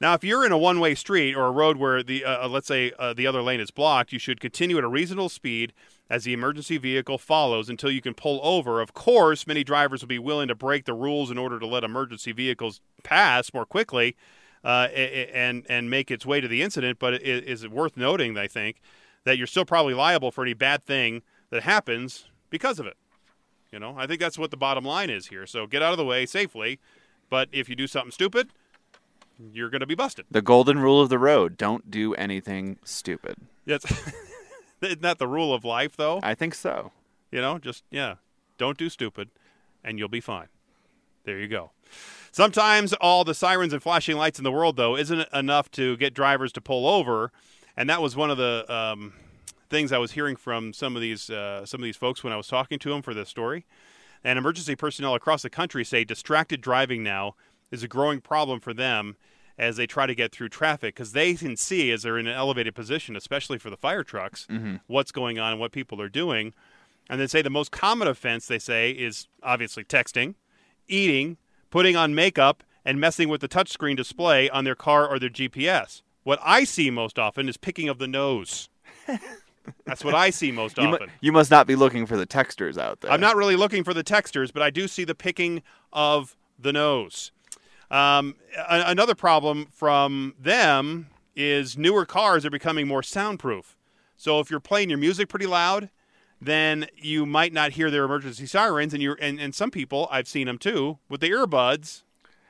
Now, 0.00 0.14
if 0.14 0.24
you're 0.24 0.44
in 0.44 0.52
a 0.52 0.58
one-way 0.58 0.94
street 0.94 1.34
or 1.34 1.46
a 1.46 1.50
road 1.50 1.76
where 1.76 2.02
the 2.02 2.24
uh, 2.24 2.46
uh, 2.46 2.48
let's 2.48 2.66
say 2.66 2.92
uh, 2.98 3.14
the 3.14 3.26
other 3.26 3.42
lane 3.42 3.60
is 3.60 3.70
blocked, 3.70 4.12
you 4.12 4.18
should 4.18 4.40
continue 4.40 4.78
at 4.78 4.84
a 4.84 4.88
reasonable 4.88 5.28
speed 5.28 5.72
as 6.10 6.24
the 6.24 6.32
emergency 6.32 6.78
vehicle 6.78 7.18
follows 7.18 7.68
until 7.68 7.90
you 7.90 8.00
can 8.00 8.14
pull 8.14 8.40
over. 8.42 8.80
Of 8.80 8.94
course, 8.94 9.46
many 9.46 9.64
drivers 9.64 10.02
will 10.02 10.08
be 10.08 10.18
willing 10.18 10.48
to 10.48 10.54
break 10.54 10.84
the 10.84 10.94
rules 10.94 11.30
in 11.30 11.38
order 11.38 11.58
to 11.58 11.66
let 11.66 11.84
emergency 11.84 12.32
vehicles 12.32 12.80
pass 13.02 13.54
more 13.54 13.66
quickly 13.66 14.16
uh, 14.62 14.88
and 14.88 15.64
and 15.68 15.88
make 15.90 16.10
its 16.10 16.26
way 16.26 16.40
to 16.40 16.48
the 16.48 16.62
incident. 16.62 16.98
But 16.98 17.14
it 17.14 17.44
is 17.44 17.66
worth 17.68 17.96
noting, 17.96 18.36
I 18.36 18.48
think, 18.48 18.80
that 19.24 19.38
you're 19.38 19.46
still 19.46 19.64
probably 19.64 19.94
liable 19.94 20.30
for 20.30 20.42
any 20.42 20.54
bad 20.54 20.82
thing 20.82 21.22
that 21.50 21.62
happens 21.62 22.26
because 22.50 22.78
of 22.78 22.86
it. 22.86 22.96
You 23.72 23.78
know, 23.80 23.96
I 23.98 24.06
think 24.06 24.20
that's 24.20 24.38
what 24.38 24.50
the 24.50 24.56
bottom 24.56 24.84
line 24.84 25.10
is 25.10 25.26
here. 25.26 25.46
So 25.46 25.66
get 25.66 25.82
out 25.82 25.92
of 25.92 25.98
the 25.98 26.04
way 26.04 26.26
safely. 26.26 26.78
But 27.28 27.48
if 27.50 27.68
you 27.68 27.74
do 27.74 27.86
something 27.86 28.12
stupid, 28.12 28.50
you're 29.38 29.70
going 29.70 29.80
to 29.80 29.86
be 29.86 29.94
busted. 29.94 30.26
The 30.30 30.42
golden 30.42 30.78
rule 30.78 31.00
of 31.00 31.08
the 31.08 31.18
road 31.18 31.56
don't 31.56 31.90
do 31.90 32.14
anything 32.14 32.78
stupid. 32.84 33.36
Yes. 33.64 33.84
Isn't 34.82 35.02
that 35.02 35.18
the 35.18 35.28
rule 35.28 35.54
of 35.54 35.64
life, 35.64 35.96
though? 35.96 36.20
I 36.22 36.34
think 36.34 36.54
so. 36.54 36.92
You 37.30 37.40
know, 37.40 37.58
just, 37.58 37.84
yeah, 37.90 38.16
don't 38.58 38.76
do 38.76 38.88
stupid 38.88 39.30
and 39.84 39.98
you'll 39.98 40.08
be 40.08 40.20
fine. 40.20 40.48
There 41.24 41.38
you 41.38 41.48
go. 41.48 41.70
Sometimes 42.32 42.92
all 42.94 43.24
the 43.24 43.34
sirens 43.34 43.72
and 43.72 43.82
flashing 43.82 44.16
lights 44.16 44.38
in 44.38 44.44
the 44.44 44.50
world, 44.50 44.76
though, 44.76 44.96
isn't 44.96 45.28
enough 45.32 45.70
to 45.72 45.96
get 45.98 46.14
drivers 46.14 46.52
to 46.52 46.60
pull 46.60 46.88
over. 46.88 47.30
And 47.76 47.88
that 47.88 48.02
was 48.02 48.16
one 48.16 48.30
of 48.30 48.38
the 48.38 48.64
um, 48.72 49.14
things 49.70 49.92
I 49.92 49.98
was 49.98 50.12
hearing 50.12 50.36
from 50.36 50.72
some 50.72 50.96
of 50.96 51.02
these 51.02 51.30
uh, 51.30 51.64
some 51.64 51.80
of 51.80 51.84
these 51.84 51.96
folks 51.96 52.24
when 52.24 52.32
I 52.32 52.36
was 52.36 52.48
talking 52.48 52.78
to 52.80 52.90
them 52.90 53.02
for 53.02 53.14
this 53.14 53.28
story. 53.28 53.66
And 54.22 54.38
emergency 54.38 54.74
personnel 54.74 55.14
across 55.14 55.42
the 55.42 55.50
country 55.50 55.84
say 55.84 56.02
distracted 56.04 56.60
driving 56.60 57.02
now 57.02 57.34
is 57.74 57.82
a 57.82 57.88
growing 57.88 58.20
problem 58.20 58.60
for 58.60 58.72
them 58.72 59.16
as 59.58 59.76
they 59.76 59.86
try 59.86 60.06
to 60.06 60.14
get 60.14 60.32
through 60.32 60.48
traffic 60.48 60.94
because 60.94 61.12
they 61.12 61.34
can 61.34 61.56
see 61.56 61.90
as 61.92 62.02
they're 62.02 62.18
in 62.18 62.26
an 62.26 62.34
elevated 62.34 62.74
position, 62.74 63.14
especially 63.16 63.58
for 63.58 63.70
the 63.70 63.76
fire 63.76 64.02
trucks, 64.02 64.46
Mm-hmm. 64.50 64.76
what's 64.86 65.12
going 65.12 65.38
on 65.38 65.52
and 65.52 65.60
what 65.60 65.70
people 65.72 66.00
are 66.00 66.08
doing. 66.08 66.52
And 67.08 67.20
they 67.20 67.26
say 67.26 67.42
the 67.42 67.50
most 67.50 67.70
common 67.70 68.08
offense 68.08 68.46
they 68.46 68.58
say 68.58 68.90
is 68.90 69.28
obviously 69.42 69.84
texting, 69.84 70.34
eating, 70.88 71.36
putting 71.70 71.94
on 71.96 72.14
makeup, 72.14 72.64
and 72.84 72.98
messing 73.00 73.28
with 73.28 73.40
the 73.42 73.48
touchscreen 73.48 73.96
display 73.96 74.48
on 74.50 74.64
their 74.64 74.74
car 74.74 75.06
or 75.08 75.18
their 75.18 75.30
GPS. 75.30 76.02
What 76.22 76.38
I 76.42 76.64
see 76.64 76.90
most 76.90 77.18
often 77.18 77.48
is 77.48 77.56
picking 77.56 77.88
of 77.88 77.98
the 77.98 78.08
nose. 78.08 78.68
That's 79.86 80.04
what 80.04 80.14
I 80.14 80.30
see 80.30 80.50
most 80.52 80.76
You, 80.76 80.88
mu- 80.88 80.94
often. 80.94 81.10
you 81.20 81.32
must 81.32 81.50
not 81.50 81.66
be 81.66 81.74
looking 81.76 82.04
for 82.06 82.16
the 82.16 82.26
texters 82.26 82.76
out 82.76 83.00
there. 83.00 83.10
I'm 83.10 83.20
not 83.20 83.36
really 83.36 83.56
looking 83.56 83.82
for 83.84 83.94
the 83.94 84.04
texters, 84.04 84.52
but 84.52 84.62
I 84.62 84.70
do 84.70 84.86
see 84.88 85.04
the 85.04 85.14
picking 85.14 85.62
of 85.92 86.36
the 86.58 86.72
nose. 86.72 87.32
Um, 87.90 88.36
a- 88.56 88.84
another 88.86 89.14
problem 89.14 89.66
from 89.72 90.34
them 90.38 91.08
is 91.36 91.76
newer 91.76 92.06
cars 92.06 92.46
are 92.46 92.50
becoming 92.50 92.86
more 92.86 93.02
soundproof. 93.02 93.76
So 94.16 94.38
if 94.40 94.50
you're 94.50 94.60
playing 94.60 94.88
your 94.90 94.98
music 94.98 95.28
pretty 95.28 95.46
loud, 95.46 95.90
then 96.40 96.86
you 96.96 97.26
might 97.26 97.52
not 97.52 97.72
hear 97.72 97.90
their 97.90 98.04
emergency 98.04 98.46
sirens, 98.46 98.94
and 98.94 99.02
you're 99.02 99.18
and, 99.20 99.40
and 99.40 99.54
some 99.54 99.70
people 99.70 100.08
I've 100.10 100.28
seen 100.28 100.46
them 100.46 100.58
too 100.58 100.98
with 101.08 101.20
the 101.20 101.30
earbuds 101.30 102.03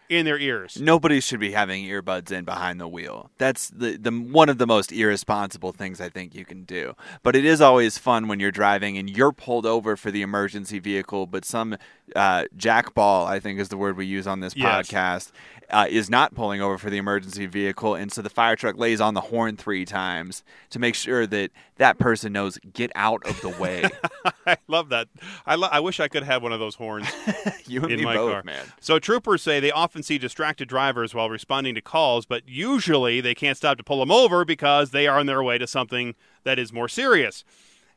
in 0.08 0.24
their 0.26 0.38
ears. 0.38 0.80
Nobody 0.80 1.20
should 1.20 1.40
be 1.40 1.52
having 1.52 1.84
earbuds 1.84 2.30
in 2.30 2.44
behind 2.44 2.80
the 2.80 2.88
wheel. 2.88 3.30
That's 3.38 3.68
the, 3.68 3.96
the 3.96 4.10
one 4.10 4.48
of 4.48 4.58
the 4.58 4.66
most 4.66 4.92
irresponsible 4.92 5.72
things 5.72 6.00
I 6.00 6.08
think 6.08 6.34
you 6.34 6.44
can 6.44 6.64
do. 6.64 6.94
But 7.22 7.34
it 7.36 7.44
is 7.44 7.60
always 7.60 7.98
fun 7.98 8.28
when 8.28 8.40
you're 8.40 8.50
driving 8.50 8.98
and 8.98 9.08
you're 9.08 9.32
pulled 9.32 9.66
over 9.66 9.96
for 9.96 10.10
the 10.10 10.22
emergency 10.22 10.78
vehicle, 10.78 11.26
but 11.26 11.44
some 11.44 11.76
uh, 12.14 12.44
jackball, 12.56 13.26
I 13.26 13.40
think 13.40 13.58
is 13.58 13.68
the 13.68 13.76
word 13.76 13.96
we 13.96 14.06
use 14.06 14.26
on 14.26 14.40
this 14.40 14.54
Yes. 14.56 14.88
podcast, 14.88 15.32
uh, 15.70 15.86
is 15.88 16.10
not 16.10 16.34
pulling 16.34 16.60
over 16.60 16.78
for 16.78 16.90
the 16.90 16.96
emergency 16.96 17.46
vehicle, 17.46 17.94
and 17.94 18.12
so 18.12 18.22
the 18.22 18.30
fire 18.30 18.56
truck 18.56 18.76
lays 18.76 19.00
on 19.00 19.14
the 19.14 19.20
horn 19.20 19.56
three 19.56 19.84
times 19.84 20.42
to 20.70 20.78
make 20.78 20.94
sure 20.94 21.26
that 21.26 21.50
that 21.76 21.98
person 21.98 22.32
knows 22.32 22.58
get 22.72 22.90
out 22.94 23.26
of 23.26 23.40
the 23.40 23.48
way. 23.48 23.88
I 24.46 24.56
love 24.68 24.90
that. 24.90 25.08
I, 25.46 25.54
lo- 25.54 25.68
I 25.70 25.80
wish 25.80 26.00
I 26.00 26.08
could 26.08 26.22
have 26.22 26.42
one 26.42 26.52
of 26.52 26.60
those 26.60 26.74
horns. 26.74 27.08
you 27.66 27.82
and 27.82 27.92
in 27.92 27.98
me 27.98 28.04
my 28.04 28.14
both, 28.14 28.32
car. 28.32 28.42
man. 28.44 28.64
So 28.80 28.98
troopers 28.98 29.42
say 29.42 29.60
they 29.60 29.72
often 29.72 30.02
see 30.02 30.18
distracted 30.18 30.68
drivers 30.68 31.14
while 31.14 31.30
responding 31.30 31.74
to 31.74 31.80
calls, 31.80 32.26
but 32.26 32.42
usually 32.46 33.20
they 33.20 33.34
can't 33.34 33.56
stop 33.56 33.76
to 33.78 33.84
pull 33.84 34.00
them 34.00 34.10
over 34.10 34.44
because 34.44 34.90
they 34.90 35.06
are 35.06 35.18
on 35.18 35.26
their 35.26 35.42
way 35.42 35.58
to 35.58 35.66
something 35.66 36.14
that 36.44 36.58
is 36.58 36.72
more 36.72 36.88
serious. 36.88 37.44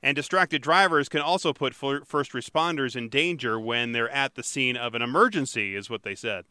And 0.03 0.15
distracted 0.15 0.61
drivers 0.61 1.09
can 1.09 1.21
also 1.21 1.53
put 1.53 1.73
first 1.73 2.31
responders 2.31 2.95
in 2.95 3.09
danger 3.09 3.59
when 3.59 3.91
they're 3.93 4.09
at 4.09 4.35
the 4.35 4.43
scene 4.43 4.77
of 4.77 4.93
an 4.93 5.01
emergency, 5.01 5.75
is 5.75 5.89
what 5.89 6.03
they 6.03 6.15
said. 6.15 6.45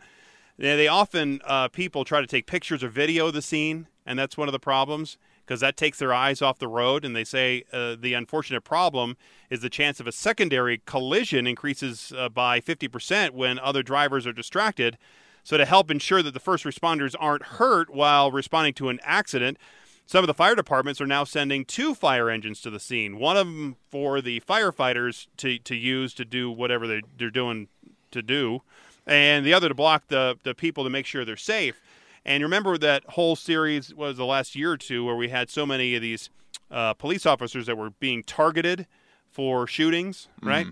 They 0.59 0.89
often 0.89 1.41
uh, 1.45 1.69
people 1.69 2.05
try 2.05 2.21
to 2.21 2.27
take 2.27 2.47
pictures 2.47 2.83
or 2.83 2.89
video 2.89 3.27
of 3.27 3.35
the 3.35 3.43
scene, 3.43 3.89
and 4.07 4.19
that's 4.19 4.37
one 4.37 4.49
of 4.49 4.53
the 4.53 4.59
problems 4.59 5.19
because 5.45 5.61
that 5.61 5.77
takes 5.77 5.99
their 5.99 6.13
eyes 6.13 6.43
off 6.43 6.59
the 6.59 6.67
road. 6.67 7.05
And 7.05 7.15
they 7.15 7.25
say 7.25 7.65
uh, 7.73 7.97
the 7.99 8.15
unfortunate 8.15 8.63
problem 8.63 9.17
is 9.51 9.61
the 9.61 9.71
chance 9.71 10.01
of 10.01 10.07
a 10.07 10.13
secondary 10.13 10.83
collision 10.87 11.47
increases 11.47 12.13
uh, 12.17 12.29
by 12.29 12.61
50% 12.61 13.31
when 13.31 13.59
other 13.59 13.83
drivers 13.83 14.27
are 14.27 14.33
distracted. 14.33 14.99
So, 15.45 15.57
to 15.57 15.65
help 15.65 15.93
ensure 15.93 16.25
that 16.25 16.35
the 16.35 16.41
first 16.41 16.65
responders 16.65 17.15
aren't 17.21 17.45
hurt 17.45 17.89
while 17.89 18.33
responding 18.33 18.75
to 18.75 18.89
an 18.89 18.99
accident, 19.05 19.59
some 20.05 20.25
of 20.25 20.27
the 20.27 20.35
fire 20.35 20.57
departments 20.57 21.01
are 21.01 21.07
now 21.07 21.23
sending 21.23 21.65
two 21.65 21.95
fire 21.95 22.31
engines 22.31 22.61
to 22.63 22.71
the 22.71 22.81
scene. 22.81 23.19
One 23.19 23.37
of 23.37 23.47
them 23.47 23.77
for 23.91 24.21
the 24.21 24.41
firefighters 24.41 25.29
to, 25.37 25.59
to 25.59 25.77
use 25.77 26.15
to 26.15 26.25
do 26.25 26.51
whatever 26.51 26.89
they're, 26.89 27.03
they're 27.17 27.31
doing 27.31 27.69
to 28.11 28.23
do, 28.23 28.63
and 29.07 29.45
the 29.47 29.55
other 29.55 29.69
to 29.69 29.75
block 29.75 30.09
the, 30.09 30.37
the 30.43 30.55
people 30.55 30.85
to 30.85 30.91
make 30.91 31.07
sure 31.07 31.25
they're 31.25 31.37
safe. 31.37 31.81
And 32.25 32.43
remember 32.43 32.77
that 32.79 33.05
whole 33.11 33.37
series 33.37 33.95
was 33.95 34.17
the 34.17 34.27
last 34.27 34.57
year 34.57 34.73
or 34.73 34.77
two 34.77 35.05
where 35.05 35.15
we 35.15 35.29
had 35.29 35.49
so 35.49 35.65
many 35.65 35.95
of 35.95 36.03
these 36.03 36.29
uh, 36.71 36.95
police 36.95 37.25
officers 37.25 37.67
that 37.67 37.79
were 37.79 37.91
being 37.91 38.23
targeted 38.25 38.87
for 39.31 39.67
shootings, 39.67 40.29
right? 40.43 40.67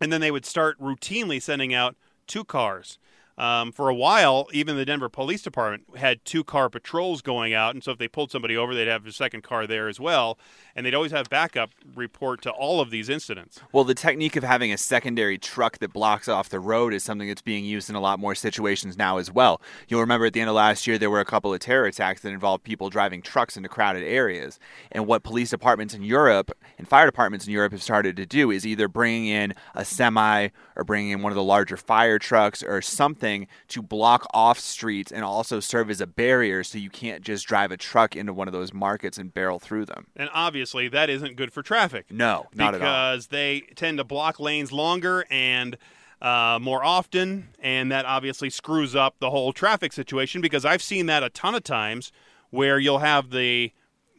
And 0.00 0.12
then 0.12 0.20
they 0.20 0.30
would 0.30 0.44
start 0.44 0.78
routinely 0.78 1.40
sending 1.40 1.72
out 1.72 1.96
two 2.26 2.44
cars. 2.44 2.98
Um, 3.36 3.72
for 3.72 3.88
a 3.88 3.94
while, 3.94 4.46
even 4.52 4.76
the 4.76 4.84
Denver 4.84 5.08
Police 5.08 5.42
Department 5.42 5.96
had 5.96 6.24
two 6.24 6.44
car 6.44 6.70
patrols 6.70 7.20
going 7.20 7.52
out, 7.52 7.74
and 7.74 7.82
so 7.82 7.90
if 7.90 7.98
they 7.98 8.06
pulled 8.06 8.30
somebody 8.30 8.56
over, 8.56 8.74
they'd 8.74 8.86
have 8.86 9.06
a 9.06 9.12
second 9.12 9.42
car 9.42 9.66
there 9.66 9.88
as 9.88 9.98
well, 9.98 10.38
and 10.76 10.86
they'd 10.86 10.94
always 10.94 11.10
have 11.10 11.28
backup 11.28 11.70
report 11.96 12.42
to 12.42 12.50
all 12.50 12.80
of 12.80 12.90
these 12.90 13.08
incidents. 13.08 13.60
Well, 13.72 13.82
the 13.82 13.94
technique 13.94 14.36
of 14.36 14.44
having 14.44 14.72
a 14.72 14.78
secondary 14.78 15.36
truck 15.36 15.78
that 15.78 15.92
blocks 15.92 16.28
off 16.28 16.48
the 16.48 16.60
road 16.60 16.94
is 16.94 17.02
something 17.02 17.26
that's 17.26 17.42
being 17.42 17.64
used 17.64 17.90
in 17.90 17.96
a 17.96 18.00
lot 18.00 18.20
more 18.20 18.36
situations 18.36 18.96
now 18.96 19.18
as 19.18 19.32
well. 19.32 19.60
You'll 19.88 20.00
remember 20.00 20.26
at 20.26 20.32
the 20.32 20.40
end 20.40 20.50
of 20.50 20.54
last 20.54 20.86
year, 20.86 20.96
there 20.96 21.10
were 21.10 21.20
a 21.20 21.24
couple 21.24 21.52
of 21.52 21.58
terror 21.58 21.86
attacks 21.86 22.20
that 22.20 22.32
involved 22.32 22.62
people 22.62 22.88
driving 22.88 23.20
trucks 23.20 23.56
into 23.56 23.68
crowded 23.68 24.04
areas. 24.04 24.60
And 24.92 25.08
what 25.08 25.24
police 25.24 25.50
departments 25.50 25.92
in 25.92 26.04
Europe 26.04 26.52
and 26.78 26.86
fire 26.86 27.06
departments 27.06 27.46
in 27.46 27.52
Europe 27.52 27.72
have 27.72 27.82
started 27.82 28.16
to 28.16 28.26
do 28.26 28.52
is 28.52 28.64
either 28.64 28.86
bringing 28.86 29.26
in 29.26 29.54
a 29.74 29.84
semi 29.84 30.48
or 30.76 30.84
bringing 30.84 31.10
in 31.10 31.22
one 31.22 31.32
of 31.32 31.36
the 31.36 31.42
larger 31.42 31.76
fire 31.76 32.20
trucks 32.20 32.62
or 32.62 32.80
something 32.80 33.23
something 33.24 33.46
to 33.68 33.82
block 33.82 34.26
off 34.32 34.58
streets 34.58 35.10
and 35.10 35.24
also 35.24 35.60
serve 35.60 35.90
as 35.90 36.00
a 36.00 36.06
barrier 36.06 36.62
so 36.62 36.78
you 36.78 36.90
can't 36.90 37.22
just 37.22 37.46
drive 37.46 37.70
a 37.72 37.76
truck 37.76 38.16
into 38.16 38.32
one 38.32 38.48
of 38.48 38.52
those 38.52 38.72
markets 38.72 39.18
and 39.18 39.32
barrel 39.32 39.58
through 39.58 39.86
them. 39.86 40.06
And 40.16 40.28
obviously, 40.32 40.88
that 40.88 41.10
isn't 41.10 41.36
good 41.36 41.52
for 41.52 41.62
traffic. 41.62 42.06
No, 42.10 42.46
not 42.54 42.74
at 42.74 42.80
all. 42.82 42.86
because 42.86 43.26
they 43.28 43.62
tend 43.74 43.98
to 43.98 44.04
block 44.04 44.38
lanes 44.38 44.72
longer 44.72 45.24
and 45.30 45.76
uh, 46.20 46.58
more 46.60 46.84
often, 46.84 47.48
and 47.58 47.90
that 47.92 48.06
obviously 48.06 48.50
screws 48.50 48.94
up 48.94 49.16
the 49.18 49.30
whole 49.30 49.52
traffic 49.52 49.92
situation. 49.92 50.40
Because 50.40 50.64
I've 50.64 50.82
seen 50.82 51.06
that 51.06 51.22
a 51.22 51.30
ton 51.30 51.54
of 51.54 51.64
times, 51.64 52.12
where 52.50 52.78
you'll 52.78 52.98
have 52.98 53.30
the 53.30 53.72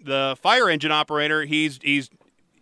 the 0.04 0.38
fire 0.42 0.70
engine 0.70 0.92
operator. 0.92 1.46
He's 1.46 1.80
he's 1.82 2.10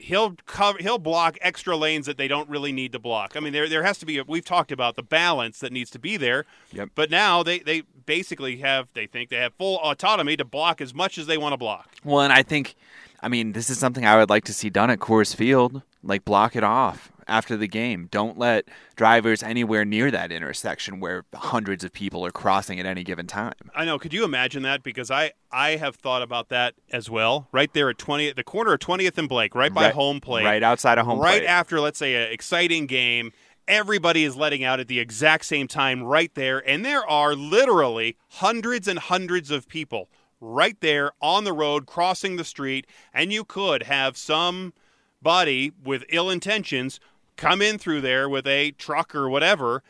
he'll 0.03 0.35
cover 0.45 0.77
he'll 0.79 0.97
block 0.97 1.37
extra 1.41 1.77
lanes 1.77 2.05
that 2.05 2.17
they 2.17 2.27
don't 2.27 2.49
really 2.49 2.71
need 2.71 2.91
to 2.91 2.99
block. 2.99 3.35
I 3.35 3.39
mean, 3.39 3.53
there 3.53 3.69
there 3.69 3.83
has 3.83 3.97
to 3.99 4.05
be. 4.05 4.17
A, 4.17 4.23
we've 4.23 4.45
talked 4.45 4.71
about 4.71 4.95
the 4.95 5.03
balance 5.03 5.59
that 5.59 5.71
needs 5.71 5.89
to 5.91 5.99
be 5.99 6.17
there. 6.17 6.45
Yep. 6.71 6.89
But 6.95 7.09
now 7.09 7.41
they 7.41 7.59
they 7.59 7.83
basically 8.05 8.57
have 8.57 8.87
they 8.93 9.07
think 9.07 9.29
they 9.29 9.37
have 9.37 9.53
full 9.53 9.79
autonomy 9.79 10.35
to 10.37 10.45
block 10.45 10.81
as 10.81 10.93
much 10.93 11.17
as 11.17 11.27
they 11.27 11.37
want 11.37 11.53
to 11.53 11.57
block. 11.57 11.89
Well, 12.03 12.21
and 12.21 12.33
I 12.33 12.43
think, 12.43 12.75
I 13.21 13.29
mean, 13.29 13.53
this 13.53 13.69
is 13.69 13.79
something 13.79 14.05
I 14.05 14.17
would 14.17 14.29
like 14.29 14.43
to 14.45 14.53
see 14.53 14.69
done 14.69 14.89
at 14.89 14.99
Coors 14.99 15.35
Field. 15.35 15.81
Like, 16.03 16.25
block 16.25 16.57
it 16.57 16.65
off 16.65 17.12
after 17.28 17.55
the 17.57 17.67
game. 17.67 18.07
Don't 18.11 18.38
let 18.38 18.65
drivers 18.95 19.41
anywhere 19.43 19.86
near 19.86 20.11
that 20.11 20.32
intersection 20.32 20.99
where 20.99 21.26
hundreds 21.34 21.84
of 21.84 21.91
people 21.93 22.26
are 22.26 22.32
crossing 22.32 22.80
at 22.80 22.86
any 22.86 23.03
given 23.03 23.28
time. 23.28 23.53
I 23.76 23.86
know. 23.86 23.97
Could 23.99 24.13
you 24.13 24.24
imagine 24.24 24.63
that? 24.63 24.84
Because 24.84 25.09
I 25.11 25.32
I 25.51 25.71
have 25.78 25.95
thought 25.95 26.21
about 26.21 26.49
that 26.49 26.74
as 26.91 27.09
well. 27.09 27.47
Right 27.51 27.71
there 27.74 27.89
at 27.89 27.97
20th, 27.97 28.36
the 28.36 28.43
corner 28.43 28.74
of 28.74 28.80
20th 28.80 29.17
and 29.17 29.30
Blake, 29.30 29.53
right 29.55 29.74
by 29.74 29.86
Right- 29.86 29.93
home 29.93 30.19
plate, 30.19 30.45
right 30.45 30.63
outside 30.63 30.97
of 30.97 31.05
home 31.05 31.19
plate. 31.19 31.26
right 31.28 31.38
plate. 31.41 31.47
after 31.47 31.80
let's 31.80 31.99
say 31.99 32.15
an 32.15 32.32
exciting 32.32 32.86
game. 32.88 33.32
Everybody 33.65 34.26
is 34.26 34.36
letting 34.36 34.63
out 34.65 34.82
at 34.82 34.89
the 34.89 34.99
exact 34.99 35.45
same 35.45 35.69
time 35.69 36.03
right 36.03 36.34
there, 36.36 36.59
and 36.67 36.84
there 36.84 37.07
are 37.09 37.34
literally 37.34 38.17
hundreds 38.28 38.89
and 38.89 38.99
hundreds 38.99 39.51
of 39.51 39.69
people 39.69 40.09
right 40.41 40.76
there 40.82 41.13
on 41.21 41.45
the 41.45 41.53
road 41.53 41.86
crossing 41.86 42.36
the 42.36 42.43
street, 42.43 42.86
and 43.13 43.32
you 43.32 43.45
could 43.45 43.84
have 43.84 44.17
somebody 44.17 45.71
with 45.84 46.03
ill 46.09 46.30
intentions 46.30 46.99
come 47.38 47.61
in 47.61 47.77
through 47.77 48.01
there 48.01 48.27
with 48.29 48.45
a 48.47 48.71
truck 48.71 49.13
or 49.15 49.29
whatever 49.29 49.84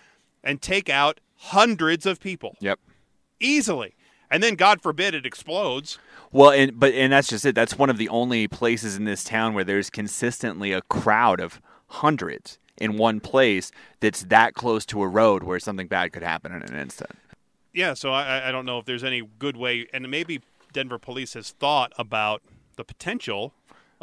and 0.43 0.61
take 0.61 0.89
out 0.89 1.19
hundreds 1.37 2.05
of 2.05 2.19
people 2.19 2.55
Yep. 2.59 2.79
easily. 3.39 3.95
And 4.31 4.41
then, 4.41 4.55
God 4.55 4.81
forbid, 4.81 5.13
it 5.13 5.25
explodes. 5.27 5.99
Well, 6.31 6.49
and 6.49 6.79
but 6.79 6.93
and 6.95 7.13
that's 7.13 7.27
just 7.27 7.45
it. 7.45 7.53
That's 7.53 7.77
one 7.77 7.91
of 7.91 7.97
the 7.99 8.09
only 8.09 8.47
places 8.47 8.95
in 8.95 9.05
this 9.05 9.23
town 9.23 9.53
where 9.53 9.63
there's 9.63 9.91
consistently 9.91 10.71
a 10.71 10.81
crowd 10.81 11.39
of 11.39 11.61
hundreds 11.87 12.57
in 12.77 12.97
one 12.97 13.19
place 13.19 13.71
that's 13.99 14.23
that 14.23 14.55
close 14.55 14.85
to 14.87 15.03
a 15.03 15.07
road 15.07 15.43
where 15.43 15.59
something 15.59 15.85
bad 15.87 16.11
could 16.11 16.23
happen 16.23 16.51
in 16.51 16.63
an 16.63 16.75
instant. 16.75 17.11
Yeah, 17.73 17.93
so 17.93 18.11
I, 18.11 18.49
I 18.49 18.51
don't 18.51 18.65
know 18.65 18.79
if 18.79 18.85
there's 18.85 19.03
any 19.03 19.21
good 19.37 19.55
way, 19.55 19.87
and 19.93 20.09
maybe 20.09 20.41
Denver 20.71 20.97
police 20.97 21.35
has 21.35 21.51
thought 21.51 21.93
about 21.99 22.41
the 22.75 22.83
potential 22.83 23.53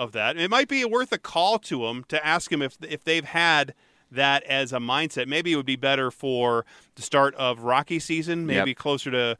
of 0.01 0.12
that. 0.12 0.36
It 0.38 0.51
might 0.51 0.66
be 0.66 0.84
worth 0.84 1.12
a 1.12 1.18
call 1.18 1.59
to 1.61 1.82
them 1.86 2.05
to 2.09 2.26
ask 2.26 2.51
them 2.51 2.62
if 2.62 2.78
if 2.82 3.05
they've 3.05 3.24
had 3.24 3.74
that 4.11 4.42
as 4.44 4.72
a 4.72 4.78
mindset. 4.78 5.28
Maybe 5.28 5.53
it 5.53 5.57
would 5.57 5.66
be 5.66 5.76
better 5.76 6.11
for 6.11 6.64
the 6.96 7.03
start 7.03 7.34
of 7.36 7.61
Rocky 7.61 7.98
season, 8.01 8.46
maybe 8.46 8.70
Yep. 8.70 8.76
closer 8.78 9.11
to 9.11 9.38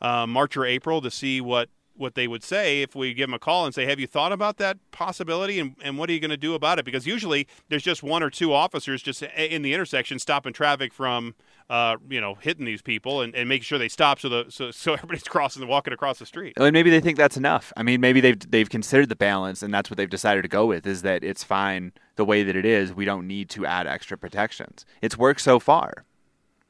uh, 0.00 0.26
March 0.26 0.56
or 0.56 0.66
April, 0.66 1.00
to 1.00 1.10
see 1.10 1.40
what 1.40 1.70
what 1.96 2.16
they 2.16 2.26
would 2.26 2.42
say 2.42 2.82
if 2.82 2.94
we 2.96 3.14
give 3.14 3.28
them 3.28 3.34
a 3.34 3.38
call 3.38 3.64
and 3.64 3.74
say, 3.74 3.86
"Have 3.86 3.98
you 3.98 4.06
thought 4.06 4.30
about 4.32 4.58
that 4.58 4.76
possibility? 4.90 5.58
And, 5.58 5.74
and 5.80 5.96
what 5.96 6.10
are 6.10 6.12
you 6.12 6.20
going 6.20 6.30
to 6.30 6.36
do 6.36 6.54
about 6.54 6.78
it?" 6.78 6.84
Because 6.84 7.06
usually 7.06 7.46
there's 7.68 7.82
just 7.84 8.02
one 8.02 8.22
or 8.22 8.30
two 8.30 8.52
officers 8.52 9.02
just 9.02 9.22
in 9.22 9.62
the 9.62 9.72
intersection 9.72 10.18
stopping 10.18 10.52
traffic 10.52 10.92
from, 10.92 11.34
uh, 11.70 11.96
you 12.08 12.20
know, 12.20 12.34
hitting 12.34 12.64
these 12.64 12.82
people 12.82 13.22
and, 13.22 13.34
and 13.34 13.48
making 13.48 13.62
sure 13.62 13.78
they 13.78 13.88
stop 13.88 14.20
so 14.20 14.28
the 14.28 14.46
so, 14.48 14.70
so 14.70 14.94
everybody's 14.94 15.22
crossing 15.24 15.62
and 15.62 15.70
walking 15.70 15.92
across 15.92 16.18
the 16.18 16.26
street. 16.26 16.54
And 16.56 16.72
maybe 16.72 16.90
they 16.90 17.00
think 17.00 17.16
that's 17.16 17.36
enough. 17.36 17.72
I 17.76 17.82
mean, 17.82 18.00
maybe 18.00 18.20
they've 18.20 18.38
they've 18.50 18.68
considered 18.68 19.08
the 19.08 19.16
balance, 19.16 19.62
and 19.62 19.72
that's 19.72 19.90
what 19.90 19.96
they've 19.96 20.10
decided 20.10 20.42
to 20.42 20.48
go 20.48 20.66
with. 20.66 20.86
Is 20.86 21.02
that 21.02 21.24
it's 21.24 21.44
fine 21.44 21.92
the 22.16 22.24
way 22.24 22.42
that 22.42 22.56
it 22.56 22.66
is. 22.66 22.92
We 22.92 23.04
don't 23.04 23.26
need 23.26 23.48
to 23.50 23.66
add 23.66 23.86
extra 23.86 24.16
protections. 24.16 24.84
It's 25.00 25.16
worked 25.16 25.40
so 25.40 25.58
far. 25.58 26.04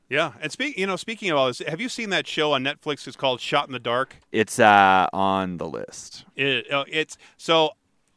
Yeah, 0.09 0.33
and 0.41 0.53
speak, 0.53 0.79
you 0.79 0.87
know, 0.87 0.97
speaking 0.97 1.31
of 1.31 1.39
all 1.39 1.47
this, 1.47 1.61
have 1.61 1.81
you 1.81 1.89
seen 1.89 2.11
that 2.11 2.27
show 2.27 2.53
on 2.53 2.63
Netflix? 2.63 3.07
It's 3.09 3.17
called 3.17 3.41
Shot 3.41 3.67
in 3.67 3.73
the 3.73 3.79
Dark. 3.79 4.17
It's 4.33 4.59
uh, 4.59 5.09
on 5.13 5.57
the 5.57 5.67
list. 5.67 6.27
It, 6.37 6.71
uh, 6.71 6.85
it's 6.89 7.17
so 7.39 7.71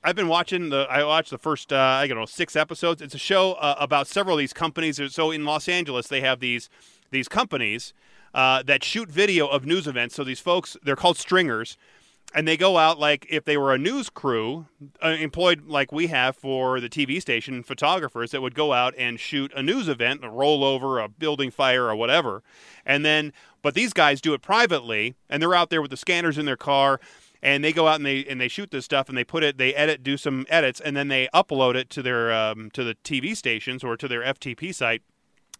I've 0.03 0.15
been 0.15 0.27
watching 0.27 0.69
the 0.69 0.87
I 0.89 1.03
watched 1.03 1.31
the 1.31 1.37
first 1.37 1.73
uh, 1.73 1.77
I 1.77 2.07
don't 2.07 2.17
know 2.17 2.25
six 2.25 2.55
episodes. 2.55 3.01
It's 3.01 3.15
a 3.15 3.19
show 3.19 3.53
uh, 3.53 3.75
about 3.79 4.07
several 4.07 4.35
of 4.35 4.39
these 4.39 4.53
companies. 4.53 5.01
So 5.13 5.31
in 5.31 5.45
Los 5.45 5.67
Angeles, 5.67 6.07
they 6.07 6.21
have 6.21 6.39
these 6.39 6.69
these 7.11 7.27
companies 7.27 7.93
uh, 8.33 8.63
that 8.63 8.83
shoot 8.83 9.09
video 9.09 9.47
of 9.47 9.65
news 9.65 9.87
events. 9.87 10.15
So 10.15 10.23
these 10.23 10.39
folks, 10.39 10.77
they're 10.83 10.95
called 10.95 11.17
stringers. 11.17 11.77
And 12.35 12.45
they 12.45 12.57
go 12.57 12.77
out 12.77 12.99
like 12.99 13.25
if 13.29 13.45
they 13.45 13.55
were 13.55 13.73
a 13.73 13.77
news 13.77 14.09
crew 14.09 14.65
uh, 15.01 15.15
employed 15.17 15.65
like 15.65 15.93
we 15.93 16.07
have 16.07 16.35
for 16.35 16.81
the 16.81 16.89
TV 16.89 17.21
station, 17.21 17.63
photographers 17.63 18.31
that 18.31 18.41
would 18.41 18.53
go 18.53 18.73
out 18.73 18.93
and 18.97 19.17
shoot 19.17 19.53
a 19.55 19.63
news 19.63 19.87
event, 19.87 20.25
a 20.25 20.27
rollover, 20.27 21.03
a 21.03 21.07
building 21.07 21.51
fire, 21.51 21.85
or 21.85 21.95
whatever. 21.95 22.43
And 22.85 23.05
then, 23.05 23.31
but 23.61 23.75
these 23.75 23.93
guys 23.93 24.19
do 24.19 24.33
it 24.33 24.41
privately, 24.41 25.15
and 25.29 25.41
they're 25.41 25.55
out 25.55 25.69
there 25.69 25.81
with 25.81 25.89
the 25.89 25.97
scanners 25.97 26.37
in 26.37 26.45
their 26.45 26.57
car, 26.57 26.99
and 27.41 27.63
they 27.63 27.71
go 27.71 27.87
out 27.87 27.95
and 27.95 28.05
they 28.05 28.25
and 28.25 28.39
they 28.39 28.47
shoot 28.47 28.71
this 28.71 28.85
stuff, 28.85 29.09
and 29.09 29.17
they 29.17 29.23
put 29.23 29.43
it, 29.43 29.57
they 29.57 29.73
edit, 29.73 30.03
do 30.03 30.17
some 30.17 30.45
edits, 30.49 30.79
and 30.79 30.95
then 30.95 31.07
they 31.07 31.27
upload 31.33 31.75
it 31.75 31.89
to 31.91 32.01
their 32.01 32.31
um, 32.33 32.69
to 32.71 32.83
the 32.83 32.95
TV 33.03 33.35
stations 33.35 33.83
or 33.83 33.97
to 33.97 34.07
their 34.07 34.21
FTP 34.21 34.73
site. 34.73 35.01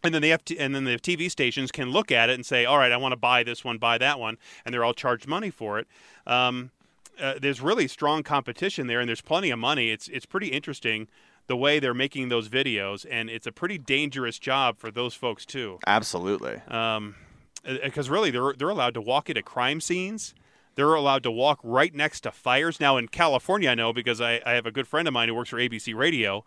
And 0.03 0.13
then 0.13 0.21
the 0.21 0.29
FT, 0.29 0.55
and 0.59 0.75
then 0.75 0.83
the 0.83 0.97
TV 0.97 1.29
stations 1.29 1.71
can 1.71 1.89
look 1.89 2.11
at 2.11 2.29
it 2.29 2.33
and 2.33 2.45
say, 2.45 2.65
"All 2.65 2.77
right, 2.77 2.91
I 2.91 2.97
want 2.97 3.13
to 3.13 3.17
buy 3.17 3.43
this 3.43 3.63
one, 3.63 3.77
buy 3.77 3.97
that 3.97 4.19
one," 4.19 4.37
and 4.63 4.73
they're 4.73 4.83
all 4.83 4.93
charged 4.93 5.27
money 5.27 5.49
for 5.49 5.79
it. 5.79 5.87
Um, 6.27 6.71
uh, 7.19 7.35
there's 7.41 7.61
really 7.61 7.87
strong 7.87 8.23
competition 8.23 8.87
there, 8.87 8.99
and 8.99 9.07
there's 9.07 9.21
plenty 9.21 9.49
of 9.49 9.59
money. 9.59 9.89
It's 9.89 10.07
it's 10.07 10.25
pretty 10.25 10.47
interesting 10.47 11.07
the 11.47 11.57
way 11.57 11.79
they're 11.79 11.93
making 11.93 12.29
those 12.29 12.49
videos, 12.49 13.05
and 13.09 13.29
it's 13.29 13.47
a 13.47 13.51
pretty 13.51 13.77
dangerous 13.77 14.37
job 14.37 14.77
for 14.77 14.91
those 14.91 15.13
folks 15.13 15.45
too. 15.45 15.79
Absolutely. 15.87 16.61
Um, 16.67 17.15
because 17.63 18.09
really, 18.09 18.31
they're 18.31 18.53
they're 18.53 18.69
allowed 18.69 18.93
to 18.93 19.01
walk 19.01 19.29
into 19.29 19.41
crime 19.41 19.81
scenes. 19.81 20.33
They're 20.77 20.93
allowed 20.93 21.23
to 21.23 21.31
walk 21.31 21.59
right 21.63 21.93
next 21.93 22.21
to 22.21 22.31
fires. 22.31 22.79
Now 22.79 22.95
in 22.97 23.07
California, 23.09 23.69
I 23.69 23.75
know 23.75 23.91
because 23.91 24.21
I, 24.21 24.41
I 24.45 24.51
have 24.53 24.65
a 24.67 24.71
good 24.71 24.87
friend 24.87 25.07
of 25.07 25.13
mine 25.13 25.27
who 25.27 25.35
works 25.35 25.49
for 25.49 25.57
ABC 25.57 25.93
Radio, 25.95 26.45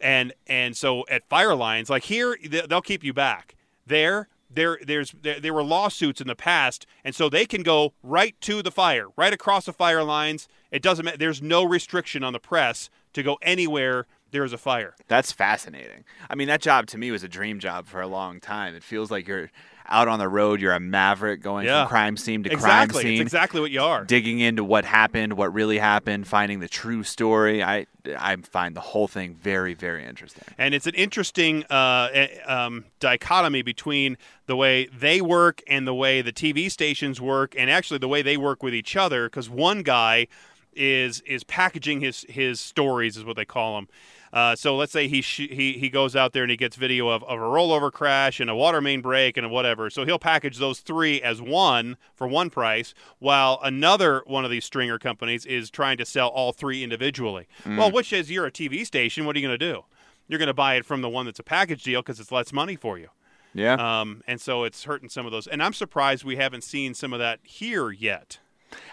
and 0.00 0.32
and 0.46 0.76
so 0.76 1.04
at 1.08 1.28
fire 1.28 1.54
lines, 1.54 1.88
like 1.90 2.04
here, 2.04 2.36
they- 2.42 2.66
they'll 2.66 2.80
keep 2.82 3.04
you 3.04 3.12
back. 3.12 3.54
There, 3.86 4.28
there, 4.50 4.78
there's 4.84 5.12
there, 5.22 5.38
there 5.38 5.54
were 5.54 5.62
lawsuits 5.62 6.20
in 6.20 6.26
the 6.26 6.34
past, 6.34 6.86
and 7.04 7.14
so 7.14 7.28
they 7.28 7.46
can 7.46 7.62
go 7.62 7.92
right 8.02 8.34
to 8.40 8.62
the 8.62 8.70
fire, 8.70 9.08
right 9.16 9.32
across 9.32 9.66
the 9.66 9.72
fire 9.72 10.02
lines. 10.02 10.48
It 10.70 10.82
doesn't 10.82 11.04
matter. 11.04 11.18
There's 11.18 11.42
no 11.42 11.62
restriction 11.62 12.24
on 12.24 12.32
the 12.32 12.40
press 12.40 12.88
to 13.12 13.22
go 13.22 13.38
anywhere 13.42 14.06
there's 14.30 14.54
a 14.54 14.58
fire. 14.58 14.94
That's 15.08 15.30
fascinating. 15.30 16.04
I 16.30 16.34
mean, 16.36 16.48
that 16.48 16.62
job 16.62 16.86
to 16.86 16.96
me 16.98 17.10
was 17.10 17.22
a 17.22 17.28
dream 17.28 17.60
job 17.60 17.86
for 17.86 18.00
a 18.00 18.06
long 18.06 18.40
time. 18.40 18.74
It 18.74 18.82
feels 18.82 19.10
like 19.10 19.28
you're 19.28 19.50
out 19.88 20.08
on 20.08 20.18
the 20.18 20.28
road. 20.28 20.60
You're 20.60 20.72
a 20.72 20.80
maverick 20.80 21.42
going 21.42 21.66
Yeah. 21.66 21.82
from 21.84 21.88
crime 21.88 22.16
scene 22.16 22.42
to 22.44 22.52
exactly, 22.52 22.92
crime 22.92 23.02
scene. 23.02 23.12
it's 23.14 23.20
exactly 23.22 23.60
what 23.60 23.70
you 23.70 23.82
are. 23.82 24.04
digging 24.04 24.40
into 24.40 24.64
what 24.64 24.84
happened, 24.84 25.34
what 25.34 25.52
really 25.52 25.78
happened, 25.78 26.26
finding 26.26 26.60
the 26.60 26.68
true 26.68 27.02
story. 27.02 27.62
I 27.62 27.86
I 28.18 28.36
find 28.36 28.74
the 28.74 28.80
whole 28.80 29.06
thing 29.06 29.34
very 29.34 29.74
very 29.74 30.04
interesting. 30.04 30.44
and 30.58 30.74
it's 30.74 30.86
an 30.86 30.94
interesting 30.94 31.64
uh, 31.70 32.08
eh, 32.12 32.28
um, 32.46 32.84
dichotomy 33.00 33.62
between 33.62 34.16
the 34.46 34.56
way 34.56 34.86
they 34.86 35.20
work 35.20 35.62
and 35.68 35.86
the 35.86 35.94
way 35.94 36.20
the 36.22 36.32
TV 36.32 36.70
stations 36.70 37.20
work, 37.20 37.54
and 37.56 37.70
actually 37.70 37.98
the 37.98 38.08
way 38.08 38.22
they 38.22 38.36
work 38.36 38.62
with 38.62 38.74
each 38.74 38.96
other. 38.96 39.26
Because 39.28 39.48
one 39.48 39.82
guy 39.82 40.26
is 40.74 41.20
is 41.22 41.44
packaging 41.44 42.00
his 42.00 42.24
his 42.28 42.58
stories, 42.60 43.16
is 43.16 43.24
what 43.24 43.36
they 43.36 43.44
call 43.44 43.76
them. 43.76 43.88
Uh, 44.32 44.56
so 44.56 44.74
let's 44.76 44.92
say 44.92 45.08
he 45.08 45.20
sh- 45.20 45.50
he 45.50 45.74
he 45.74 45.90
goes 45.90 46.16
out 46.16 46.32
there 46.32 46.42
and 46.42 46.50
he 46.50 46.56
gets 46.56 46.76
video 46.76 47.08
of, 47.08 47.22
of 47.24 47.38
a 47.38 47.42
rollover 47.42 47.92
crash 47.92 48.40
and 48.40 48.48
a 48.48 48.54
water 48.54 48.80
main 48.80 49.02
break 49.02 49.36
and 49.36 49.50
whatever. 49.50 49.90
So 49.90 50.04
he'll 50.04 50.18
package 50.18 50.58
those 50.58 50.80
three 50.80 51.20
as 51.20 51.42
one 51.42 51.96
for 52.14 52.26
one 52.26 52.48
price, 52.48 52.94
while 53.18 53.60
another 53.62 54.22
one 54.26 54.44
of 54.44 54.50
these 54.50 54.64
stringer 54.64 54.98
companies 54.98 55.44
is 55.44 55.70
trying 55.70 55.98
to 55.98 56.06
sell 56.06 56.28
all 56.28 56.52
three 56.52 56.82
individually. 56.82 57.46
Well, 57.66 57.90
which 57.90 58.12
is 58.12 58.30
you're 58.30 58.46
a 58.46 58.52
TV 58.52 58.86
station, 58.86 59.26
what 59.26 59.36
are 59.36 59.38
you 59.38 59.46
going 59.46 59.58
to 59.58 59.72
do? 59.72 59.84
You're 60.28 60.38
going 60.38 60.46
to 60.46 60.54
buy 60.54 60.76
it 60.76 60.86
from 60.86 61.02
the 61.02 61.08
one 61.10 61.26
that's 61.26 61.38
a 61.40 61.44
package 61.44 61.82
deal 61.82 62.00
because 62.00 62.18
it's 62.18 62.32
less 62.32 62.52
money 62.52 62.76
for 62.76 62.98
you. 62.98 63.08
Yeah. 63.54 63.74
Um, 63.74 64.22
and 64.26 64.40
so 64.40 64.64
it's 64.64 64.84
hurting 64.84 65.10
some 65.10 65.26
of 65.26 65.32
those. 65.32 65.46
And 65.46 65.62
I'm 65.62 65.74
surprised 65.74 66.24
we 66.24 66.36
haven't 66.36 66.64
seen 66.64 66.94
some 66.94 67.12
of 67.12 67.18
that 67.18 67.40
here 67.42 67.90
yet. 67.90 68.38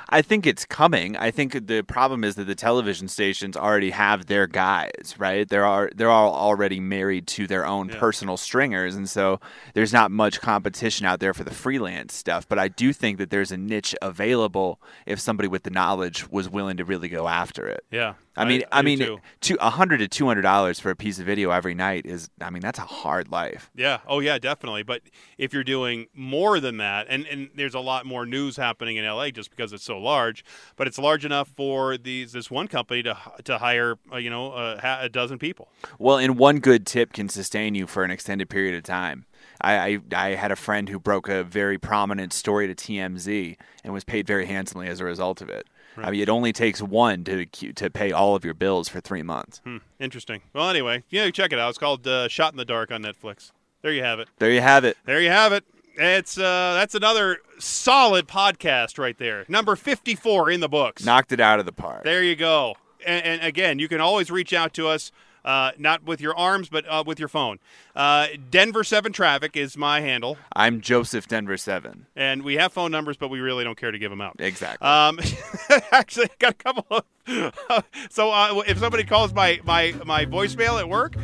I 0.09 0.21
think 0.23 0.47
it's 0.47 0.65
coming. 0.65 1.15
I 1.15 1.29
think 1.31 1.67
the 1.67 1.83
problem 1.83 2.23
is 2.23 2.35
that 2.35 2.45
the 2.45 2.55
television 2.55 3.07
stations 3.07 3.55
already 3.55 3.91
have 3.91 4.25
their 4.25 4.47
guys, 4.47 5.15
right? 5.17 5.47
They're 5.47 5.65
are 5.65 5.89
they're 5.95 6.09
all 6.09 6.33
already 6.33 6.79
married 6.79 7.27
to 7.27 7.45
their 7.47 7.65
own 7.65 7.89
Yeah. 7.89 7.99
personal 7.99 8.35
stringers, 8.37 8.95
and 8.95 9.07
so 9.09 9.39
there's 9.75 9.93
not 9.93 10.09
much 10.11 10.41
competition 10.41 11.05
out 11.05 11.19
there 11.19 11.33
for 11.33 11.43
the 11.43 11.53
freelance 11.53 12.13
stuff. 12.13 12.47
But 12.47 12.57
I 12.57 12.69
do 12.69 12.91
think 12.93 13.17
that 13.19 13.29
there's 13.29 13.51
a 13.51 13.57
niche 13.57 13.93
available 14.01 14.81
if 15.05 15.19
somebody 15.19 15.47
with 15.47 15.63
the 15.63 15.69
knowledge 15.69 16.27
was 16.29 16.49
willing 16.49 16.77
to 16.77 16.85
really 16.85 17.09
go 17.09 17.27
after 17.27 17.67
it. 17.67 17.83
Yeah. 17.91 18.13
I 18.39 18.45
mean, 18.45 18.63
I, 18.71 18.81
do 18.81 18.85
mean, 18.85 18.99
too. 18.99 19.19
two 19.41 19.57
a 19.59 19.69
hundred 19.69 19.97
to 19.97 20.07
two 20.07 20.25
hundred 20.27 20.43
dollars 20.43 20.79
for 20.79 20.89
a 20.89 20.95
piece 20.95 21.19
of 21.19 21.25
video 21.25 21.51
every 21.51 21.73
night 21.73 22.05
is, 22.05 22.29
I 22.41 22.49
mean, 22.49 22.61
that's 22.61 22.79
a 22.79 22.83
hard 22.83 23.29
life. 23.29 23.69
Yeah. 23.75 23.99
Oh, 24.07 24.19
yeah, 24.19 24.39
definitely. 24.39 24.83
But 24.83 25.01
if 25.37 25.53
you're 25.53 25.63
doing 25.63 26.07
more 26.13 26.59
than 26.59 26.77
that, 26.77 27.07
and, 27.09 27.25
and 27.27 27.49
there's 27.55 27.73
a 27.73 27.79
lot 27.79 28.05
more 28.05 28.25
news 28.25 28.57
happening 28.57 28.95
in 28.95 29.05
LA 29.05 29.29
just 29.29 29.49
because 29.49 29.73
it's 29.73 29.83
so 29.83 29.97
large, 29.97 30.43
but 30.75 30.87
it's 30.87 30.97
large 30.97 31.25
enough 31.25 31.49
for 31.49 31.97
these 31.97 32.31
this 32.31 32.49
one 32.49 32.67
company 32.67 33.03
to 33.03 33.17
to 33.43 33.57
hire 33.57 33.97
uh, 34.11 34.17
you 34.17 34.29
know 34.29 34.53
a, 34.53 34.99
a 35.01 35.09
dozen 35.09 35.37
people. 35.37 35.69
Well, 35.97 36.17
and 36.17 36.37
one 36.37 36.59
good 36.59 36.85
tip 36.85 37.13
can 37.13 37.29
sustain 37.29 37.75
you 37.75 37.87
for 37.87 38.03
an 38.03 38.11
extended 38.11 38.49
period 38.49 38.75
of 38.75 38.83
time. 38.83 39.25
I, 39.61 39.73
I, 39.73 39.99
I 40.15 40.29
had 40.35 40.51
a 40.51 40.55
friend 40.55 40.89
who 40.89 40.99
broke 40.99 41.27
a 41.27 41.43
very 41.43 41.77
prominent 41.77 42.33
story 42.33 42.73
to 42.73 42.75
TMZ 42.75 43.57
and 43.83 43.93
was 43.93 44.03
paid 44.03 44.25
very 44.25 44.45
handsomely 44.45 44.87
as 44.87 44.99
a 44.99 45.05
result 45.05 45.41
of 45.41 45.49
it. 45.49 45.67
I 46.03 46.11
mean, 46.11 46.21
it 46.21 46.29
only 46.29 46.53
takes 46.53 46.81
one 46.81 47.23
to 47.25 47.45
to 47.45 47.89
pay 47.89 48.11
all 48.11 48.35
of 48.35 48.43
your 48.43 48.53
bills 48.53 48.89
for 48.89 48.99
three 49.01 49.23
months. 49.23 49.61
Hmm, 49.63 49.77
interesting. 49.99 50.41
Well, 50.53 50.69
anyway, 50.69 51.03
yeah, 51.09 51.29
check 51.31 51.53
it 51.53 51.59
out. 51.59 51.69
It's 51.69 51.77
called 51.77 52.07
uh, 52.07 52.27
Shot 52.27 52.53
in 52.53 52.57
the 52.57 52.65
Dark 52.65 52.91
on 52.91 53.03
Netflix. 53.03 53.51
There 53.81 53.91
you 53.91 54.03
have 54.03 54.19
it. 54.19 54.27
There 54.39 54.51
you 54.51 54.61
have 54.61 54.83
it. 54.83 54.97
There 55.05 55.21
you 55.21 55.29
have 55.29 55.53
it. 55.53 55.63
It's 55.95 56.37
uh, 56.37 56.73
that's 56.75 56.95
another 56.95 57.39
solid 57.59 58.27
podcast 58.27 58.97
right 58.97 59.17
there. 59.17 59.45
Number 59.47 59.75
fifty-four 59.75 60.49
in 60.49 60.59
the 60.59 60.69
books. 60.69 61.03
Knocked 61.03 61.31
it 61.31 61.39
out 61.39 61.59
of 61.59 61.65
the 61.65 61.73
park. 61.73 62.03
There 62.03 62.23
you 62.23 62.35
go. 62.35 62.75
And, 63.05 63.25
and 63.25 63.41
again, 63.41 63.79
you 63.79 63.87
can 63.87 64.01
always 64.01 64.29
reach 64.29 64.53
out 64.53 64.73
to 64.73 64.87
us, 64.87 65.11
uh, 65.49 65.71
not 65.79 66.03
with 66.03 66.21
your 66.21 66.37
arms, 66.37 66.69
but 66.69 66.85
uh, 66.87 67.03
with 67.03 67.17
your 67.17 67.27
phone. 67.27 67.57
Uh, 67.95 68.27
Denver 68.51 68.83
Seven 68.83 69.11
Traffic 69.11 69.57
is 69.57 69.75
my 69.75 69.99
handle, 69.99 70.37
I'm 70.55 70.79
Joseph 70.79 71.27
Denver 71.27 71.57
Seven. 71.57 72.05
and 72.15 72.43
we 72.43 72.57
have 72.57 72.71
phone 72.71 72.91
numbers, 72.91 73.17
but 73.17 73.29
we 73.29 73.39
really 73.39 73.63
don't 73.63 73.77
care 73.77 73.89
to 73.89 73.97
give 73.97 74.11
them 74.11 74.21
out. 74.21 74.35
Exactly. 74.37 74.87
Um, 74.87 75.19
actually, 75.91 76.27
I 76.27 76.35
got 76.37 76.51
a 76.51 76.53
couple 76.53 76.85
of. 76.91 77.03
so 78.11 78.29
uh, 78.29 78.61
if 78.67 78.77
somebody 78.77 79.03
calls 79.03 79.33
my 79.33 79.59
my 79.63 79.95
my 80.05 80.25
voicemail 80.25 80.79
at 80.79 80.87
work, 80.87 81.15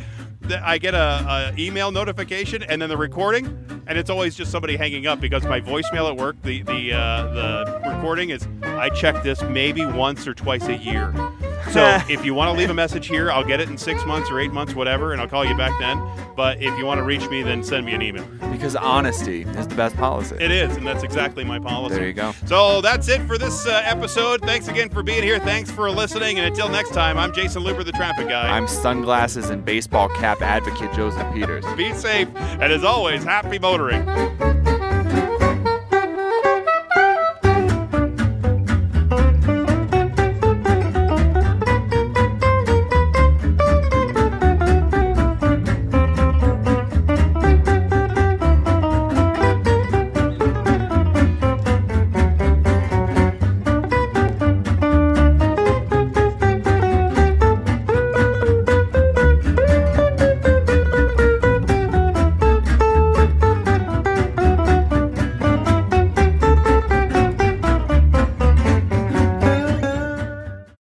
I 0.50 0.78
get 0.78 0.94
a, 0.94 1.52
a 1.54 1.54
email 1.56 1.92
notification 1.92 2.64
and 2.64 2.82
then 2.82 2.88
the 2.88 2.96
recording, 2.96 3.75
and 3.86 3.98
it's 3.98 4.10
always 4.10 4.34
just 4.34 4.50
somebody 4.50 4.76
hanging 4.76 5.06
up 5.06 5.20
because 5.20 5.44
my 5.44 5.60
voicemail 5.60 6.08
at 6.08 6.16
work, 6.16 6.40
the 6.42 6.62
the 6.62 6.92
uh, 6.92 7.22
the 7.34 7.90
recording 7.94 8.30
is 8.30 8.46
I 8.62 8.88
check 8.90 9.22
this 9.22 9.42
maybe 9.42 9.84
once 9.84 10.26
or 10.26 10.34
twice 10.34 10.66
a 10.66 10.76
year. 10.76 11.12
So 11.70 11.98
if 12.08 12.24
you 12.24 12.34
want 12.34 12.52
to 12.52 12.58
leave 12.58 12.70
a 12.70 12.74
message 12.74 13.06
here, 13.06 13.30
I'll 13.30 13.44
get 13.44 13.60
it 13.60 13.68
in 13.68 13.76
six 13.78 14.04
months 14.04 14.30
or 14.30 14.40
eight 14.40 14.52
months, 14.52 14.74
whatever, 14.74 15.12
and 15.12 15.20
I'll 15.20 15.28
call 15.28 15.44
you 15.44 15.56
back 15.56 15.78
then. 15.80 16.00
But 16.36 16.62
if 16.62 16.76
you 16.78 16.84
want 16.84 16.98
to 16.98 17.02
reach 17.04 17.28
me, 17.30 17.42
then 17.42 17.64
send 17.64 17.86
me 17.86 17.94
an 17.94 18.02
email. 18.02 18.24
because 18.52 18.76
honesty 18.76 19.42
is 19.42 19.66
the 19.66 19.74
best 19.74 19.96
policy. 19.96 20.36
It 20.38 20.50
is, 20.50 20.76
and 20.76 20.86
that's 20.86 21.02
exactly 21.02 21.44
my 21.44 21.58
policy. 21.58 21.94
There 21.96 22.06
you 22.06 22.12
go. 22.12 22.32
So 22.44 22.80
that's 22.80 23.08
it 23.08 23.22
for 23.22 23.38
this 23.38 23.66
uh, 23.66 23.82
episode. 23.84 24.42
Thanks 24.42 24.68
again 24.68 24.90
for 24.90 25.02
being 25.02 25.22
here. 25.22 25.38
Thanks 25.38 25.70
for 25.70 25.90
listening. 25.90 26.38
And 26.38 26.46
until 26.46 26.68
next 26.68 26.90
time, 26.90 27.18
I'm 27.18 27.32
Jayson 27.32 27.64
Luber, 27.64 27.84
the 27.84 27.92
traffic 27.92 28.28
guy. 28.28 28.54
I'm 28.54 28.68
sunglasses 28.68 29.48
and 29.50 29.64
baseball 29.64 30.08
cap 30.10 30.42
advocate 30.42 30.92
Joseph 30.94 31.32
Peters. 31.32 31.64
Be 31.74 31.92
safe. 31.94 32.28
And 32.36 32.64
as 32.64 32.84
always, 32.84 33.24
happy 33.24 33.58
motoring. 33.76 34.75